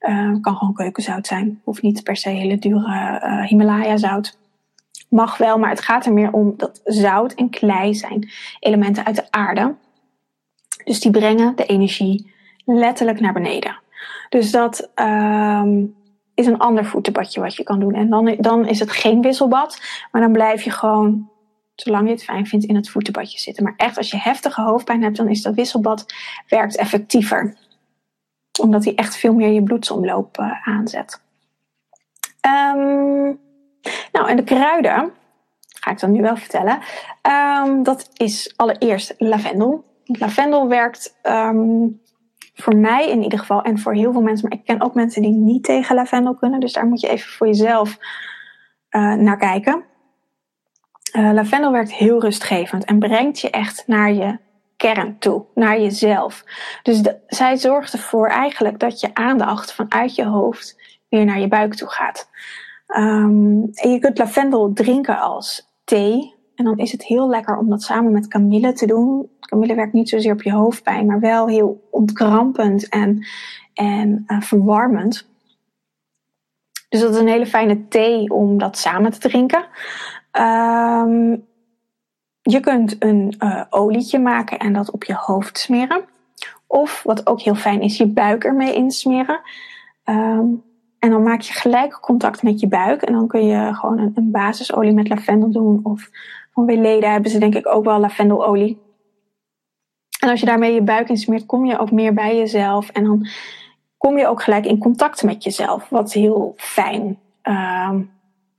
Uh, 0.00 0.34
kan 0.40 0.56
gewoon 0.56 0.74
keukenzout 0.74 1.26
zijn. 1.26 1.60
Hoeft 1.64 1.82
niet 1.82 2.02
per 2.02 2.16
se 2.16 2.28
hele 2.28 2.58
dure 2.58 3.20
uh, 3.22 3.42
Himalaya 3.42 3.96
zout. 3.96 4.38
Mag 5.08 5.36
wel, 5.36 5.58
maar 5.58 5.70
het 5.70 5.80
gaat 5.80 6.06
er 6.06 6.12
meer 6.12 6.32
om 6.32 6.54
dat 6.56 6.80
zout 6.84 7.32
en 7.32 7.50
klei 7.50 7.94
zijn 7.94 8.30
elementen 8.58 9.04
uit 9.04 9.16
de 9.16 9.30
aarde. 9.30 9.74
Dus 10.84 11.00
die 11.00 11.10
brengen 11.10 11.56
de 11.56 11.66
energie 11.66 12.34
letterlijk 12.64 13.20
naar 13.20 13.32
beneden. 13.32 13.78
Dus 14.28 14.50
dat 14.50 14.90
um, 14.94 15.94
is 16.34 16.46
een 16.46 16.58
ander 16.58 16.84
voetenbadje 16.84 17.40
wat 17.40 17.54
je 17.54 17.62
kan 17.62 17.80
doen. 17.80 17.94
En 17.94 18.10
dan, 18.10 18.36
dan 18.38 18.66
is 18.66 18.80
het 18.80 18.90
geen 18.90 19.22
wisselbad, 19.22 19.80
maar 20.12 20.22
dan 20.22 20.32
blijf 20.32 20.62
je 20.62 20.70
gewoon 20.70 21.30
zolang 21.74 22.06
je 22.06 22.12
het 22.12 22.24
fijn 22.24 22.46
vindt, 22.46 22.64
in 22.64 22.76
het 22.76 22.90
voetenbadje 22.90 23.38
zitten. 23.38 23.64
Maar 23.64 23.74
echt, 23.76 23.96
als 23.96 24.10
je 24.10 24.16
heftige 24.16 24.62
hoofdpijn 24.62 25.02
hebt, 25.02 25.16
dan 25.16 25.28
is 25.28 25.42
dat 25.42 25.54
wisselbad 25.54 26.06
werkt 26.48 26.76
effectiever. 26.76 27.56
Omdat 28.60 28.84
hij 28.84 28.94
echt 28.94 29.16
veel 29.16 29.34
meer 29.34 29.50
je 29.50 29.62
bloedsomloop 29.62 30.38
uh, 30.38 30.68
aanzet. 30.68 31.20
Um, 32.46 33.38
nou, 34.12 34.28
en 34.28 34.36
de 34.36 34.44
kruiden, 34.44 35.12
ga 35.80 35.90
ik 35.90 36.00
dan 36.00 36.12
nu 36.12 36.22
wel 36.22 36.36
vertellen. 36.36 36.78
Um, 37.62 37.82
dat 37.82 38.10
is 38.12 38.52
allereerst 38.56 39.14
lavendel. 39.18 39.84
Lavendel 40.04 40.68
werkt 40.68 41.16
voor 42.56 42.76
mij 42.76 43.08
in 43.08 43.22
ieder 43.22 43.38
geval 43.38 43.62
en 43.62 43.78
voor 43.78 43.94
heel 43.94 44.12
veel 44.12 44.22
mensen. 44.22 44.48
Maar 44.48 44.58
ik 44.58 44.64
ken 44.64 44.82
ook 44.82 44.94
mensen 44.94 45.22
die 45.22 45.32
niet 45.32 45.64
tegen 45.64 45.94
lavendel 45.94 46.34
kunnen. 46.34 46.60
Dus 46.60 46.72
daar 46.72 46.86
moet 46.86 47.00
je 47.00 47.08
even 47.08 47.30
voor 47.30 47.46
jezelf 47.46 47.98
uh, 48.90 49.14
naar 49.14 49.36
kijken. 49.36 49.84
Uh, 51.12 51.32
lavendel 51.32 51.72
werkt 51.72 51.92
heel 51.92 52.20
rustgevend 52.20 52.84
en 52.84 52.98
brengt 52.98 53.40
je 53.40 53.50
echt 53.50 53.86
naar 53.86 54.12
je 54.12 54.38
kern 54.76 55.18
toe, 55.18 55.44
naar 55.54 55.80
jezelf. 55.80 56.44
Dus 56.82 57.02
zij 57.26 57.56
zorgt 57.56 57.92
ervoor 57.92 58.28
eigenlijk 58.28 58.78
dat 58.78 59.00
je 59.00 59.14
aandacht 59.14 59.72
vanuit 59.72 60.14
je 60.14 60.24
hoofd 60.24 60.76
weer 61.08 61.24
naar 61.24 61.40
je 61.40 61.48
buik 61.48 61.74
toe 61.74 61.88
gaat. 61.88 62.28
Um, 62.96 63.70
en 63.74 63.90
je 63.90 63.98
kunt 63.98 64.18
lavendel 64.18 64.72
drinken 64.72 65.18
als 65.18 65.74
thee. 65.84 66.34
En 66.56 66.64
dan 66.64 66.78
is 66.78 66.92
het 66.92 67.04
heel 67.04 67.28
lekker 67.28 67.56
om 67.56 67.70
dat 67.70 67.82
samen 67.82 68.12
met 68.12 68.28
kamille 68.28 68.72
te 68.72 68.86
doen. 68.86 69.28
Kamille 69.40 69.74
werkt 69.74 69.92
niet 69.92 70.08
zozeer 70.08 70.32
op 70.32 70.42
je 70.42 70.52
hoofdpijn, 70.52 71.06
maar 71.06 71.20
wel 71.20 71.48
heel 71.48 71.88
ontkrampend 71.90 72.88
en, 72.88 73.26
en 73.74 74.24
uh, 74.26 74.40
verwarmend. 74.40 75.28
Dus 76.88 77.00
dat 77.00 77.14
is 77.14 77.20
een 77.20 77.28
hele 77.28 77.46
fijne 77.46 77.88
thee 77.88 78.30
om 78.30 78.58
dat 78.58 78.78
samen 78.78 79.12
te 79.12 79.18
drinken. 79.18 79.64
Um, 80.32 81.46
je 82.42 82.60
kunt 82.60 82.96
een 82.98 83.34
uh, 83.38 83.62
olietje 83.70 84.18
maken 84.18 84.58
en 84.58 84.72
dat 84.72 84.90
op 84.90 85.04
je 85.04 85.14
hoofd 85.14 85.58
smeren. 85.58 86.04
Of 86.66 87.02
wat 87.02 87.26
ook 87.26 87.40
heel 87.40 87.54
fijn 87.54 87.80
is, 87.80 87.96
je 87.96 88.06
buik 88.06 88.44
ermee 88.44 88.74
insmeren. 88.74 89.40
Um, 90.04 90.62
en 90.98 91.10
dan 91.10 91.22
maak 91.22 91.40
je 91.40 91.52
gelijk 91.52 92.00
contact 92.00 92.42
met 92.42 92.60
je 92.60 92.68
buik. 92.68 93.02
En 93.02 93.12
dan 93.12 93.26
kun 93.26 93.46
je 93.46 93.74
gewoon 93.74 93.98
een, 93.98 94.12
een 94.14 94.30
basisolie 94.30 94.92
met 94.92 95.08
lavendel 95.08 95.50
doen. 95.50 95.80
Of 95.82 96.10
van 96.56 96.66
Weleda 96.66 97.10
hebben 97.10 97.30
ze 97.30 97.38
denk 97.38 97.54
ik 97.54 97.66
ook 97.66 97.84
wel 97.84 97.98
lavendelolie. 97.98 98.78
En 100.20 100.28
als 100.28 100.40
je 100.40 100.46
daarmee 100.46 100.74
je 100.74 100.82
buik 100.82 101.08
insmeert, 101.08 101.46
kom 101.46 101.64
je 101.64 101.78
ook 101.78 101.90
meer 101.90 102.14
bij 102.14 102.36
jezelf. 102.36 102.88
En 102.88 103.04
dan 103.04 103.26
kom 103.96 104.18
je 104.18 104.26
ook 104.26 104.42
gelijk 104.42 104.66
in 104.66 104.78
contact 104.78 105.22
met 105.22 105.44
jezelf. 105.44 105.88
Wat 105.88 106.12
heel 106.12 106.54
fijn 106.56 107.18
um, 107.42 108.10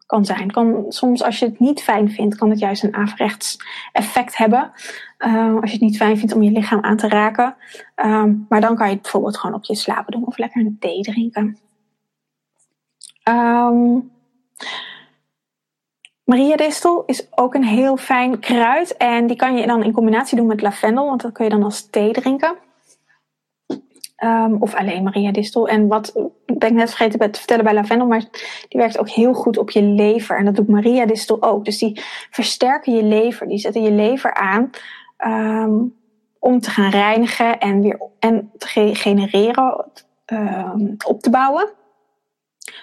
kan 0.05 0.25
zijn. 0.25 0.51
Kan, 0.51 0.85
soms 0.89 1.23
als 1.23 1.39
je 1.39 1.45
het 1.45 1.59
niet 1.59 1.83
fijn 1.83 2.11
vindt, 2.11 2.35
kan 2.35 2.49
het 2.49 2.59
juist 2.59 2.83
een 2.83 2.95
averechts 2.95 3.57
effect 3.91 4.37
hebben. 4.37 4.71
Uh, 5.19 5.55
als 5.61 5.71
je 5.71 5.77
het 5.77 5.85
niet 5.85 5.97
fijn 5.97 6.17
vindt 6.17 6.33
om 6.33 6.43
je 6.43 6.51
lichaam 6.51 6.81
aan 6.81 6.97
te 6.97 7.07
raken. 7.07 7.55
Um, 7.95 8.45
maar 8.49 8.61
dan 8.61 8.75
kan 8.75 8.87
je 8.87 8.93
het 8.93 9.01
bijvoorbeeld 9.01 9.37
gewoon 9.37 9.55
op 9.55 9.63
je 9.63 9.75
slapen 9.75 10.11
doen 10.11 10.25
of 10.25 10.37
lekker 10.37 10.61
een 10.61 10.77
thee 10.79 11.01
drinken. 11.01 11.57
Maria 16.27 16.55
distel 16.55 17.03
is 17.05 17.27
ook 17.31 17.53
een 17.53 17.63
heel 17.63 17.97
fijn 17.97 18.39
kruid. 18.39 18.97
En 18.97 19.27
die 19.27 19.35
kan 19.35 19.57
je 19.57 19.67
dan 19.67 19.83
in 19.83 19.91
combinatie 19.91 20.37
doen 20.37 20.47
met 20.47 20.61
lavendel, 20.61 21.05
want 21.05 21.21
dat 21.21 21.31
kun 21.31 21.43
je 21.43 21.51
dan 21.51 21.63
als 21.63 21.89
thee 21.89 22.11
drinken. 22.11 22.55
Um, 24.23 24.57
of 24.59 24.75
alleen 24.75 25.03
Maria 25.03 25.31
Distel. 25.31 25.67
En 25.67 25.87
wat 25.87 26.13
ben 26.45 26.69
ik 26.69 26.75
net 26.75 26.93
vergeten 26.93 27.31
te 27.31 27.39
vertellen 27.39 27.63
bij 27.63 27.73
lavendel, 27.73 28.07
maar 28.07 28.19
die 28.67 28.79
werkt 28.79 28.97
ook 28.97 29.09
heel 29.09 29.33
goed 29.33 29.57
op 29.57 29.69
je 29.69 29.81
lever. 29.81 30.37
En 30.37 30.45
dat 30.45 30.55
doet 30.55 30.67
Maria 30.67 31.05
Distel 31.05 31.43
ook. 31.43 31.65
Dus 31.65 31.77
die 31.77 32.01
versterken 32.31 32.95
je 32.95 33.03
lever, 33.03 33.47
die 33.47 33.57
zetten 33.57 33.81
je 33.81 33.91
lever 33.91 34.33
aan. 34.33 34.69
ehm, 35.17 35.75
om 36.39 36.59
te 36.59 36.69
gaan 36.69 36.89
reinigen 36.89 37.59
en 37.59 37.81
weer 37.81 37.99
en 38.19 38.51
te 38.57 38.67
genereren, 38.95 39.85
ehm, 40.25 40.93
op 41.05 41.21
te 41.21 41.29
bouwen. 41.29 41.69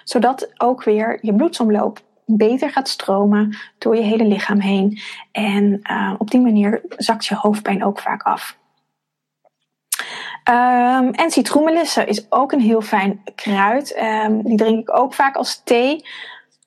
Zodat 0.03 0.51
ook 0.57 0.83
weer 0.83 1.19
je 1.21 1.33
bloedsomloop 1.33 1.99
beter 2.25 2.69
gaat 2.69 2.89
stromen 2.89 3.57
door 3.77 3.95
je 3.95 4.01
hele 4.01 4.25
lichaam 4.25 4.59
heen. 4.59 4.99
En 5.31 5.79
uh, 5.91 6.13
op 6.17 6.31
die 6.31 6.41
manier 6.41 6.81
zakt 6.89 7.25
je 7.25 7.35
hoofdpijn 7.35 7.83
ook 7.83 7.99
vaak 7.99 8.23
af. 8.23 8.57
Um, 10.49 11.09
en 11.09 11.31
citroenmelisse 11.31 12.05
is 12.05 12.31
ook 12.31 12.51
een 12.51 12.59
heel 12.59 12.81
fijn 12.81 13.21
kruid. 13.35 14.01
Um, 14.25 14.43
die 14.43 14.57
drink 14.57 14.79
ik 14.79 14.97
ook 14.97 15.13
vaak 15.13 15.35
als 15.35 15.61
thee, 15.63 16.05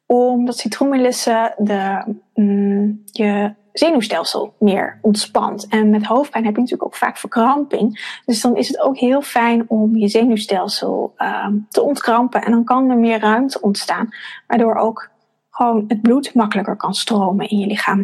omdat 0.07 0.57
citroenmelisse 0.57 1.55
de, 1.57 2.15
mm, 2.35 3.03
je 3.05 3.55
zenuwstelsel 3.73 4.55
meer 4.59 4.99
ontspant. 5.03 5.67
En 5.67 5.91
met 5.91 6.05
hoofdpijn 6.05 6.45
heb 6.45 6.55
je 6.55 6.61
natuurlijk 6.61 6.89
ook 6.89 6.97
vaak 6.97 7.17
verkramping. 7.17 8.19
Dus 8.27 8.41
dan 8.41 8.57
is 8.57 8.69
het 8.69 8.81
ook 8.81 8.99
heel 8.99 9.23
fijn 9.23 9.65
om 9.69 9.97
je 9.97 10.09
zenuwstelsel 10.09 11.15
um, 11.19 11.67
te 11.69 11.83
ontkrampen. 11.83 12.45
En 12.45 12.51
dan 12.51 12.65
kan 12.65 12.91
er 12.91 12.97
meer 12.97 13.21
ruimte 13.21 13.61
ontstaan, 13.61 14.09
waardoor 14.47 14.75
ook 14.75 15.11
gewoon 15.59 15.85
het 15.89 16.03
bloed 16.03 16.35
makkelijker 16.35 16.77
kan 16.77 16.95
stromen 16.95 17.49
in 17.49 17.59
je 17.59 17.67
lichaam. 17.67 17.99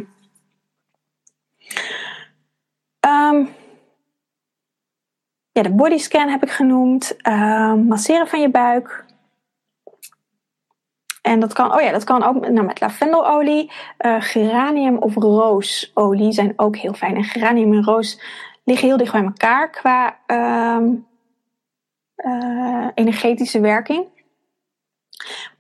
Um, 3.07 3.49
ja, 5.53 5.63
de 5.63 5.73
bodyscan 5.73 6.29
heb 6.29 6.43
ik 6.43 6.51
genoemd. 6.51 7.17
Um, 7.29 7.87
masseren 7.87 8.27
van 8.27 8.41
je 8.41 8.51
buik. 8.51 9.05
En 11.23 11.41
dat 11.41 11.53
kan, 11.53 11.75
oh 11.75 11.81
ja, 11.81 11.93
dat 11.93 12.05
kan 12.05 12.23
ook 12.23 12.49
nou, 12.49 12.67
met 12.67 12.81
lavendelolie. 12.81 13.73
Uh, 13.99 14.17
geranium 14.21 14.97
of 14.97 15.15
roosolie 15.15 16.33
zijn 16.33 16.53
ook 16.57 16.77
heel 16.77 16.95
fijn. 16.95 17.17
En 17.17 17.25
geranium 17.25 17.73
en 17.73 17.85
roos 17.85 18.21
liggen 18.65 18.89
heel 18.89 18.97
dicht 18.97 19.13
bij 19.13 19.25
elkaar 19.25 19.71
qua 19.71 20.19
um, 20.27 21.07
uh, 22.17 22.89
energetische 22.95 23.61
werking. 23.61 24.14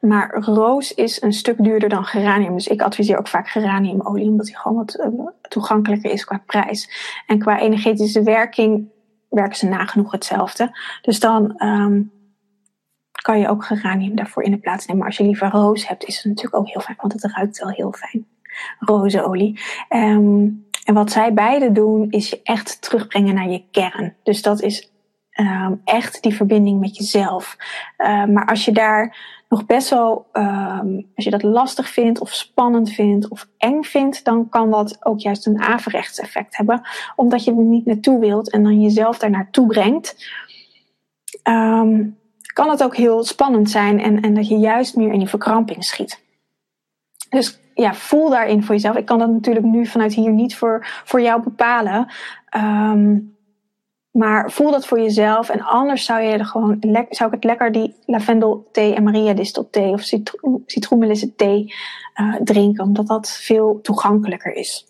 Maar 0.00 0.34
roos 0.40 0.94
is 0.94 1.22
een 1.22 1.32
stuk 1.32 1.62
duurder 1.62 1.88
dan 1.88 2.04
geranium. 2.04 2.54
Dus 2.54 2.66
ik 2.66 2.82
adviseer 2.82 3.18
ook 3.18 3.28
vaak 3.28 3.48
geraniumolie, 3.48 4.28
omdat 4.28 4.46
die 4.46 4.58
gewoon 4.58 4.76
wat 4.76 4.98
uh, 4.98 5.26
toegankelijker 5.48 6.10
is 6.10 6.24
qua 6.24 6.42
prijs. 6.46 6.90
En 7.26 7.38
qua 7.38 7.58
energetische 7.58 8.22
werking 8.22 8.88
werken 9.28 9.56
ze 9.56 9.66
nagenoeg 9.66 10.12
hetzelfde. 10.12 10.78
Dus 11.02 11.20
dan 11.20 11.62
um, 11.64 12.12
kan 13.22 13.38
je 13.38 13.48
ook 13.48 13.64
geranium 13.64 14.16
daarvoor 14.16 14.42
in 14.42 14.50
de 14.50 14.58
plaats 14.58 14.86
nemen. 14.86 14.98
Maar 14.98 15.10
als 15.10 15.18
je 15.18 15.24
liever 15.24 15.50
roos 15.50 15.88
hebt, 15.88 16.04
is 16.04 16.16
het 16.16 16.24
natuurlijk 16.24 16.56
ook 16.56 16.68
heel 16.68 16.80
fijn, 16.80 16.96
want 17.00 17.12
het 17.12 17.32
ruikt 17.32 17.58
wel 17.58 17.70
heel 17.70 17.92
fijn. 17.92 18.26
Rozenolie. 18.78 19.60
Um, 19.88 20.66
en 20.84 20.94
wat 20.94 21.12
zij 21.12 21.32
beide 21.32 21.72
doen, 21.72 22.10
is 22.10 22.30
je 22.30 22.40
echt 22.42 22.82
terugbrengen 22.82 23.34
naar 23.34 23.48
je 23.48 23.64
kern. 23.70 24.14
Dus 24.22 24.42
dat 24.42 24.62
is 24.62 24.92
um, 25.40 25.80
echt 25.84 26.22
die 26.22 26.34
verbinding 26.34 26.80
met 26.80 26.96
jezelf. 26.96 27.56
Maar 28.28 28.46
als 28.46 28.64
je 28.64 28.72
daar 28.72 29.16
nog 29.54 29.66
best 29.66 29.90
wel, 29.90 30.26
um, 30.32 31.10
als 31.14 31.24
je 31.24 31.30
dat 31.30 31.42
lastig 31.42 31.88
vindt 31.88 32.20
of 32.20 32.32
spannend 32.32 32.90
vindt 32.90 33.28
of 33.28 33.48
eng 33.56 33.82
vindt, 33.82 34.24
dan 34.24 34.48
kan 34.48 34.70
dat 34.70 34.96
ook 35.06 35.20
juist 35.20 35.46
een 35.46 35.62
averechts 35.62 36.18
effect 36.18 36.56
hebben. 36.56 36.82
Omdat 37.16 37.44
je 37.44 37.50
er 37.50 37.62
niet 37.62 37.86
naartoe 37.86 38.20
wilt 38.20 38.50
en 38.50 38.62
dan 38.62 38.80
jezelf 38.80 39.18
daar 39.18 39.30
naartoe 39.30 39.66
brengt. 39.66 40.26
Um, 41.48 42.18
kan 42.52 42.70
het 42.70 42.82
ook 42.82 42.96
heel 42.96 43.24
spannend 43.24 43.70
zijn 43.70 44.00
en, 44.00 44.20
en 44.20 44.34
dat 44.34 44.48
je 44.48 44.58
juist 44.58 44.96
meer 44.96 45.12
in 45.12 45.20
je 45.20 45.26
verkramping 45.28 45.84
schiet. 45.84 46.22
Dus 47.30 47.60
ja, 47.74 47.94
voel 47.94 48.30
daarin 48.30 48.62
voor 48.62 48.74
jezelf. 48.74 48.96
Ik 48.96 49.06
kan 49.06 49.18
dat 49.18 49.30
natuurlijk 49.30 49.66
nu 49.66 49.86
vanuit 49.86 50.14
hier 50.14 50.32
niet 50.32 50.56
voor, 50.56 50.86
voor 51.04 51.20
jou 51.20 51.42
bepalen. 51.42 52.12
Um, 52.56 53.33
maar 54.18 54.50
voel 54.50 54.70
dat 54.70 54.86
voor 54.86 55.00
jezelf. 55.00 55.48
En 55.48 55.60
anders 55.60 56.04
zou, 56.04 56.22
je 56.22 56.32
er 56.32 56.44
gewoon, 56.44 56.78
zou 57.10 57.28
ik 57.28 57.34
het 57.34 57.44
lekker 57.44 57.72
die 57.72 57.94
lavendel 58.06 58.68
thee 58.72 58.94
en 58.94 59.02
maria 59.02 59.32
distel 59.32 59.70
thee 59.70 59.92
of 59.92 60.00
citro 60.00 60.62
citroenmelisse 60.66 61.34
thee 61.34 61.74
uh, 62.20 62.34
drinken. 62.34 62.84
Omdat 62.84 63.06
dat 63.06 63.30
veel 63.30 63.80
toegankelijker 63.82 64.54
is. 64.54 64.86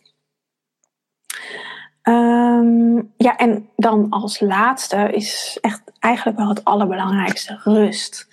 Um, 2.03 3.13
ja, 3.17 3.37
en 3.37 3.69
dan 3.77 4.07
als 4.11 4.41
laatste 4.41 5.11
is 5.13 5.59
echt 5.61 5.83
eigenlijk 5.99 6.39
wel 6.39 6.49
het 6.49 6.65
allerbelangrijkste 6.65 7.61
rust. 7.63 8.29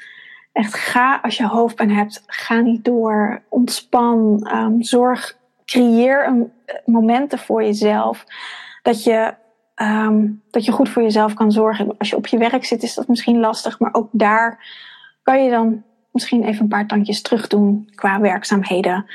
Echt 0.51 0.73
ga 0.73 1.19
als 1.21 1.37
je 1.37 1.47
hoofdpijn 1.47 1.91
hebt, 1.91 2.23
ga 2.25 2.59
niet 2.59 2.85
door. 2.85 3.41
Ontspan. 3.49 4.49
Um, 4.53 4.83
zorg, 4.83 5.37
creëer 5.65 6.27
een, 6.27 6.51
momenten 6.85 7.39
voor 7.39 7.63
jezelf. 7.63 8.25
Dat 8.81 9.03
je 9.03 9.33
um, 9.81 10.41
dat 10.49 10.65
je 10.65 10.71
goed 10.71 10.89
voor 10.89 11.01
jezelf 11.01 11.33
kan 11.33 11.51
zorgen. 11.51 11.97
Als 11.97 12.09
je 12.09 12.15
op 12.15 12.27
je 12.27 12.37
werk 12.37 12.65
zit, 12.65 12.83
is 12.83 12.93
dat 12.93 13.07
misschien 13.07 13.39
lastig, 13.39 13.79
maar 13.79 13.93
ook 13.93 14.09
daar 14.11 14.65
kan 15.23 15.43
je 15.43 15.49
dan 15.49 15.83
misschien 16.11 16.43
even 16.43 16.61
een 16.61 16.67
paar 16.67 16.87
tandjes 16.87 17.21
terug 17.21 17.47
doen 17.47 17.89
qua 17.95 18.19
werkzaamheden. 18.19 19.05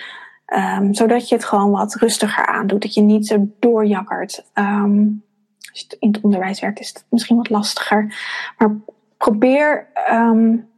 Um, 0.54 0.94
zodat 0.94 1.28
je 1.28 1.34
het 1.34 1.44
gewoon 1.44 1.70
wat 1.70 1.94
rustiger 1.94 2.46
aandoet. 2.46 2.82
Dat 2.82 2.94
je 2.94 3.00
niet 3.00 3.26
zo 3.26 3.48
doorjakkert. 3.58 4.50
Um, 4.54 5.24
als 5.70 5.80
je 5.80 5.96
in 5.98 6.12
het 6.12 6.20
onderwijs 6.20 6.60
werkt, 6.60 6.80
is 6.80 6.88
het 6.88 7.06
misschien 7.10 7.36
wat 7.36 7.50
lastiger. 7.50 8.14
Maar 8.58 8.76
probeer 9.16 9.86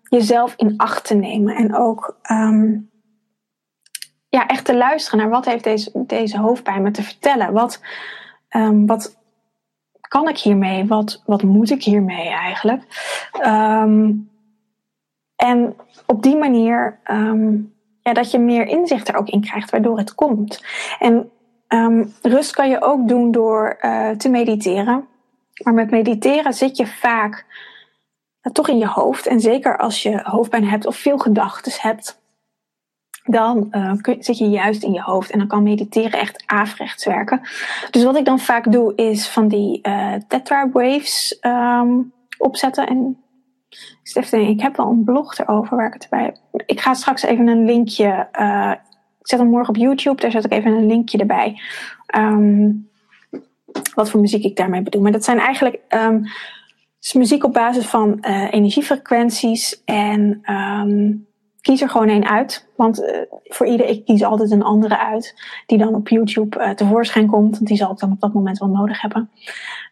jezelf 0.03 0.55
in 0.57 0.75
acht 0.77 1.05
te 1.05 1.15
nemen. 1.15 1.57
En 1.57 1.75
ook 1.75 2.19
ja, 4.29 4.47
echt 4.47 4.65
te 4.65 4.77
luisteren 4.77 5.19
naar 5.19 5.29
wat 5.29 5.45
heeft 5.45 5.65
deze, 5.65 5.91
deze 6.07 6.39
hoofdpijn 6.39 6.83
me 6.83 6.91
te 6.91 7.03
vertellen. 7.03 7.53
Wat, 7.53 7.81
wat 8.87 9.18
kan 10.09 10.29
ik 10.29 10.39
hiermee? 10.39 10.87
Wat, 10.87 11.23
wat 11.27 11.43
moet 11.43 11.71
ik 11.71 11.83
hiermee 11.83 12.29
eigenlijk? 12.29 12.83
Um, 13.47 14.31
en 15.37 15.77
op 16.07 16.23
die 16.23 16.37
manier 16.37 16.99
um, 17.11 17.75
ja, 18.03 18.13
dat 18.13 18.31
je 18.31 18.39
meer 18.39 18.67
inzicht 18.67 19.09
er 19.09 19.17
ook 19.17 19.29
in 19.29 19.41
krijgt, 19.41 19.71
waardoor 19.71 19.99
het 19.99 20.15
komt. 20.15 20.65
En 20.99 21.31
um, 21.69 22.15
rust 22.23 22.55
kan 22.55 22.69
je 22.69 22.83
ook 22.83 23.09
doen 23.09 23.31
door 23.31 23.79
uh, 23.81 24.11
te 24.11 24.29
mediteren. 24.29 25.07
Maar 25.63 25.75
met 25.75 25.91
mediteren 25.91 26.53
zit 26.53 26.77
je 26.77 26.87
vaak 26.87 27.47
uh, 28.43 28.53
toch 28.53 28.69
in 28.69 28.79
je 28.79 28.87
hoofd. 28.87 29.27
En 29.27 29.41
zeker 29.41 29.79
als 29.79 30.03
je 30.03 30.21
hoofdpijn 30.23 30.69
hebt 30.69 30.87
of 30.87 30.97
veel 30.97 31.19
gedachten 31.19 31.73
hebt, 31.81 32.18
dan 33.31 33.69
uh, 33.71 33.93
zit 34.19 34.39
je 34.39 34.49
juist 34.49 34.83
in 34.83 34.93
je 34.93 35.03
hoofd 35.03 35.31
en 35.31 35.39
dan 35.39 35.49
kan 35.49 35.63
mediteren 35.63 36.21
echt 36.21 36.43
averechts 36.47 37.05
werken. 37.05 37.41
Dus 37.91 38.05
wat 38.05 38.17
ik 38.17 38.25
dan 38.25 38.39
vaak 38.39 38.73
doe 38.73 38.95
is 38.95 39.29
van 39.29 39.49
die 39.49 39.81
uh, 39.83 40.15
tetra 40.29 40.69
waves 40.71 41.39
um, 41.41 42.13
opzetten. 42.39 42.87
En 42.87 43.19
ik 44.31 44.61
heb 44.61 44.77
wel 44.77 44.91
een 44.91 45.05
blog 45.05 45.39
erover 45.39 45.77
waar 45.77 45.87
ik 45.87 45.93
het 45.93 46.07
bij. 46.11 46.37
Ik 46.67 46.81
ga 46.81 46.95
straks 46.95 47.23
even 47.23 47.47
een 47.47 47.65
linkje. 47.65 48.29
Uh, 48.41 48.73
ik 49.21 49.29
zet 49.29 49.39
hem 49.39 49.49
morgen 49.49 49.75
op 49.75 49.81
YouTube, 49.81 50.21
daar 50.21 50.31
zet 50.31 50.45
ik 50.45 50.53
even 50.53 50.73
een 50.73 50.87
linkje 50.87 51.19
erbij. 51.19 51.61
Um, 52.17 52.89
wat 53.95 54.11
voor 54.11 54.21
muziek 54.21 54.45
ik 54.45 54.57
daarmee 54.57 54.83
bedoel. 54.83 55.03
Maar 55.03 55.13
dat 55.13 55.25
zijn 55.25 55.39
eigenlijk 55.39 55.81
um, 55.89 56.25
is 57.01 57.13
muziek 57.13 57.45
op 57.45 57.53
basis 57.53 57.87
van 57.87 58.21
energiefrequenties 58.51 59.83
en 59.85 60.41
kies 61.69 61.83
er 61.83 61.89
gewoon 61.89 62.09
één 62.09 62.29
uit. 62.29 62.69
Want 62.77 63.01
uh, 63.01 63.21
voor 63.45 63.67
ieder, 63.67 63.87
ik 63.87 64.05
kies 64.05 64.23
altijd 64.23 64.51
een 64.51 64.63
andere 64.63 64.99
uit. 64.99 65.35
Die 65.67 65.79
dan 65.79 65.95
op 65.95 66.09
YouTube 66.09 66.59
uh, 66.59 66.71
tevoorschijn 66.71 67.27
komt. 67.27 67.55
Want 67.55 67.67
die 67.67 67.77
zal 67.77 67.93
ik 67.93 67.99
dan 67.99 68.13
op 68.13 68.21
dat 68.21 68.33
moment 68.33 68.59
wel 68.59 68.69
nodig 68.69 69.01
hebben. 69.01 69.31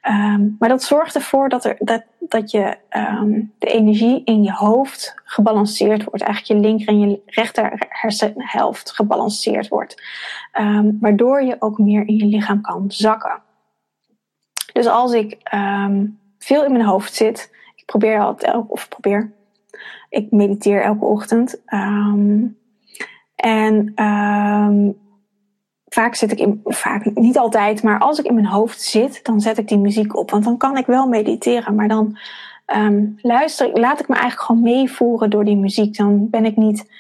Um, 0.09 0.57
maar 0.59 0.69
dat 0.69 0.83
zorgt 0.83 1.15
ervoor 1.15 1.49
dat, 1.49 1.65
er, 1.65 1.77
dat, 1.79 2.03
dat 2.19 2.51
je 2.51 2.77
um, 2.91 3.53
de 3.59 3.67
energie 3.67 4.25
in 4.25 4.43
je 4.43 4.53
hoofd 4.53 5.15
gebalanceerd 5.25 6.05
wordt. 6.05 6.23
Eigenlijk 6.23 6.61
je 6.61 6.69
linker 6.69 6.89
en 6.89 7.01
je 7.01 7.23
rechter 7.27 7.87
hersenhelft 7.89 8.95
gebalanceerd 8.95 9.69
wordt. 9.69 10.03
Um, 10.61 10.99
waardoor 11.01 11.43
je 11.43 11.57
ook 11.59 11.79
meer 11.79 12.09
in 12.09 12.17
je 12.17 12.27
lichaam 12.27 12.61
kan 12.61 12.85
zakken. 12.89 13.43
Dus 14.73 14.87
als 14.87 15.13
ik 15.13 15.37
veel 16.39 16.65
in 16.65 16.73
mijn 16.73 16.85
hoofd 16.85 17.15
zit. 17.15 17.55
Ik 17.75 17.85
probeer 17.85 18.21
altijd, 18.21 18.65
of 18.69 18.89
probeer, 18.89 19.33
ik 20.09 20.31
mediteer 20.31 20.83
elke 20.83 21.05
ochtend. 21.05 21.63
Um, 21.69 22.59
en 23.37 24.05
um, 24.05 24.97
vaak 25.85 26.15
zit 26.15 26.33
ik 26.33 26.39
in, 26.39 26.61
vaak 26.65 27.15
niet 27.15 27.39
altijd, 27.39 27.83
maar 27.83 27.99
als 27.99 28.19
ik 28.19 28.25
in 28.25 28.35
mijn 28.35 28.47
hoofd 28.47 28.81
zit, 28.81 29.25
dan 29.25 29.41
zet 29.41 29.59
ik 29.59 29.69
die 29.69 29.79
muziek 29.79 30.17
op. 30.17 30.31
Want 30.31 30.45
dan 30.45 30.57
kan 30.57 30.77
ik 30.77 30.87
wel 30.87 31.09
mediteren, 31.09 31.75
maar 31.75 31.89
dan 31.89 32.19
um, 32.77 33.19
luister, 33.21 33.81
laat 33.81 34.01
ik 34.01 34.09
me 34.09 34.15
eigenlijk 34.15 34.47
gewoon 34.47 34.63
meevoeren 34.63 35.31
door 35.31 35.45
die 35.45 35.57
muziek. 35.57 35.97
Dan 35.97 36.31
ben 36.31 36.45
ik 36.45 36.57
niet 36.57 36.91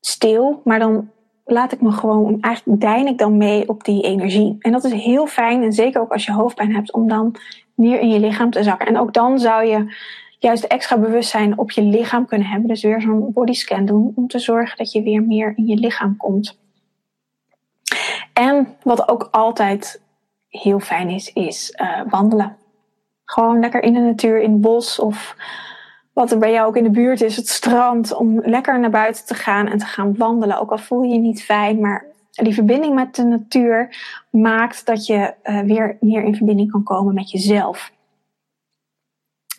stil, 0.00 0.60
maar 0.64 0.78
dan 0.78 1.10
laat 1.44 1.72
ik 1.72 1.80
me 1.80 1.92
gewoon, 1.92 2.40
eigenlijk 2.40 2.80
dein 2.80 3.06
ik 3.06 3.18
dan 3.18 3.36
mee 3.36 3.68
op 3.68 3.84
die 3.84 4.02
energie. 4.02 4.56
En 4.58 4.72
dat 4.72 4.84
is 4.84 4.92
heel 4.92 5.26
fijn, 5.26 5.62
en 5.62 5.72
zeker 5.72 6.00
ook 6.00 6.12
als 6.12 6.24
je 6.24 6.32
hoofdpijn 6.32 6.74
hebt, 6.74 6.92
om 6.92 7.08
dan 7.08 7.34
meer 7.74 8.00
in 8.00 8.08
je 8.08 8.20
lichaam 8.20 8.50
te 8.50 8.62
zakken. 8.62 8.86
En 8.86 8.98
ook 8.98 9.12
dan 9.12 9.38
zou 9.38 9.66
je 9.66 9.94
juist 10.42 10.64
extra 10.64 10.98
bewustzijn 10.98 11.58
op 11.58 11.70
je 11.70 11.82
lichaam 11.82 12.26
kunnen 12.26 12.46
hebben. 12.46 12.68
Dus 12.68 12.82
weer 12.82 13.00
zo'n 13.00 13.32
bodyscan 13.32 13.84
doen 13.84 14.12
om 14.14 14.26
te 14.26 14.38
zorgen 14.38 14.76
dat 14.76 14.92
je 14.92 15.02
weer 15.02 15.22
meer 15.22 15.52
in 15.56 15.66
je 15.66 15.76
lichaam 15.76 16.16
komt. 16.16 16.58
En 18.32 18.76
wat 18.82 19.08
ook 19.08 19.28
altijd 19.30 20.02
heel 20.48 20.80
fijn 20.80 21.08
is, 21.08 21.32
is 21.32 21.74
uh, 21.82 22.00
wandelen. 22.08 22.56
Gewoon 23.24 23.60
lekker 23.60 23.82
in 23.82 23.92
de 23.92 24.00
natuur, 24.00 24.40
in 24.40 24.52
het 24.52 24.60
bos 24.60 24.98
of 24.98 25.36
wat 26.12 26.30
er 26.30 26.38
bij 26.38 26.52
jou 26.52 26.68
ook 26.68 26.76
in 26.76 26.84
de 26.84 26.90
buurt 26.90 27.20
is, 27.20 27.36
het 27.36 27.48
strand, 27.48 28.14
om 28.14 28.40
lekker 28.40 28.80
naar 28.80 28.90
buiten 28.90 29.26
te 29.26 29.34
gaan 29.34 29.68
en 29.68 29.78
te 29.78 29.86
gaan 29.86 30.16
wandelen. 30.16 30.60
Ook 30.60 30.70
al 30.70 30.78
voel 30.78 31.02
je 31.02 31.12
je 31.12 31.18
niet 31.18 31.44
fijn, 31.44 31.80
maar 31.80 32.04
die 32.30 32.54
verbinding 32.54 32.94
met 32.94 33.14
de 33.14 33.24
natuur 33.24 33.96
maakt 34.30 34.86
dat 34.86 35.06
je 35.06 35.34
uh, 35.44 35.60
weer 35.60 35.96
meer 36.00 36.22
in 36.22 36.36
verbinding 36.36 36.70
kan 36.70 36.82
komen 36.82 37.14
met 37.14 37.30
jezelf. 37.30 37.92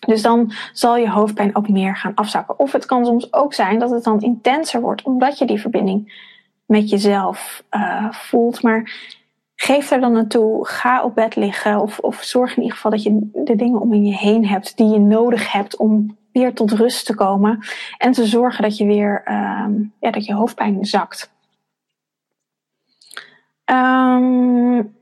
Dus 0.05 0.21
dan 0.21 0.51
zal 0.73 0.97
je 0.97 1.09
hoofdpijn 1.09 1.55
ook 1.55 1.69
meer 1.69 1.95
gaan 1.95 2.15
afzakken. 2.15 2.59
Of 2.59 2.71
het 2.71 2.85
kan 2.85 3.05
soms 3.05 3.33
ook 3.33 3.53
zijn 3.53 3.79
dat 3.79 3.89
het 3.89 4.03
dan 4.03 4.21
intenser 4.21 4.81
wordt, 4.81 5.01
omdat 5.01 5.37
je 5.37 5.45
die 5.45 5.61
verbinding 5.61 6.31
met 6.65 6.89
jezelf 6.89 7.63
uh, 7.71 8.11
voelt. 8.11 8.61
Maar 8.61 8.91
geef 9.55 9.91
er 9.91 10.01
dan 10.01 10.11
naartoe. 10.11 10.67
Ga 10.67 11.03
op 11.03 11.15
bed 11.15 11.35
liggen. 11.35 11.79
Of, 11.79 11.99
of 11.99 12.23
zorg 12.23 12.49
in 12.49 12.61
ieder 12.61 12.75
geval 12.75 12.91
dat 12.91 13.03
je 13.03 13.29
de 13.33 13.55
dingen 13.55 13.79
om 13.79 13.93
je 13.93 14.15
heen 14.15 14.47
hebt 14.47 14.77
die 14.77 14.87
je 14.87 14.99
nodig 14.99 15.51
hebt 15.51 15.77
om 15.77 16.17
weer 16.31 16.53
tot 16.53 16.71
rust 16.71 17.05
te 17.05 17.15
komen. 17.15 17.59
En 17.97 18.11
te 18.11 18.25
zorgen 18.25 18.63
dat 18.63 18.77
je 18.77 18.85
weer 18.85 19.23
um, 19.25 19.93
ja, 19.99 20.11
dat 20.11 20.25
je 20.25 20.33
hoofdpijn 20.33 20.85
zakt. 20.85 21.31
Um, 23.65 24.95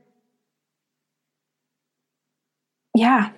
ja. 2.90 3.32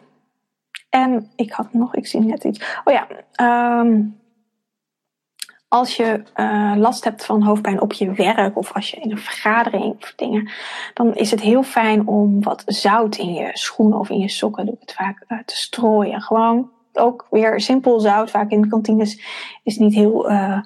En 0.94 1.30
ik 1.36 1.52
had 1.52 1.72
nog, 1.72 1.94
ik 1.94 2.06
zie 2.06 2.20
net 2.20 2.44
iets. 2.44 2.78
Oh 2.84 2.94
ja. 2.94 3.06
Um, 3.80 4.20
als 5.68 5.96
je 5.96 6.22
uh, 6.36 6.72
last 6.76 7.04
hebt 7.04 7.24
van 7.24 7.42
hoofdpijn 7.42 7.80
op 7.80 7.92
je 7.92 8.12
werk 8.12 8.56
of 8.56 8.72
als 8.72 8.90
je 8.90 8.96
in 8.96 9.10
een 9.10 9.18
vergadering 9.18 9.84
of 9.84 10.12
dingen, 10.16 10.50
dan 10.94 11.14
is 11.14 11.30
het 11.30 11.40
heel 11.40 11.62
fijn 11.62 12.06
om 12.06 12.42
wat 12.42 12.62
zout 12.66 13.16
in 13.16 13.32
je 13.32 13.50
schoenen 13.52 13.98
of 13.98 14.10
in 14.10 14.18
je 14.18 14.28
sokken, 14.28 14.64
doe 14.64 14.74
ik 14.74 14.80
het 14.80 14.92
vaak, 14.92 15.24
uh, 15.28 15.38
te 15.44 15.56
strooien. 15.56 16.22
Gewoon 16.22 16.70
ook 16.92 17.26
weer 17.30 17.60
simpel 17.60 18.00
zout. 18.00 18.30
Vaak 18.30 18.50
in 18.50 18.62
de 18.62 18.68
kantines 18.68 19.20
is 19.62 19.78
niet 19.78 19.94
heel 19.94 20.30
uh, 20.30 20.60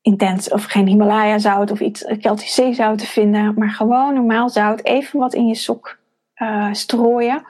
intens 0.00 0.50
of 0.50 0.64
geen 0.64 0.86
Himalaya 0.86 1.38
zout 1.38 1.70
of 1.70 1.80
iets 1.80 2.04
Keltisch 2.20 2.54
zeezout 2.54 2.98
te 2.98 3.06
vinden. 3.06 3.54
Maar 3.56 3.70
gewoon 3.70 4.14
normaal 4.14 4.48
zout. 4.48 4.84
Even 4.84 5.18
wat 5.18 5.34
in 5.34 5.46
je 5.46 5.54
sok 5.54 5.98
strooien. 6.72 7.42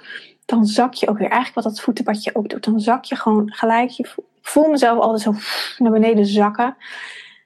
Dan 0.49 0.67
zak 0.67 0.95
je 0.95 1.09
ook 1.09 1.19
weer. 1.19 1.31
Eigenlijk 1.31 1.55
wat 1.55 1.75
dat 1.75 1.81
voetenbadje 1.81 2.35
ook 2.35 2.49
doet. 2.49 2.65
Dan 2.65 2.81
zak 2.81 3.05
je 3.05 3.17
gewoon 3.17 3.53
gelijk. 3.53 3.91
Je 3.91 4.15
voel 4.43 4.69
mezelf 4.69 4.99
altijd 4.99 5.23
zo 5.23 5.35
naar 5.83 5.93
beneden 5.93 6.27
zakken. 6.27 6.77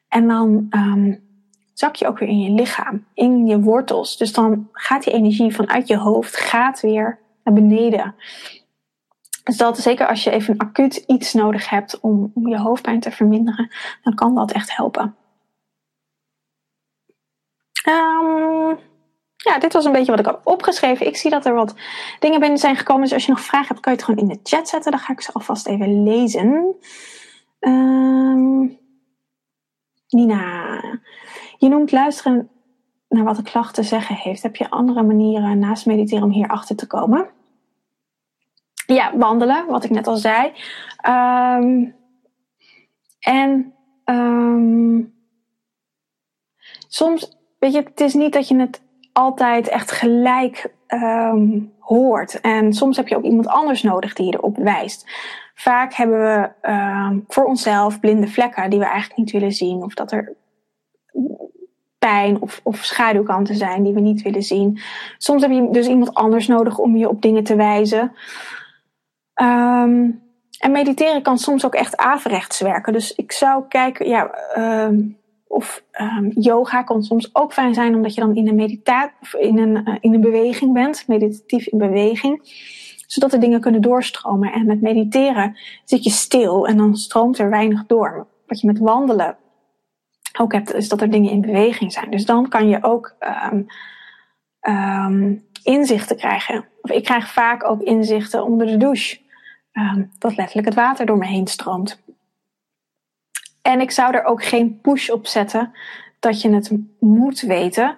En 0.09 0.29
dan 0.29 0.67
um, 0.71 1.23
zak 1.73 1.95
je 1.95 2.07
ook 2.07 2.19
weer 2.19 2.29
in 2.29 2.41
je 2.41 2.51
lichaam. 2.51 3.07
In 3.15 3.47
je 3.47 3.61
wortels. 3.61 4.17
Dus 4.17 4.33
dan 4.33 4.69
gaat 4.73 5.05
die 5.05 5.13
energie 5.13 5.55
vanuit 5.55 5.89
je 5.89 5.97
hoofd 5.97 6.37
gaat 6.37 6.81
weer 6.81 7.19
naar 7.45 7.55
beneden. 7.55 8.15
Dus 9.45 9.57
dat 9.57 9.79
zeker 9.79 10.07
als 10.07 10.25
je 10.25 10.31
even 10.31 10.57
acuut 10.57 10.97
iets 10.97 11.33
nodig 11.33 11.69
hebt 11.69 12.01
om, 12.01 12.31
om 12.35 12.49
je 12.49 12.59
hoofdpijn 12.59 13.01
te 13.01 13.11
verminderen, 13.11 13.71
dan 14.03 14.15
kan 14.15 14.35
dat 14.35 14.53
echt 14.53 14.77
helpen. 14.77 15.17
Um, 17.89 18.79
ja, 19.43 19.59
dit 19.59 19.73
was 19.73 19.85
een 19.85 19.93
beetje 19.93 20.11
wat 20.11 20.21
ik 20.21 20.27
had 20.27 20.41
opgeschreven. 20.45 21.07
Ik 21.07 21.17
zie 21.17 21.31
dat 21.31 21.47
er 21.47 21.55
wat 21.55 21.75
dingen 22.19 22.41
binnen 22.41 22.59
zijn 22.59 22.77
gekomen. 22.77 23.03
Dus 23.03 23.13
als 23.13 23.25
je 23.25 23.33
nog 23.33 23.41
vragen 23.41 23.69
hebt, 23.69 23.81
kan 23.81 23.93
je 23.93 23.99
het 23.99 24.09
gewoon 24.09 24.29
in 24.29 24.35
de 24.35 24.41
chat 24.43 24.69
zetten. 24.69 24.91
Dan 24.91 25.01
ga 25.01 25.13
ik 25.13 25.21
ze 25.21 25.33
alvast 25.33 25.67
even 25.67 26.03
lezen. 26.03 26.77
Um, 27.61 28.79
Nina, 30.09 30.81
je 31.59 31.69
noemt 31.69 31.93
luisteren 31.93 32.51
naar 33.09 33.25
wat 33.25 33.37
de 33.37 33.43
klacht 33.43 33.75
te 33.75 33.83
zeggen 33.83 34.15
heeft. 34.15 34.43
Heb 34.43 34.57
je 34.57 34.71
andere 34.71 35.03
manieren 35.03 35.59
naast 35.59 35.87
mediteren 35.87 36.25
om 36.25 36.31
hier 36.31 36.49
achter 36.49 36.77
te 36.77 36.87
komen? 36.87 37.29
Ja, 38.87 39.17
wandelen, 39.17 39.67
wat 39.67 39.85
ik 39.85 39.91
net 39.91 40.07
al 40.07 40.17
zei. 40.17 40.53
Um, 41.07 41.95
en 43.21 43.75
um, 44.05 45.15
soms, 46.89 47.39
weet 47.59 47.73
je, 47.73 47.83
het 47.83 48.01
is 48.01 48.15
niet 48.15 48.33
dat 48.33 48.49
je 48.49 48.57
het 48.57 48.83
altijd 49.13 49.69
echt 49.69 49.91
gelijk 49.91 50.73
um, 50.89 51.73
hoort. 51.79 52.41
En 52.41 52.73
soms 52.73 52.97
heb 52.97 53.09
je 53.09 53.17
ook 53.17 53.25
iemand 53.25 53.47
anders 53.47 53.83
nodig 53.83 54.15
die 54.15 54.27
je 54.27 54.35
erop 54.35 54.57
wijst. 54.57 55.11
Vaak 55.55 55.95
hebben 55.95 56.19
we 56.19 56.71
um, 56.71 57.25
voor 57.29 57.45
onszelf 57.45 58.01
blinde 58.01 58.29
vlekken 58.29 58.71
die 58.71 58.79
we 58.79 58.85
eigenlijk 58.85 59.17
niet 59.17 59.31
willen 59.31 59.53
zien. 59.53 59.83
Of 59.83 59.95
dat 59.95 60.13
er 60.13 60.37
pijn 61.99 62.41
of, 62.41 62.61
of 62.63 62.77
schaduwkanten 62.77 63.57
zijn 63.57 63.83
die 63.83 63.95
we 63.95 64.01
niet 64.01 64.23
willen 64.23 64.43
zien. 64.43 64.81
Soms 65.19 65.43
heb 65.43 65.51
je 65.51 65.69
dus 65.71 65.87
iemand 65.87 66.15
anders 66.15 66.47
nodig 66.47 66.79
om 66.79 66.97
je 66.97 67.09
op 67.09 67.23
dingen 67.23 67.45
te 67.45 67.57
wijzen. 67.57 68.13
Um, 69.43 70.23
en 70.59 70.73
mediteren 70.73 71.23
kan 71.23 71.39
soms 71.39 71.65
ook 71.65 71.75
echt 71.75 71.97
averechts 71.97 72.61
werken. 72.61 72.93
Dus 72.93 73.15
ik 73.15 73.33
zou 73.33 73.65
kijken, 73.69 74.09
ja, 74.09 74.31
of 75.53 75.85
um, 76.01 76.31
yoga 76.35 76.83
kan 76.83 77.03
soms 77.03 77.35
ook 77.35 77.53
fijn 77.53 77.75
zijn, 77.75 77.95
omdat 77.95 78.15
je 78.15 78.21
dan 78.21 78.37
in 78.37 78.49
een 78.49 78.55
meditatie 78.55 79.17
of 79.21 79.35
in 79.35 79.59
een, 79.59 79.89
uh, 79.89 79.97
in 80.01 80.15
een 80.15 80.21
beweging 80.21 80.73
bent, 80.73 81.05
meditatief 81.09 81.67
in 81.67 81.79
beweging, 81.79 82.41
zodat 83.07 83.31
de 83.31 83.39
dingen 83.39 83.61
kunnen 83.61 83.83
doorstromen. 83.83 84.53
En 84.53 84.67
met 84.67 84.81
mediteren 84.81 85.57
zit 85.85 86.05
je 86.05 86.11
stil 86.11 86.67
en 86.67 86.77
dan 86.77 86.97
stroomt 86.97 87.39
er 87.39 87.51
weinig 87.51 87.87
door. 87.87 88.27
Wat 88.47 88.61
je 88.61 88.67
met 88.67 88.79
wandelen 88.79 89.37
ook 90.39 90.53
hebt, 90.53 90.75
is 90.75 90.89
dat 90.89 91.01
er 91.01 91.11
dingen 91.11 91.31
in 91.31 91.41
beweging 91.41 91.93
zijn. 91.93 92.11
Dus 92.11 92.25
dan 92.25 92.49
kan 92.49 92.69
je 92.69 92.83
ook 92.83 93.17
um, 93.53 93.67
um, 94.61 95.45
inzichten 95.63 96.17
krijgen. 96.17 96.65
Of 96.81 96.91
ik 96.91 97.05
krijg 97.05 97.33
vaak 97.33 97.65
ook 97.65 97.83
inzichten 97.83 98.45
onder 98.45 98.67
de 98.67 98.77
douche. 98.77 99.21
Dat 100.19 100.37
letterlijk 100.37 100.67
het 100.67 100.77
water 100.77 101.07
door 101.07 101.19
me 101.19 101.27
heen 101.27 101.47
stroomt. 101.47 102.03
En 103.63 103.81
ik 103.81 103.91
zou 103.91 104.15
er 104.15 104.25
ook 104.25 104.45
geen 104.45 104.81
push 104.81 105.09
op 105.09 105.27
zetten 105.27 105.73
dat 106.19 106.41
je 106.41 106.51
het 106.51 106.73
moet 106.99 107.41
weten 107.41 107.97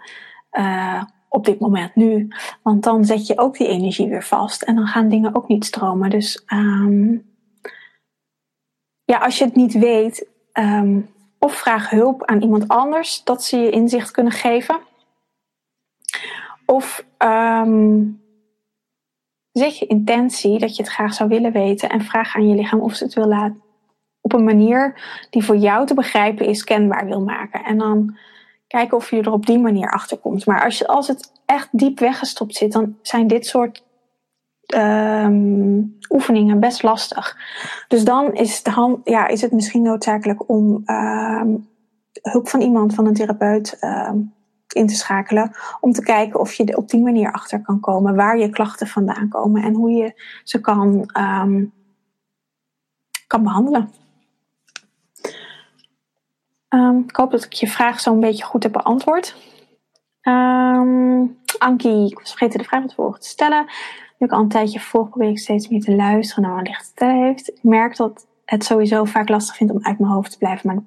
uh, 0.52 1.02
op 1.28 1.44
dit 1.44 1.60
moment 1.60 1.94
nu. 1.94 2.28
Want 2.62 2.82
dan 2.82 3.04
zet 3.04 3.26
je 3.26 3.38
ook 3.38 3.56
die 3.56 3.68
energie 3.68 4.08
weer 4.08 4.24
vast 4.24 4.62
en 4.62 4.74
dan 4.74 4.86
gaan 4.86 5.08
dingen 5.08 5.34
ook 5.34 5.48
niet 5.48 5.64
stromen. 5.64 6.10
Dus 6.10 6.44
um, 6.52 7.32
ja, 9.04 9.18
als 9.18 9.38
je 9.38 9.44
het 9.44 9.54
niet 9.54 9.72
weet, 9.72 10.28
um, 10.52 11.10
of 11.38 11.54
vraag 11.54 11.90
hulp 11.90 12.24
aan 12.24 12.42
iemand 12.42 12.68
anders 12.68 13.24
dat 13.24 13.44
ze 13.44 13.56
je 13.56 13.70
inzicht 13.70 14.10
kunnen 14.10 14.32
geven. 14.32 14.80
Of 16.66 17.06
um, 17.18 18.22
zeg 19.52 19.78
je 19.78 19.86
intentie 19.86 20.58
dat 20.58 20.76
je 20.76 20.82
het 20.82 20.92
graag 20.92 21.14
zou 21.14 21.28
willen 21.28 21.52
weten 21.52 21.88
en 21.88 22.00
vraag 22.00 22.36
aan 22.36 22.48
je 22.48 22.54
lichaam 22.54 22.80
of 22.80 22.94
ze 22.94 23.04
het 23.04 23.14
wil 23.14 23.26
laten 23.26 23.63
op 24.24 24.32
een 24.32 24.44
manier 24.44 25.00
die 25.30 25.44
voor 25.44 25.56
jou 25.56 25.86
te 25.86 25.94
begrijpen 25.94 26.46
is, 26.46 26.64
kenbaar 26.64 27.06
wil 27.06 27.20
maken. 27.20 27.64
En 27.64 27.78
dan 27.78 28.16
kijken 28.66 28.96
of 28.96 29.10
je 29.10 29.20
er 29.20 29.32
op 29.32 29.46
die 29.46 29.58
manier 29.58 29.90
achter 29.90 30.18
komt. 30.18 30.46
Maar 30.46 30.64
als, 30.64 30.78
je, 30.78 30.86
als 30.86 31.08
het 31.08 31.32
echt 31.46 31.68
diep 31.70 31.98
weggestopt 31.98 32.54
zit, 32.54 32.72
dan 32.72 32.96
zijn 33.02 33.26
dit 33.26 33.46
soort 33.46 33.84
um, 34.74 35.98
oefeningen 36.08 36.60
best 36.60 36.82
lastig. 36.82 37.36
Dus 37.88 38.04
dan 38.04 38.32
is 38.32 38.58
het, 38.58 38.66
hand, 38.66 39.00
ja, 39.08 39.26
is 39.26 39.40
het 39.40 39.52
misschien 39.52 39.82
noodzakelijk 39.82 40.48
om 40.48 40.82
um, 40.86 41.68
hulp 42.22 42.48
van 42.48 42.60
iemand, 42.60 42.94
van 42.94 43.06
een 43.06 43.14
therapeut, 43.14 43.78
um, 43.80 44.32
in 44.68 44.86
te 44.86 44.94
schakelen. 44.94 45.50
Om 45.80 45.92
te 45.92 46.02
kijken 46.02 46.40
of 46.40 46.52
je 46.52 46.64
er 46.64 46.76
op 46.76 46.88
die 46.88 47.02
manier 47.02 47.32
achter 47.32 47.62
kan 47.62 47.80
komen 47.80 48.14
waar 48.14 48.38
je 48.38 48.50
klachten 48.50 48.86
vandaan 48.86 49.28
komen 49.28 49.62
en 49.62 49.74
hoe 49.74 49.90
je 49.90 50.22
ze 50.44 50.60
kan, 50.60 51.06
kan 53.26 53.42
behandelen. 53.42 54.02
Um, 56.74 57.04
ik 57.06 57.16
hoop 57.16 57.30
dat 57.30 57.44
ik 57.44 57.52
je 57.52 57.66
vraag 57.66 58.00
zo 58.00 58.12
een 58.12 58.20
beetje 58.20 58.44
goed 58.44 58.62
heb 58.62 58.72
beantwoord. 58.72 59.36
Um, 60.22 61.38
Ankie, 61.58 62.10
ik 62.10 62.18
was 62.18 62.28
vergeten 62.28 62.58
de 62.58 62.64
vraag 62.64 62.80
van 62.80 62.88
tevoren 62.88 63.20
te 63.20 63.28
stellen. 63.28 63.64
Nu 64.18 64.26
ik 64.26 64.32
al 64.32 64.40
een 64.40 64.48
tijdje 64.48 64.80
volg, 64.80 65.08
probeer 65.08 65.28
ik 65.28 65.38
steeds 65.38 65.68
meer 65.68 65.80
te 65.80 65.94
luisteren 65.94 66.42
naar 66.44 66.54
wat 66.54 66.66
licht 66.66 66.96
te 66.96 67.04
heeft. 67.04 67.48
Ik 67.48 67.62
merk 67.62 67.96
dat 67.96 68.26
het 68.44 68.64
sowieso 68.64 69.04
vaak 69.04 69.28
lastig 69.28 69.56
vind 69.56 69.70
om 69.70 69.84
uit 69.84 69.98
mijn 69.98 70.12
hoofd 70.12 70.30
te 70.30 70.38
blijven. 70.38 70.74
Maar 70.74 70.84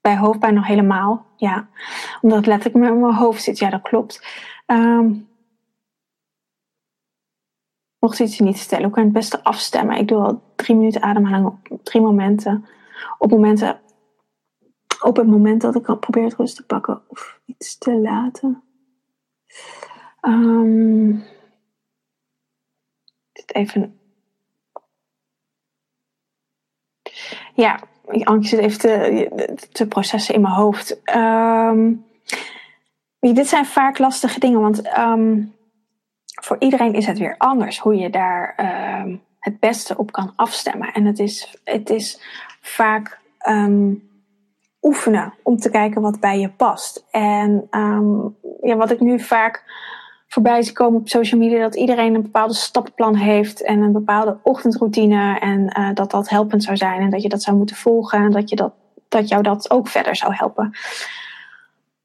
bij 0.00 0.16
hoofdpijn 0.16 0.54
nog 0.54 0.66
helemaal. 0.66 1.26
Ja, 1.36 1.68
omdat 2.20 2.38
het 2.38 2.46
letterlijk 2.46 2.86
in 2.86 3.00
mijn 3.00 3.14
hoofd 3.14 3.42
zit. 3.42 3.58
Ja, 3.58 3.70
dat 3.70 3.82
klopt. 3.82 4.26
Um, 4.66 5.28
mocht 7.98 8.18
je 8.18 8.24
iets 8.24 8.38
niet 8.38 8.58
stellen, 8.58 8.84
hoe 8.84 8.94
kan 8.94 9.04
het 9.04 9.12
beste 9.12 9.44
afstemmen? 9.44 9.96
Ik 9.96 10.08
doe 10.08 10.22
al 10.22 10.42
drie 10.56 10.76
minuten 10.76 11.02
ademhaling 11.02 11.46
op 11.46 11.78
drie 11.82 12.02
momenten. 12.02 12.66
Op 13.18 13.30
momenten 13.30 13.80
op 15.04 15.16
het 15.16 15.26
moment 15.26 15.60
dat 15.60 15.74
ik 15.74 15.86
al 15.86 15.96
probeer 15.96 16.24
het 16.24 16.34
rust 16.34 16.56
te 16.56 16.66
pakken 16.66 17.02
of 17.08 17.40
iets 17.46 17.78
te 17.78 18.00
laten. 18.00 18.62
Um, 20.22 21.24
even. 23.46 23.98
Ja, 27.54 27.80
ik 28.10 28.46
zit 28.46 28.58
even 28.58 28.78
te, 29.72 29.86
processen 29.88 30.34
in 30.34 30.40
mijn 30.40 30.54
hoofd. 30.54 31.16
Um, 31.16 32.04
dit 33.18 33.48
zijn 33.48 33.66
vaak 33.66 33.98
lastige 33.98 34.40
dingen, 34.40 34.60
want 34.60 34.98
um, 34.98 35.54
voor 36.42 36.56
iedereen 36.58 36.94
is 36.94 37.06
het 37.06 37.18
weer 37.18 37.34
anders 37.38 37.78
hoe 37.78 37.96
je 37.96 38.10
daar 38.10 38.54
ehm, 38.56 39.16
het 39.38 39.60
beste 39.60 39.96
op 39.96 40.12
kan 40.12 40.32
afstemmen. 40.36 40.92
En 40.92 41.04
het 41.04 41.18
is, 41.18 41.60
het 41.64 41.90
is 41.90 42.20
vaak 42.60 43.18
ehm, 43.38 43.92
oefenen 44.84 45.34
om 45.42 45.56
te 45.56 45.70
kijken 45.70 46.02
wat 46.02 46.20
bij 46.20 46.38
je 46.38 46.50
past. 46.50 47.06
En 47.10 47.66
ehm, 47.70 48.20
ja, 48.62 48.76
wat 48.76 48.90
ik 48.90 49.00
nu 49.00 49.20
vaak 49.20 49.64
voorbij 50.28 50.62
zie 50.62 50.72
komen 50.72 51.00
op 51.00 51.08
social 51.08 51.40
media, 51.40 51.60
dat 51.60 51.74
iedereen 51.74 52.14
een 52.14 52.22
bepaalde 52.22 52.54
stappenplan 52.54 53.14
heeft 53.14 53.62
en 53.62 53.80
een 53.80 53.92
bepaalde 53.92 54.38
ochtendroutine 54.42 55.38
en 55.38 55.78
uh, 55.78 55.90
dat 55.94 56.10
dat 56.10 56.28
helpend 56.28 56.62
zou 56.62 56.76
zijn 56.76 57.00
en 57.00 57.10
dat 57.10 57.22
je 57.22 57.28
dat 57.28 57.42
zou 57.42 57.56
moeten 57.56 57.76
volgen 57.76 58.18
en 58.18 58.30
dat, 58.30 58.48
je 58.48 58.56
dat, 58.56 58.72
dat 59.08 59.28
jou 59.28 59.42
dat 59.42 59.70
ook 59.70 59.88
verder 59.88 60.16
zou 60.16 60.34
helpen. 60.34 60.72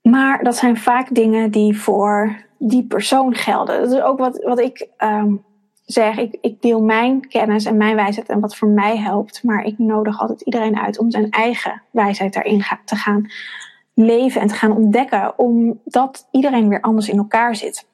Maar 0.01 0.43
dat 0.43 0.55
zijn 0.55 0.77
vaak 0.77 1.15
dingen 1.15 1.51
die 1.51 1.79
voor 1.79 2.35
die 2.57 2.83
persoon 2.83 3.35
gelden. 3.35 3.81
Dat 3.81 3.91
is 3.91 4.01
ook 4.01 4.19
wat, 4.19 4.43
wat 4.43 4.59
ik 4.59 4.87
um, 4.97 5.43
zeg. 5.91 6.17
Ik, 6.17 6.37
ik 6.41 6.61
deel 6.61 6.81
mijn 6.81 7.27
kennis 7.27 7.65
en 7.65 7.77
mijn 7.77 7.95
wijsheid 7.95 8.29
en 8.29 8.39
wat 8.39 8.55
voor 8.55 8.67
mij 8.67 8.97
helpt. 8.97 9.43
Maar 9.43 9.63
ik 9.63 9.77
nodig 9.77 10.19
altijd 10.19 10.41
iedereen 10.41 10.79
uit 10.79 10.99
om 10.99 11.11
zijn 11.11 11.29
eigen 11.29 11.81
wijsheid 11.91 12.33
daarin 12.33 12.63
te 12.85 12.95
gaan 12.95 13.31
leven 13.93 14.41
en 14.41 14.47
te 14.47 14.53
gaan 14.53 14.75
ontdekken. 14.75 15.39
Omdat 15.39 16.27
iedereen 16.31 16.69
weer 16.69 16.81
anders 16.81 17.09
in 17.09 17.17
elkaar 17.17 17.55
zit. 17.55 17.87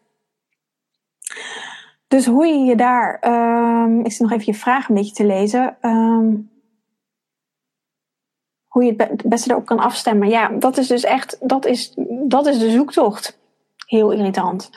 Dus 2.08 2.26
hoe 2.26 2.46
je 2.46 2.58
je 2.58 2.76
daar. 2.76 3.24
Um, 3.84 4.00
ik 4.00 4.12
zit 4.12 4.22
nog 4.22 4.32
even 4.32 4.46
je 4.46 4.60
vraag 4.60 4.90
een 4.90 4.96
beetje 4.96 5.16
te 5.16 5.26
lezen. 5.26 5.78
Um, 5.82 6.50
hoe 8.68 8.84
je 8.84 8.94
het 8.98 9.24
beste 9.26 9.52
erop 9.52 9.66
kan 9.66 9.80
afstemmen. 9.80 10.30
Ja, 10.30 10.48
dat 10.48 10.78
is 10.78 10.88
dus 10.88 11.04
echt. 11.04 11.38
Dat 11.42 11.66
is, 11.66 11.94
dat 12.28 12.46
is 12.46 12.60
de 12.60 12.70
zoektocht. 12.70 13.40
Heel 13.86 14.12
irritant. 14.12 14.70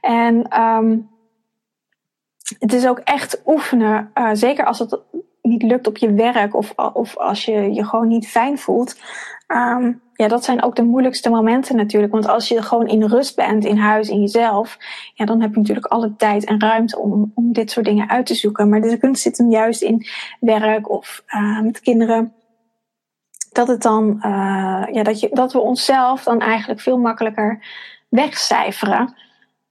En 0.00 0.60
um, 0.60 1.12
het 2.58 2.72
is 2.72 2.86
ook 2.86 2.98
echt 2.98 3.42
oefenen. 3.46 4.10
Uh, 4.14 4.30
zeker 4.32 4.64
als 4.64 4.78
het 4.78 4.98
niet 5.42 5.62
lukt 5.62 5.86
op 5.86 5.96
je 5.96 6.12
werk 6.12 6.54
of, 6.54 6.72
of 6.92 7.16
als 7.16 7.44
je 7.44 7.72
je 7.72 7.84
gewoon 7.84 8.08
niet 8.08 8.28
fijn 8.28 8.58
voelt. 8.58 9.00
Um, 9.48 10.02
ja, 10.14 10.28
dat 10.28 10.44
zijn 10.44 10.62
ook 10.62 10.76
de 10.76 10.82
moeilijkste 10.82 11.30
momenten 11.30 11.76
natuurlijk. 11.76 12.12
Want 12.12 12.28
als 12.28 12.48
je 12.48 12.62
gewoon 12.62 12.86
in 12.86 13.04
rust 13.04 13.36
bent, 13.36 13.64
in 13.64 13.76
huis, 13.76 14.08
in 14.08 14.20
jezelf, 14.20 14.78
ja, 15.14 15.24
dan 15.24 15.40
heb 15.40 15.52
je 15.52 15.58
natuurlijk 15.58 15.86
alle 15.86 16.16
tijd 16.16 16.44
en 16.44 16.60
ruimte 16.60 16.98
om, 16.98 17.32
om 17.34 17.52
dit 17.52 17.70
soort 17.70 17.86
dingen 17.86 18.08
uit 18.08 18.26
te 18.26 18.34
zoeken. 18.34 18.68
Maar 18.68 18.80
de 18.80 18.98
kunst 18.98 19.22
zit 19.22 19.38
hem 19.38 19.50
juist 19.50 19.82
in 19.82 20.06
werk 20.40 20.90
of 20.90 21.24
uh, 21.28 21.60
met 21.60 21.80
kinderen. 21.80 22.32
Dat 23.52 23.68
het 23.68 23.82
dan, 23.82 24.14
uh, 24.16 24.84
ja, 24.92 25.02
dat, 25.02 25.20
je, 25.20 25.28
dat 25.32 25.52
we 25.52 25.60
onszelf 25.60 26.22
dan 26.22 26.40
eigenlijk 26.40 26.80
veel 26.80 26.98
makkelijker 26.98 27.66
wegcijferen. 28.08 29.14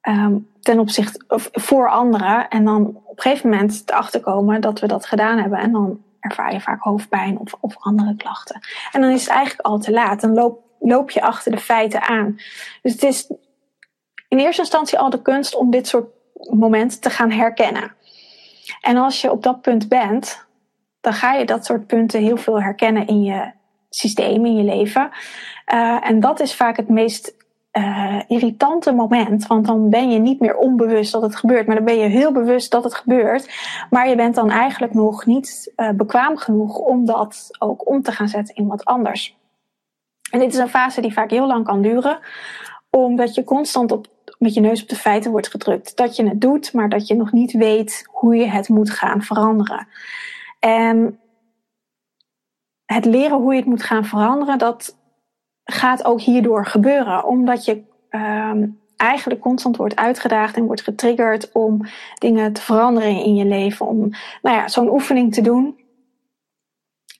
Um, 0.01 0.51
ten 0.64 0.80
opzichte 0.80 1.24
voor 1.51 1.89
anderen. 1.89 2.47
En 2.49 2.66
dan 2.66 2.86
op 2.88 3.18
een 3.18 3.22
gegeven 3.22 3.49
moment 3.49 3.84
erachter 3.86 4.20
komen 4.20 4.61
dat 4.61 4.80
we 4.80 4.88
dat 4.88 5.05
gedaan 5.05 5.38
hebben. 5.38 5.59
En 5.59 5.72
dan 5.72 6.01
ervaar 6.20 6.53
je 6.53 6.61
vaak 6.61 6.82
hoofdpijn 6.82 7.39
of, 7.39 7.55
of 7.59 7.76
andere 7.80 8.16
klachten. 8.16 8.59
En 8.91 9.01
dan 9.01 9.11
is 9.11 9.22
het 9.22 9.30
eigenlijk 9.30 9.68
al 9.68 9.80
te 9.80 9.91
laat. 9.91 10.22
Dan 10.22 10.34
loop, 10.34 10.59
loop 10.80 11.09
je 11.09 11.22
achter 11.22 11.51
de 11.51 11.57
feiten 11.57 12.01
aan. 12.01 12.36
Dus 12.82 12.91
het 12.91 13.03
is 13.03 13.32
in 14.28 14.39
eerste 14.39 14.61
instantie 14.61 14.99
al 14.99 15.09
de 15.09 15.22
kunst 15.22 15.55
om 15.55 15.72
dit 15.72 15.88
soort 15.88 16.07
momenten 16.51 16.99
te 16.99 17.09
gaan 17.09 17.32
herkennen. 17.32 17.95
En 18.82 18.97
als 18.97 19.22
je 19.22 19.32
op 19.32 19.43
dat 19.43 19.61
punt 19.61 19.88
bent, 19.88 20.45
dan 21.01 21.14
ga 21.14 21.34
je 21.34 21.45
dat 21.45 21.66
soort 21.66 21.88
punten 21.88 22.22
heel 22.22 22.38
veel 22.38 22.61
herkennen 22.61 23.07
in 23.07 23.24
je 23.24 23.51
systeem, 23.89 24.45
in 24.45 24.55
je 24.55 24.64
leven. 24.64 25.11
Uh, 25.74 26.07
en 26.07 26.20
dat 26.20 26.39
is 26.39 26.55
vaak 26.55 26.78
het 26.78 26.89
meest 26.89 27.36
uh, 27.78 28.19
irritante 28.28 28.91
moment. 28.91 29.47
Want 29.47 29.65
dan 29.65 29.89
ben 29.89 30.11
je 30.11 30.19
niet 30.19 30.39
meer 30.39 30.55
onbewust 30.55 31.11
dat 31.11 31.21
het 31.21 31.36
gebeurt. 31.36 31.67
Maar 31.67 31.76
dan 31.76 31.86
ben 31.86 31.97
je 31.97 32.07
heel 32.07 32.32
bewust 32.32 32.71
dat 32.71 32.84
het 32.84 32.95
gebeurt. 32.95 33.49
Maar 33.89 34.09
je 34.09 34.15
bent 34.15 34.36
dan 34.36 34.49
eigenlijk 34.49 34.93
nog 34.93 35.26
niet 35.26 35.74
uh, 35.76 35.89
bekwaam 35.89 36.38
genoeg 36.38 36.78
om 36.78 37.05
dat 37.05 37.49
ook 37.59 37.89
om 37.89 38.01
te 38.01 38.11
gaan 38.11 38.28
zetten 38.28 38.55
in 38.55 38.67
wat 38.67 38.86
anders. 38.86 39.38
En 40.32 40.39
dit 40.39 40.53
is 40.53 40.59
een 40.59 40.69
fase 40.69 41.01
die 41.01 41.13
vaak 41.13 41.30
heel 41.30 41.47
lang 41.47 41.65
kan 41.65 41.82
duren. 41.82 42.19
Omdat 42.89 43.36
je 43.36 43.43
constant 43.43 43.91
op, 43.91 44.07
met 44.39 44.53
je 44.53 44.61
neus 44.61 44.82
op 44.82 44.89
de 44.89 44.95
feiten 44.95 45.32
wordt 45.32 45.49
gedrukt. 45.49 45.97
Dat 45.97 46.15
je 46.15 46.28
het 46.28 46.41
doet, 46.41 46.74
maar 46.74 46.89
dat 46.89 47.07
je 47.07 47.15
nog 47.15 47.32
niet 47.32 47.51
weet 47.51 48.07
hoe 48.11 48.36
je 48.36 48.45
het 48.45 48.69
moet 48.69 48.89
gaan 48.89 49.21
veranderen. 49.21 49.88
En 50.59 51.19
het 52.86 53.05
leren 53.05 53.38
hoe 53.38 53.53
je 53.53 53.59
het 53.59 53.69
moet 53.69 53.84
gaan 53.84 54.05
veranderen, 54.05 54.57
dat 54.57 54.97
gaat 55.64 56.05
ook 56.05 56.22
hierdoor 56.22 56.66
gebeuren. 56.66 57.26
Omdat 57.26 57.66
je 57.66 57.84
um, 58.09 58.80
eigenlijk 58.97 59.41
constant 59.41 59.78
wordt 59.78 59.95
uitgedaagd 59.95 60.57
en 60.57 60.66
wordt 60.66 60.82
getriggerd 60.82 61.51
om 61.51 61.82
dingen 62.20 62.53
te 62.53 62.61
veranderen 62.61 63.24
in 63.24 63.36
je 63.36 63.45
leven. 63.45 63.86
Om 63.88 63.99
nou 64.41 64.57
ja, 64.57 64.68
zo'n 64.68 64.91
oefening 64.91 65.34
te 65.34 65.41
doen. 65.41 65.82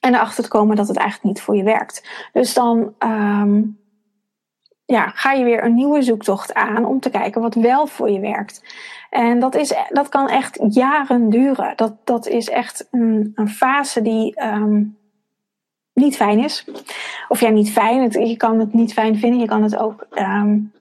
En 0.00 0.14
erachter 0.14 0.42
te 0.44 0.50
komen 0.50 0.76
dat 0.76 0.88
het 0.88 0.96
eigenlijk 0.96 1.34
niet 1.34 1.44
voor 1.44 1.56
je 1.56 1.62
werkt. 1.62 2.28
Dus 2.32 2.54
dan 2.54 2.94
um, 2.98 3.78
ja, 4.84 5.08
ga 5.08 5.32
je 5.32 5.44
weer 5.44 5.64
een 5.64 5.74
nieuwe 5.74 6.02
zoektocht 6.02 6.54
aan 6.54 6.84
om 6.84 7.00
te 7.00 7.10
kijken 7.10 7.40
wat 7.40 7.54
wel 7.54 7.86
voor 7.86 8.10
je 8.10 8.20
werkt. 8.20 8.62
En 9.10 9.40
dat, 9.40 9.54
is, 9.54 9.74
dat 9.88 10.08
kan 10.08 10.28
echt 10.28 10.58
jaren 10.68 11.30
duren. 11.30 11.72
Dat, 11.76 12.06
dat 12.06 12.26
is 12.26 12.48
echt 12.48 12.88
een, 12.90 13.32
een 13.34 13.48
fase 13.48 14.02
die 14.02 14.44
um, 14.44 14.98
niet 15.94 16.16
fijn 16.16 16.44
is. 16.44 16.64
Of 17.28 17.40
ja, 17.40 17.48
niet 17.48 17.72
fijn. 17.72 18.02
Het, 18.02 18.14
je 18.14 18.36
kan 18.36 18.58
het 18.58 18.72
niet 18.72 18.92
fijn 18.92 19.18
vinden. 19.18 19.40
Je 19.40 19.46
kan 19.46 19.62
het 19.62 19.76
ook 19.76 20.06
um, 20.14 20.72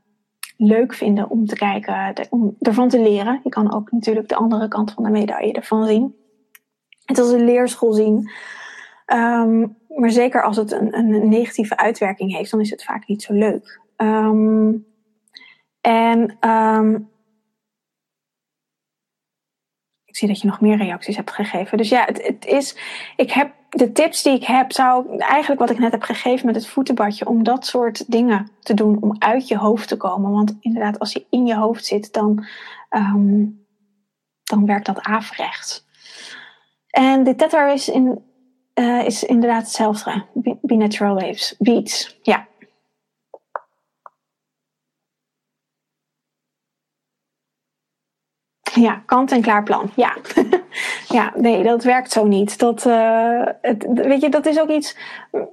leuk 0.58 0.94
vinden 0.94 1.30
om 1.30 1.46
te 1.46 1.56
kijken, 1.56 2.14
om 2.30 2.56
ervan 2.60 2.90
te 2.90 3.02
leren. 3.02 3.40
Je 3.44 3.50
kan 3.50 3.74
ook 3.74 3.92
natuurlijk 3.92 4.30
de 4.30 4.36
andere 4.36 4.68
kant 4.68 4.92
van 4.92 5.04
de 5.04 5.10
medaille 5.10 5.54
ervan 5.54 5.86
zien. 5.86 6.16
Het 7.06 7.20
als 7.20 7.32
een 7.32 7.46
leerschool 7.46 7.94
zien. 7.94 8.32
Um, 9.14 9.78
maar 9.88 10.12
zeker 10.12 10.44
als 10.44 10.58
het 10.58 10.72
een, 10.72 10.98
een, 10.98 11.30
negatieve 11.30 11.78
uitwerking 11.78 12.36
heeft, 12.36 12.52
dan 12.52 12.60
is 12.60 12.70
het 12.70 12.84
vaak 12.84 13.08
niet 13.08 13.22
zo 13.22 13.34
leuk. 13.34 13.82
Um, 13.98 14.86
en 15.82 16.38
ik 20.14 20.20
zie 20.20 20.28
dat 20.28 20.42
je 20.42 20.48
nog 20.48 20.62
meer 20.62 20.78
reacties 20.78 21.16
hebt 21.16 21.32
gegeven. 21.32 21.78
Dus 21.78 21.90
ja, 21.90 22.06
het, 22.06 22.28
het 22.28 22.46
is. 22.46 22.78
Ik 23.16 23.32
heb 23.32 23.52
de 23.70 23.92
tips 23.92 24.24
die 24.24 24.34
ik 24.34 24.44
heb, 24.44 24.72
zou 24.72 25.18
eigenlijk 25.18 25.62
wat 25.62 25.70
ik 25.70 25.80
net 25.80 25.92
heb 25.92 26.02
gegeven 26.02 26.46
met 26.46 26.56
het 26.56 26.68
voetenbadje, 26.68 27.28
om 27.28 27.44
dat 27.44 27.66
soort 27.66 28.12
dingen 28.12 28.52
te 28.60 28.74
doen, 28.74 28.98
om 29.02 29.16
uit 29.20 29.48
je 29.48 29.58
hoofd 29.58 29.88
te 29.88 29.98
komen. 29.98 30.32
Want 30.32 30.56
inderdaad, 30.60 31.00
als 31.00 31.14
je 31.14 31.26
in 31.30 31.46
je 31.46 31.56
hoofd 31.56 31.86
zit, 31.86 32.14
dan, 32.14 32.46
um, 32.90 33.66
dan 34.44 34.66
werkt 34.66 34.86
dat 34.86 35.02
averechts. 35.02 35.86
En 36.90 37.24
de 37.24 37.36
tether 37.36 37.74
is, 37.74 37.90
in, 37.90 38.24
uh, 38.76 39.06
is 39.06 39.24
inderdaad 39.24 39.62
hetzelfde. 39.62 40.26
Be 40.62 40.76
natural 40.76 41.16
waves, 41.16 41.56
beats, 41.60 42.20
ja. 42.22 42.48
Ja, 48.84 49.02
kant-en-klaar 49.06 49.64
plan. 49.64 49.90
Ja. 49.96 50.16
ja, 51.18 51.34
nee, 51.36 51.64
dat 51.64 51.84
werkt 51.84 52.12
zo 52.12 52.26
niet. 52.26 52.60
Dat, 52.60 52.86
uh, 52.86 53.46
het, 53.62 53.86
weet 53.94 54.22
je, 54.22 54.30
dat 54.30 54.46
is 54.46 54.60
ook 54.60 54.70
iets. 54.70 54.98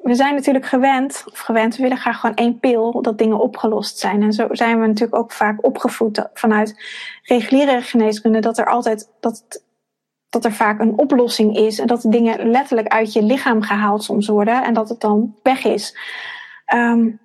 We 0.03 0.14
zijn 0.14 0.35
natuurlijk 0.35 0.66
gewend, 0.66 1.24
of 1.33 1.39
gewend, 1.39 1.76
we 1.76 1.83
willen 1.83 1.99
graag 1.99 2.20
gewoon 2.20 2.37
één 2.37 2.59
pil 2.59 3.03
dat 3.03 3.18
dingen 3.18 3.41
opgelost 3.41 3.99
zijn. 3.99 4.22
En 4.22 4.33
zo 4.33 4.47
zijn 4.51 4.81
we 4.81 4.87
natuurlijk 4.87 5.22
ook 5.22 5.33
vaak 5.33 5.64
opgevoed 5.64 6.28
vanuit 6.35 6.85
reguliere 7.22 7.83
geneeskunde, 7.83 8.39
dat 8.39 8.59
er 8.59 8.66
altijd. 8.66 9.11
Dat, 9.20 9.62
dat 10.28 10.45
er 10.45 10.53
vaak 10.53 10.81
een 10.81 10.99
oplossing 10.99 11.57
is 11.57 11.78
en 11.78 11.87
dat 11.87 12.05
dingen 12.09 12.51
letterlijk 12.51 12.89
uit 12.89 13.12
je 13.12 13.22
lichaam 13.22 13.62
gehaald 13.62 14.05
soms 14.05 14.28
worden 14.28 14.64
en 14.64 14.74
dat 14.74 14.89
het 14.89 15.01
dan 15.01 15.35
weg 15.43 15.64
is. 15.64 15.97
Um, 16.74 17.20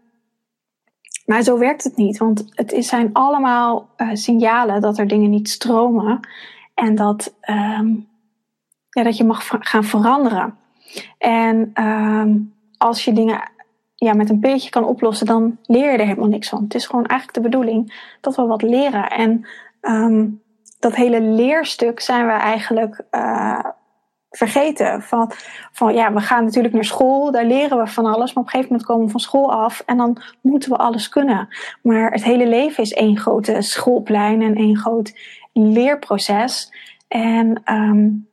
maar 1.26 1.42
zo 1.42 1.58
werkt 1.58 1.84
het 1.84 1.96
niet, 1.96 2.18
want 2.18 2.46
het 2.50 2.86
zijn 2.86 3.10
allemaal 3.14 3.90
uh, 3.98 4.10
signalen 4.14 4.82
dat 4.82 4.98
er 4.98 5.08
dingen 5.08 5.30
niet 5.30 5.50
stromen 5.50 6.20
en 6.74 6.96
dat, 6.96 7.34
um, 7.50 8.08
ja, 8.90 9.04
dat 9.04 9.18
je 9.18 9.24
mag 9.24 9.48
gaan 9.60 9.84
veranderen. 9.84 10.58
En 11.18 11.84
um, 11.84 12.54
als 12.78 13.06
je 13.06 13.14
dingen 13.14 13.52
ja, 13.96 14.14
met 14.14 14.30
een 14.30 14.40
pilletje 14.40 14.70
kan 14.70 14.86
oplossen, 14.86 15.26
dan 15.26 15.58
leer 15.64 15.92
je 15.92 15.98
er 15.98 16.06
helemaal 16.06 16.30
niks 16.30 16.50
van. 16.50 16.64
Het 16.64 16.76
is 16.76 16.86
gewoon 16.86 17.06
eigenlijk 17.06 17.44
de 17.44 17.50
bedoeling 17.50 18.10
dat 18.22 18.36
we 18.36 18.46
wat 18.46 18.62
leren. 18.62 19.10
En 19.10 19.46
um, 19.82 20.42
dat 20.80 20.96
hele 20.96 21.22
leerstuk 21.22 22.00
zijn 22.00 22.26
we 22.26 22.32
eigenlijk 22.32 23.04
uh, 23.12 23.66
vergeten. 24.30 25.02
Van, 25.02 25.32
van 25.72 25.94
ja, 25.94 26.14
we 26.14 26.20
gaan 26.20 26.44
natuurlijk 26.44 26.74
naar 26.74 26.84
school, 26.84 27.32
daar 27.32 27.46
leren 27.46 27.78
we 27.78 27.88
van 27.88 28.06
alles. 28.06 28.34
Maar 28.34 28.44
op 28.44 28.50
een 28.50 28.60
gegeven 28.60 28.72
moment 28.72 28.88
komen 28.88 29.06
we 29.06 29.12
van 29.12 29.20
school 29.20 29.52
af 29.52 29.84
en 29.86 29.98
dan 29.98 30.22
moeten 30.42 30.70
we 30.70 30.78
alles 30.78 31.10
kunnen. 31.10 31.48
Maar 31.82 32.12
het 32.12 32.24
hele 32.24 32.48
leven 32.48 32.84
is 32.84 32.94
één 32.94 33.18
grote 33.18 33.62
schoolplein 33.62 34.42
en 34.42 34.56
één 34.56 34.78
groot 34.78 35.14
leerproces. 35.54 36.74
En 37.08 37.62
um, 37.72 38.28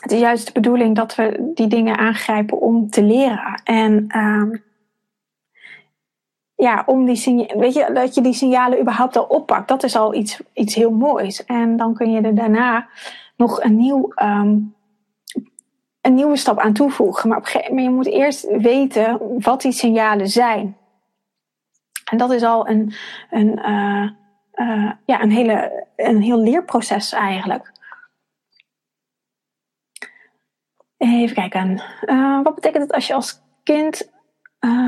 het 0.00 0.12
is 0.12 0.20
juist 0.20 0.46
de 0.46 0.52
bedoeling 0.52 0.96
dat 0.96 1.14
we 1.14 1.50
die 1.54 1.66
dingen 1.66 1.98
aangrijpen 1.98 2.60
om 2.60 2.90
te 2.90 3.02
leren. 3.02 3.60
En 3.64 4.18
um, 4.18 4.62
ja, 6.54 6.82
om 6.86 7.04
die 7.04 7.46
weet 7.56 7.74
je, 7.74 7.90
dat 7.92 8.14
je 8.14 8.20
die 8.20 8.32
signalen 8.32 8.80
überhaupt 8.80 9.16
al 9.16 9.24
oppakt, 9.24 9.68
dat 9.68 9.82
is 9.82 9.96
al 9.96 10.14
iets, 10.14 10.40
iets 10.52 10.74
heel 10.74 10.90
moois. 10.90 11.44
En 11.44 11.76
dan 11.76 11.94
kun 11.94 12.10
je 12.10 12.20
er 12.20 12.34
daarna 12.34 12.88
nog 13.36 13.62
een, 13.62 13.76
nieuw, 13.76 14.12
ehm, 14.14 14.56
een 16.00 16.14
nieuwe 16.14 16.36
stap 16.36 16.58
aan 16.58 16.72
toevoegen. 16.72 17.28
Maar 17.28 17.72
je 17.74 17.90
moet 17.90 18.06
eerst 18.06 18.46
weten 18.56 19.40
wat 19.40 19.60
die 19.60 19.72
signalen 19.72 20.28
zijn. 20.28 20.76
En 22.10 22.18
dat 22.18 22.32
is 22.32 22.42
al 22.42 22.68
een, 22.68 22.92
een, 23.30 23.58
uh, 23.58 24.10
uh, 24.54 24.92
ja, 25.04 25.22
een, 25.22 25.30
hele, 25.30 25.86
een 25.96 26.22
heel 26.22 26.38
leerproces 26.38 27.12
eigenlijk. 27.12 27.72
Even 30.96 31.34
kijken. 31.34 31.82
Uh, 32.04 32.42
wat 32.42 32.54
betekent 32.54 32.82
het 32.82 32.92
als 32.92 33.06
je 33.06 33.14
als 33.14 33.40
kind 33.62 34.10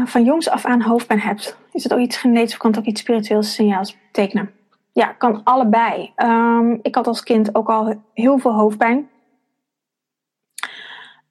van 0.05 0.25
jongs 0.25 0.49
af 0.49 0.65
aan 0.65 0.83
hoofdpijn 0.83 1.21
hebt? 1.21 1.57
Is 1.73 1.83
het 1.83 1.93
ook 1.93 1.99
iets 1.99 2.17
genetisch 2.17 2.53
of 2.53 2.59
kan 2.59 2.71
het 2.71 2.79
ook 2.81 2.87
iets 2.87 3.01
spiritueels 3.01 3.55
signaals 3.55 3.97
betekenen? 4.07 4.51
Ja, 4.93 5.07
kan 5.07 5.41
allebei. 5.45 6.13
Um, 6.17 6.79
ik 6.83 6.95
had 6.95 7.07
als 7.07 7.23
kind 7.23 7.55
ook 7.55 7.69
al 7.69 8.03
heel 8.15 8.39
veel 8.39 8.55
hoofdpijn. 8.55 9.11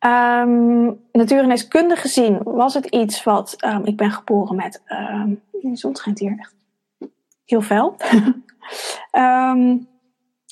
Um, 0.06 1.00
natuurgeneeskundig 1.12 2.02
gezien 2.02 2.40
was 2.44 2.74
het 2.74 2.86
iets 2.86 3.24
wat... 3.24 3.56
Um, 3.66 3.86
ik 3.86 3.98
ben 3.98 4.12
geboren 4.12 4.56
met... 4.56 4.82
Um, 4.90 5.42
de 5.52 5.78
zon 5.78 5.96
schijnt 5.96 6.20
hier 6.20 6.36
echt 6.38 6.56
heel 7.46 7.62
fel. 7.62 7.96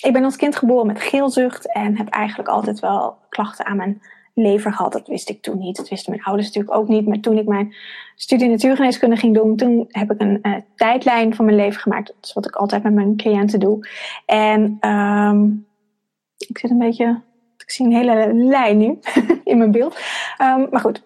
ik 0.08 0.14
ben 0.14 0.24
als 0.24 0.36
kind 0.36 0.56
geboren 0.56 0.88
met 0.88 1.02
geelzucht 1.02 1.74
en 1.74 1.98
heb 1.98 2.08
eigenlijk 2.08 2.50
altijd 2.50 2.80
wel 2.80 3.18
klachten 3.30 3.66
aan 3.66 3.78
mijn 3.78 4.02
lever 4.34 4.74
gehad. 4.74 4.92
Dat 4.92 5.08
wist 5.08 5.30
ik 5.30 5.42
toen 5.42 5.58
niet. 5.58 5.76
Dat 5.76 5.90
wisten 5.90 6.12
mijn 6.12 6.24
ouders 6.24 6.48
natuurlijk 6.48 6.78
ook 6.78 6.88
niet. 6.88 7.08
Maar 7.08 7.20
toen 7.20 7.38
ik 7.38 7.48
mijn 7.48 7.76
studie 8.16 8.50
natuurgeneeskunde 8.50 9.16
ging 9.16 9.34
doen, 9.36 9.56
toen 9.56 9.86
heb 9.88 10.12
ik 10.12 10.22
een 10.22 10.40
uh, 10.42 10.56
tijdlijn 10.76 11.36
van 11.36 11.46
mijn 11.46 11.58
leven 11.58 11.82
gemaakt. 11.82 12.08
Dat 12.08 12.16
is 12.22 12.34
wat 12.34 12.46
ik 12.46 12.56
altijd 12.56 12.84
met 12.84 12.94
mijn 12.94 13.16
cliënten 13.16 13.60
doe. 13.60 13.88
En 14.26 14.78
ik 16.38 16.58
zit 16.58 16.70
een 16.70 16.78
beetje. 16.78 17.22
Ik 17.70 17.76
zie 17.76 17.86
een 17.86 17.94
hele 17.94 18.34
lijn 18.34 18.78
nu 18.78 19.00
in 19.44 19.58
mijn 19.58 19.72
beeld. 19.72 20.00
Um, 20.42 20.68
maar 20.72 20.80
goed. 20.80 21.04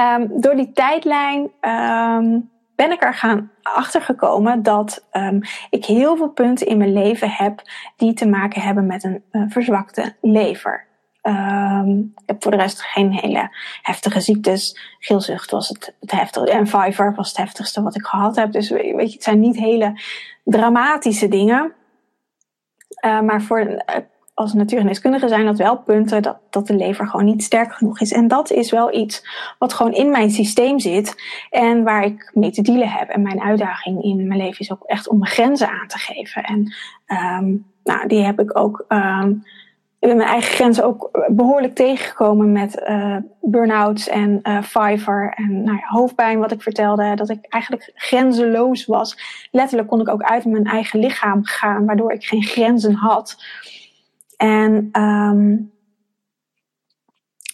Um, 0.00 0.40
door 0.40 0.56
die 0.56 0.72
tijdlijn 0.72 1.50
ben 2.76 2.92
ik 2.92 3.02
er 3.02 3.14
gaan 3.14 3.50
achtergekomen 3.62 4.62
dat 4.62 5.06
ik 5.70 5.84
heel 5.84 6.16
veel 6.16 6.28
punten 6.28 6.66
in 6.66 6.76
mijn 6.76 6.92
leven 6.92 7.30
heb 7.30 7.62
die 7.96 8.12
te 8.12 8.28
maken 8.28 8.62
hebben 8.62 8.86
met 8.86 9.04
een 9.04 9.22
uh, 9.32 9.42
verzwakte 9.48 10.16
lever. 10.20 10.86
Ik 11.22 12.26
heb 12.26 12.42
voor 12.42 12.50
de 12.50 12.56
rest 12.56 12.82
geen 12.82 13.12
hele 13.12 13.56
heftige 13.82 14.20
ziektes. 14.20 14.78
Geelzucht 14.98 15.50
was 15.50 15.68
het, 15.68 15.94
het 16.00 16.10
heftigste. 16.10 16.52
En 16.52 16.66
Fiverr 16.66 17.14
was 17.14 17.28
het 17.28 17.36
heftigste 17.36 17.82
wat 17.82 17.94
ik 17.94 18.06
gehad 18.06 18.36
heb. 18.36 18.52
Dus 18.52 18.70
weet 18.70 19.08
je, 19.08 19.14
het 19.14 19.22
zijn 19.22 19.40
niet 19.40 19.56
hele 19.56 20.00
dramatische 20.44 21.28
dingen. 21.28 21.72
Maar 23.00 23.42
voor, 23.42 23.60
uh, 23.60 23.76
als 24.42 24.52
natuurgeneeskundige 24.52 25.28
zijn 25.28 25.44
dat 25.44 25.58
wel 25.58 25.78
punten 25.78 26.22
dat, 26.22 26.38
dat 26.50 26.66
de 26.66 26.74
lever 26.76 27.06
gewoon 27.06 27.26
niet 27.26 27.42
sterk 27.42 27.72
genoeg 27.72 28.00
is. 28.00 28.12
En 28.12 28.28
dat 28.28 28.50
is 28.50 28.70
wel 28.70 28.94
iets 28.94 29.26
wat 29.58 29.72
gewoon 29.72 29.92
in 29.92 30.10
mijn 30.10 30.30
systeem 30.30 30.78
zit. 30.78 31.14
En 31.50 31.82
waar 31.82 32.04
ik 32.04 32.30
mee 32.34 32.50
te 32.50 32.62
dealen 32.62 32.88
heb. 32.88 33.08
En 33.08 33.22
mijn 33.22 33.40
uitdaging 33.40 34.02
in 34.02 34.26
mijn 34.26 34.40
leven 34.40 34.60
is 34.60 34.72
ook 34.72 34.84
echt 34.84 35.08
om 35.08 35.18
mijn 35.18 35.30
grenzen 35.30 35.68
aan 35.68 35.86
te 35.86 35.98
geven. 35.98 36.42
En 36.42 36.74
um, 37.06 37.66
nou, 37.84 38.08
die 38.08 38.24
heb 38.24 38.40
ik 38.40 38.58
ook. 38.58 38.84
Um, 38.88 39.42
ik 40.02 40.08
ben 40.08 40.16
mijn 40.16 40.28
eigen 40.28 40.54
grenzen 40.54 40.84
ook 40.84 41.26
behoorlijk 41.28 41.74
tegengekomen 41.74 42.52
met 42.52 42.82
uh, 42.88 43.16
burn-outs 43.40 44.08
en 44.08 44.40
uh, 44.42 44.62
Fiverr 44.62 45.32
en 45.36 45.62
nou 45.62 45.76
ja, 45.76 45.86
hoofdpijn, 45.86 46.38
wat 46.38 46.52
ik 46.52 46.62
vertelde. 46.62 47.14
Dat 47.14 47.30
ik 47.30 47.46
eigenlijk 47.48 47.90
grenzeloos 47.94 48.86
was. 48.86 49.18
Letterlijk 49.50 49.88
kon 49.88 50.00
ik 50.00 50.08
ook 50.08 50.22
uit 50.22 50.44
mijn 50.44 50.64
eigen 50.64 51.00
lichaam 51.00 51.44
gaan, 51.44 51.86
waardoor 51.86 52.12
ik 52.12 52.24
geen 52.24 52.42
grenzen 52.42 52.94
had. 52.94 53.36
En 54.42 54.88
um, 55.02 55.72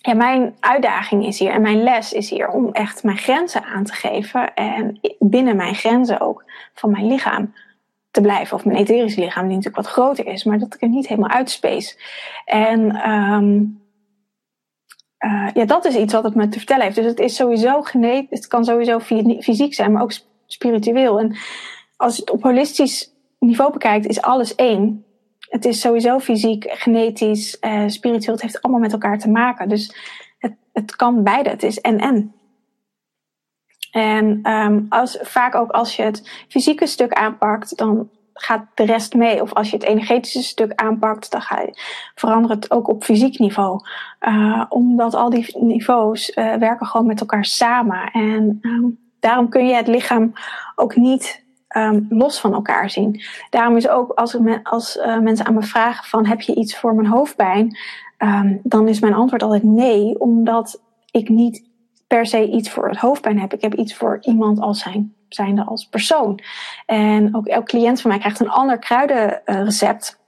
ja, 0.00 0.14
mijn 0.14 0.56
uitdaging 0.60 1.26
is 1.26 1.38
hier 1.38 1.50
en 1.50 1.62
mijn 1.62 1.82
les 1.82 2.12
is 2.12 2.30
hier 2.30 2.48
om 2.48 2.72
echt 2.72 3.02
mijn 3.02 3.16
grenzen 3.16 3.64
aan 3.64 3.84
te 3.84 3.92
geven. 3.92 4.54
En 4.54 5.00
binnen 5.18 5.56
mijn 5.56 5.74
grenzen 5.74 6.20
ook 6.20 6.44
van 6.74 6.90
mijn 6.90 7.06
lichaam 7.06 7.54
te 8.10 8.20
blijven. 8.20 8.56
Of 8.56 8.64
mijn 8.64 8.78
etherische 8.78 9.20
lichaam, 9.20 9.46
die 9.46 9.56
natuurlijk 9.56 9.84
wat 9.84 9.92
groter 9.92 10.26
is, 10.26 10.44
maar 10.44 10.58
dat 10.58 10.74
ik 10.74 10.82
er 10.82 10.88
niet 10.88 11.08
helemaal 11.08 11.30
uitspace. 11.30 11.96
En 12.44 13.10
um, 13.10 13.82
uh, 15.24 15.48
ja, 15.54 15.64
dat 15.64 15.84
is 15.84 15.96
iets 15.96 16.12
wat 16.12 16.24
het 16.24 16.34
me 16.34 16.48
te 16.48 16.58
vertellen 16.58 16.84
heeft. 16.84 16.96
Dus 16.96 17.06
het 17.06 17.20
is 17.20 17.36
sowieso 17.36 17.82
genetisch, 17.82 18.38
het 18.38 18.46
kan 18.46 18.64
sowieso 18.64 18.98
fysiek 19.40 19.74
zijn, 19.74 19.92
maar 19.92 20.02
ook 20.02 20.18
spiritueel. 20.46 21.18
En 21.18 21.36
als 21.96 22.14
je 22.14 22.20
het 22.20 22.30
op 22.30 22.42
holistisch 22.42 23.12
niveau 23.38 23.72
bekijkt, 23.72 24.06
is 24.06 24.22
alles 24.22 24.54
één. 24.54 25.02
Het 25.48 25.64
is 25.64 25.80
sowieso 25.80 26.18
fysiek, 26.18 26.64
genetisch, 26.68 27.56
uh, 27.60 27.82
spiritueel. 27.86 28.34
Het 28.34 28.42
heeft 28.42 28.62
allemaal 28.62 28.80
met 28.80 28.92
elkaar 28.92 29.18
te 29.18 29.30
maken. 29.30 29.68
Dus 29.68 29.96
het, 30.38 30.54
het 30.72 30.96
kan 30.96 31.22
beide. 31.22 31.50
Het 31.50 31.62
is 31.62 31.80
en-en. 31.80 32.32
En 33.90 34.52
um, 34.52 34.86
als, 34.88 35.18
vaak 35.20 35.54
ook 35.54 35.70
als 35.70 35.96
je 35.96 36.02
het 36.02 36.44
fysieke 36.48 36.86
stuk 36.86 37.12
aanpakt, 37.12 37.76
dan 37.76 38.10
gaat 38.32 38.66
de 38.74 38.84
rest 38.84 39.14
mee. 39.14 39.42
Of 39.42 39.52
als 39.52 39.70
je 39.70 39.76
het 39.76 39.84
energetische 39.84 40.42
stuk 40.42 40.72
aanpakt, 40.74 41.30
dan 41.30 41.42
ga 41.42 41.60
je, 41.60 41.80
verandert 42.14 42.62
het 42.62 42.70
ook 42.70 42.88
op 42.88 43.04
fysiek 43.04 43.38
niveau. 43.38 43.80
Uh, 44.20 44.64
omdat 44.68 45.14
al 45.14 45.30
die 45.30 45.58
niveaus 45.58 46.36
uh, 46.36 46.54
werken 46.54 46.86
gewoon 46.86 47.06
met 47.06 47.20
elkaar 47.20 47.44
samen. 47.44 48.10
En 48.10 48.58
um, 48.62 48.98
daarom 49.20 49.48
kun 49.48 49.66
je 49.66 49.74
het 49.74 49.88
lichaam 49.88 50.32
ook 50.74 50.96
niet 50.96 51.46
um, 51.78 52.06
los 52.08 52.40
van 52.40 52.54
elkaar 52.54 52.90
zien. 52.90 53.22
Daarom 53.50 53.76
is 53.76 53.88
ook 53.88 54.10
als, 54.12 54.36
als 54.62 54.96
uh, 54.96 55.18
mensen 55.18 55.46
aan 55.46 55.54
me 55.54 55.62
vragen 55.62 56.04
van 56.04 56.26
heb 56.26 56.40
je 56.40 56.54
iets 56.54 56.78
voor 56.78 56.94
mijn 56.94 57.08
hoofdpijn? 57.08 57.78
Um, 58.18 58.60
dan 58.62 58.88
is 58.88 59.00
mijn 59.00 59.14
antwoord 59.14 59.42
altijd 59.42 59.62
nee, 59.62 60.20
omdat 60.20 60.82
ik 61.10 61.28
niet 61.28 61.68
per 62.06 62.26
se 62.26 62.48
iets 62.48 62.70
voor 62.70 62.88
het 62.88 62.98
hoofdpijn 62.98 63.40
heb. 63.40 63.52
Ik 63.52 63.62
heb 63.62 63.74
iets 63.74 63.94
voor 63.94 64.18
iemand 64.20 64.60
als 64.60 64.80
zijn, 64.80 65.14
zijnde 65.28 65.64
als 65.64 65.88
persoon. 65.88 66.40
En 66.86 67.36
ook 67.36 67.46
elk 67.46 67.66
cliënt 67.66 68.00
van 68.00 68.10
mij 68.10 68.18
krijgt 68.20 68.40
een 68.40 68.50
ander 68.50 68.78
kruidenrecept. 68.78 70.20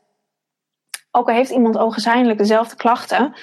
Ook 1.11 1.29
al 1.29 1.35
heeft 1.35 1.51
iemand 1.51 1.79
ogenschijnlijk 1.79 2.39
dezelfde 2.39 2.77
klachten. 2.77 3.35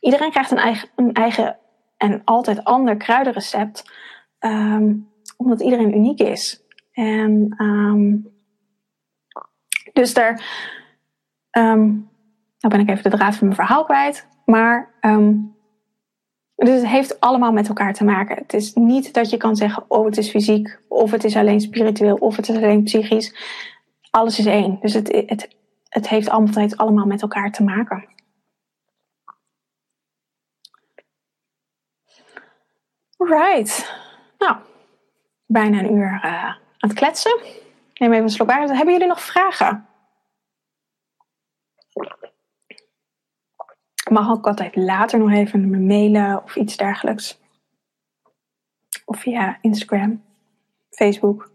Iedereen 0.00 0.30
krijgt 0.30 0.50
een 0.50 0.58
eigen, 0.58 0.88
eigen 1.12 1.56
en 1.96 2.22
altijd 2.24 2.64
ander 2.64 2.96
kruidenrecept. 2.96 3.84
Um, 4.40 5.12
omdat 5.36 5.60
iedereen 5.60 5.96
uniek 5.96 6.18
is. 6.20 6.63
En 6.94 7.54
um, 7.58 8.32
dus 9.92 10.14
daar. 10.14 10.32
Um, 11.50 12.08
nou 12.58 12.76
ben 12.76 12.80
ik 12.80 12.88
even 12.88 13.10
de 13.10 13.16
draad 13.16 13.36
van 13.36 13.46
mijn 13.46 13.58
verhaal 13.58 13.84
kwijt. 13.84 14.28
Maar 14.44 14.94
um, 15.00 15.56
dus 16.54 16.74
het 16.74 16.86
heeft 16.86 17.20
allemaal 17.20 17.52
met 17.52 17.68
elkaar 17.68 17.94
te 17.94 18.04
maken. 18.04 18.36
Het 18.36 18.52
is 18.52 18.74
niet 18.74 19.14
dat 19.14 19.30
je 19.30 19.36
kan 19.36 19.56
zeggen, 19.56 19.84
oh 19.88 20.04
het 20.04 20.16
is 20.16 20.30
fysiek, 20.30 20.78
of 20.88 21.10
het 21.10 21.24
is 21.24 21.36
alleen 21.36 21.60
spiritueel, 21.60 22.16
of 22.16 22.36
het 22.36 22.48
is 22.48 22.56
alleen 22.56 22.82
psychisch. 22.82 23.34
Alles 24.10 24.38
is 24.38 24.46
één. 24.46 24.78
Dus 24.80 24.94
het, 24.94 25.24
het, 25.26 25.56
het 25.88 26.08
heeft 26.08 26.30
altijd 26.30 26.76
allemaal 26.76 27.06
met 27.06 27.22
elkaar 27.22 27.52
te 27.52 27.64
maken. 27.64 28.08
Right. 33.16 33.94
Nou, 34.38 34.56
bijna 35.46 35.78
een 35.78 35.94
uur 35.94 36.20
uh, 36.24 36.54
aan 36.84 36.90
het 36.90 36.98
kletsen. 36.98 37.40
Neem 37.94 38.12
even 38.12 38.24
een 38.24 38.30
slok 38.30 38.50
water. 38.50 38.76
Hebben 38.76 38.92
jullie 38.92 39.08
nog 39.08 39.20
vragen? 39.22 39.88
mag 44.10 44.30
ook 44.30 44.46
altijd 44.46 44.76
later 44.76 45.18
nog 45.18 45.30
even 45.30 45.86
mailen 45.86 46.42
of 46.42 46.56
iets 46.56 46.76
dergelijks. 46.76 47.40
Of 49.04 49.20
via 49.20 49.58
Instagram, 49.60 50.24
Facebook. 50.90 51.50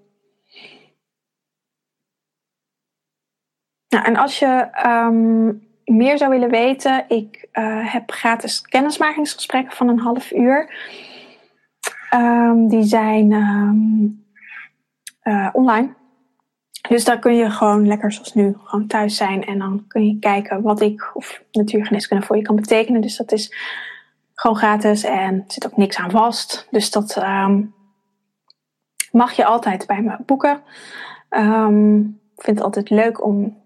Nou, 3.90 4.06
en 4.06 4.16
als 4.16 4.40
je 4.40 4.70
um, 4.86 5.68
meer 5.86 6.18
zou 6.18 6.32
willen 6.32 6.50
weten, 6.50 7.06
ik 7.08 7.48
uh, 7.54 7.94
heb 7.94 8.12
gratis 8.12 8.62
kennismakingsgesprekken 8.62 9.76
van 9.76 9.88
een 9.88 10.00
half 10.00 10.32
uur. 10.32 10.74
Um, 12.14 12.68
die 12.68 12.84
zijn 12.84 13.32
um, 13.32 14.29
uh, 15.30 15.50
online. 15.54 15.98
Dus 16.90 17.06
daar 17.06 17.20
kun 17.20 17.36
je 17.36 17.50
gewoon 17.50 17.88
lekker 17.88 18.12
zoals 18.12 18.34
nu 18.34 18.56
gewoon 18.64 18.88
thuis 18.88 19.16
zijn 19.16 19.46
en 19.46 19.60
dan 19.60 19.86
kun 19.88 20.06
je 20.08 20.20
kijken 20.20 20.62
wat 20.62 20.82
ik 20.82 21.12
of 21.14 21.44
natuurgeneeskunde 21.52 22.26
voor 22.26 22.36
je 22.36 22.42
kan 22.42 22.56
betekenen. 22.56 23.02
Dus 23.02 23.18
dat 23.18 23.32
is 23.32 23.54
gewoon 24.34 24.58
gratis 24.58 25.04
en 25.04 25.34
er 25.36 25.44
zit 25.48 25.66
ook 25.66 25.78
niks 25.78 25.98
aan 25.98 26.12
vast. 26.12 26.68
Dus 26.72 26.92
dat 26.92 27.18
um, 27.18 27.74
mag 29.12 29.32
je 29.32 29.46
altijd 29.46 29.88
bij 29.88 30.02
me 30.02 30.18
boeken. 30.26 30.62
Um, 31.30 32.20
ik 32.36 32.44
vind 32.44 32.58
het 32.58 32.66
altijd 32.66 32.90
leuk 32.90 33.24
om 33.24 33.58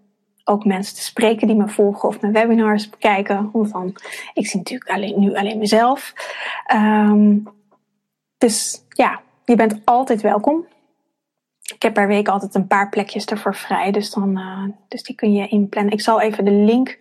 ook 0.44 0.64
mensen 0.64 0.94
te 0.94 1.02
spreken 1.02 1.46
die 1.46 1.56
me 1.56 1.68
volgen 1.68 2.08
of 2.08 2.20
mijn 2.20 2.32
webinars 2.32 2.90
bekijken. 2.90 3.50
Want 3.52 3.72
dan, 3.72 3.94
ik 4.34 4.46
zie 4.46 4.58
natuurlijk 4.58 4.90
alleen, 4.90 5.20
nu 5.20 5.34
alleen 5.34 5.58
mezelf. 5.58 6.12
Um, 6.74 7.48
dus 8.38 8.84
ja, 8.88 9.20
je 9.44 9.56
bent 9.56 9.80
altijd 9.84 10.20
welkom. 10.20 10.66
Ik 11.72 11.82
heb 11.82 11.94
per 11.94 12.06
week 12.06 12.28
altijd 12.28 12.54
een 12.54 12.66
paar 12.66 12.88
plekjes 12.88 13.24
ervoor 13.24 13.54
vrij, 13.54 13.90
dus, 13.90 14.10
dan, 14.10 14.38
uh, 14.38 14.68
dus 14.88 15.02
die 15.02 15.14
kun 15.14 15.32
je 15.32 15.48
inplannen. 15.48 15.92
Ik 15.92 16.00
zal 16.00 16.20
even 16.20 16.44
de 16.44 16.50
link 16.50 16.98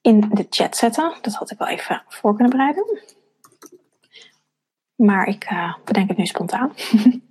in 0.00 0.20
de 0.20 0.46
chat 0.50 0.76
zetten. 0.76 1.14
Dat 1.20 1.34
had 1.34 1.50
ik 1.50 1.58
wel 1.58 1.68
even 1.68 2.02
voor 2.08 2.34
kunnen 2.34 2.50
bereiden. 2.50 2.98
Maar 4.94 5.26
ik 5.26 5.50
uh, 5.50 5.76
bedenk 5.84 6.08
het 6.08 6.16
nu 6.16 6.26
spontaan. 6.26 6.72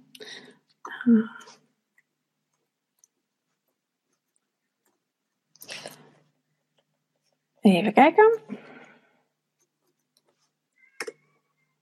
Even 7.61 7.93
kijken. 7.93 8.39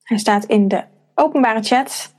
Hij 0.03 0.17
staat 0.17 0.45
in 0.45 0.67
de 0.67 0.83
openbare 1.13 1.63
chat. 1.63 2.15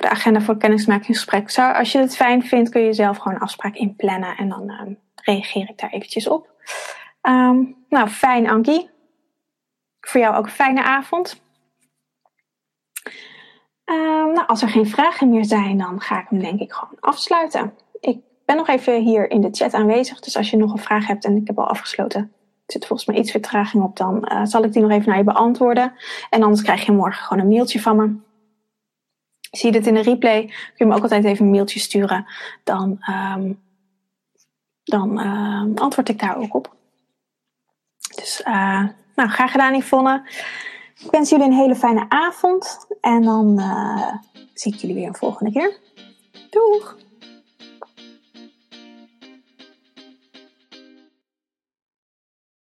De 0.00 0.08
agenda 0.08 0.40
voor 0.40 0.56
kennismakingsgesprek. 0.56 1.58
Als 1.58 1.92
je 1.92 1.98
het 1.98 2.16
fijn 2.16 2.42
vindt, 2.42 2.70
kun 2.70 2.82
je 2.82 2.92
zelf 2.92 3.16
gewoon 3.16 3.34
een 3.34 3.42
afspraak 3.42 3.74
inplannen. 3.74 4.36
En 4.36 4.48
dan 4.48 4.70
um, 4.70 4.98
reageer 5.14 5.68
ik 5.68 5.78
daar 5.78 5.90
eventjes 5.90 6.28
op. 6.28 6.50
Um, 7.22 7.76
nou, 7.88 8.08
fijn 8.08 8.48
Ankie. 8.48 8.90
Voor 10.00 10.20
jou 10.20 10.36
ook 10.36 10.44
een 10.44 10.50
fijne 10.50 10.82
avond. 10.82 11.42
Um, 13.84 14.32
nou, 14.32 14.46
als 14.46 14.62
er 14.62 14.68
geen 14.68 14.86
vragen 14.86 15.30
meer 15.30 15.44
zijn, 15.44 15.78
dan 15.78 16.00
ga 16.00 16.20
ik 16.20 16.26
hem 16.28 16.40
denk 16.40 16.60
ik 16.60 16.72
gewoon 16.72 17.00
afsluiten. 17.00 17.74
Ik 18.00 18.18
ben 18.44 18.56
nog 18.56 18.68
even 18.68 19.02
hier 19.02 19.30
in 19.30 19.40
de 19.40 19.48
chat 19.50 19.74
aanwezig. 19.74 20.20
Dus 20.20 20.36
als 20.36 20.50
je 20.50 20.56
nog 20.56 20.72
een 20.72 20.78
vraag 20.78 21.06
hebt 21.06 21.24
en 21.24 21.36
ik 21.36 21.46
heb 21.46 21.58
al 21.58 21.68
afgesloten, 21.68 22.32
zit 22.66 22.86
volgens 22.86 23.08
mij 23.08 23.18
iets 23.18 23.30
vertraging 23.30 23.82
op, 23.82 23.96
dan 23.96 24.28
uh, 24.32 24.44
zal 24.44 24.64
ik 24.64 24.72
die 24.72 24.82
nog 24.82 24.90
even 24.90 25.08
naar 25.08 25.18
je 25.18 25.24
beantwoorden. 25.24 25.92
En 26.30 26.42
anders 26.42 26.62
krijg 26.62 26.86
je 26.86 26.92
morgen 26.92 27.24
gewoon 27.24 27.42
een 27.42 27.48
mailtje 27.48 27.80
van 27.80 27.96
me. 27.96 28.28
Zie 29.50 29.72
je 29.72 29.78
dit 29.78 29.86
in 29.86 29.94
de 29.94 30.02
replay, 30.02 30.46
kun 30.46 30.54
je 30.76 30.84
me 30.84 30.94
ook 30.94 31.02
altijd 31.02 31.24
even 31.24 31.44
een 31.44 31.50
mailtje 31.50 31.80
sturen. 31.80 32.26
Dan, 32.64 32.98
um, 33.10 33.60
dan 34.84 35.20
uh, 35.20 35.62
antwoord 35.74 36.08
ik 36.08 36.18
daar 36.18 36.36
ook 36.36 36.54
op. 36.54 36.74
Dus 38.14 38.42
uh, 38.46 38.84
nou, 39.14 39.28
graag 39.28 39.50
gedaan 39.50 39.74
Yvonne. 39.74 40.28
Ik 40.98 41.10
wens 41.10 41.30
jullie 41.30 41.46
een 41.46 41.52
hele 41.52 41.76
fijne 41.76 42.06
avond. 42.08 42.86
En 43.00 43.22
dan 43.22 43.60
zie 44.54 44.74
ik 44.74 44.80
jullie 44.80 44.96
weer 44.96 45.06
een 45.06 45.14
volgende 45.14 45.52
keer. 45.52 45.78
Doeg! 46.50 46.96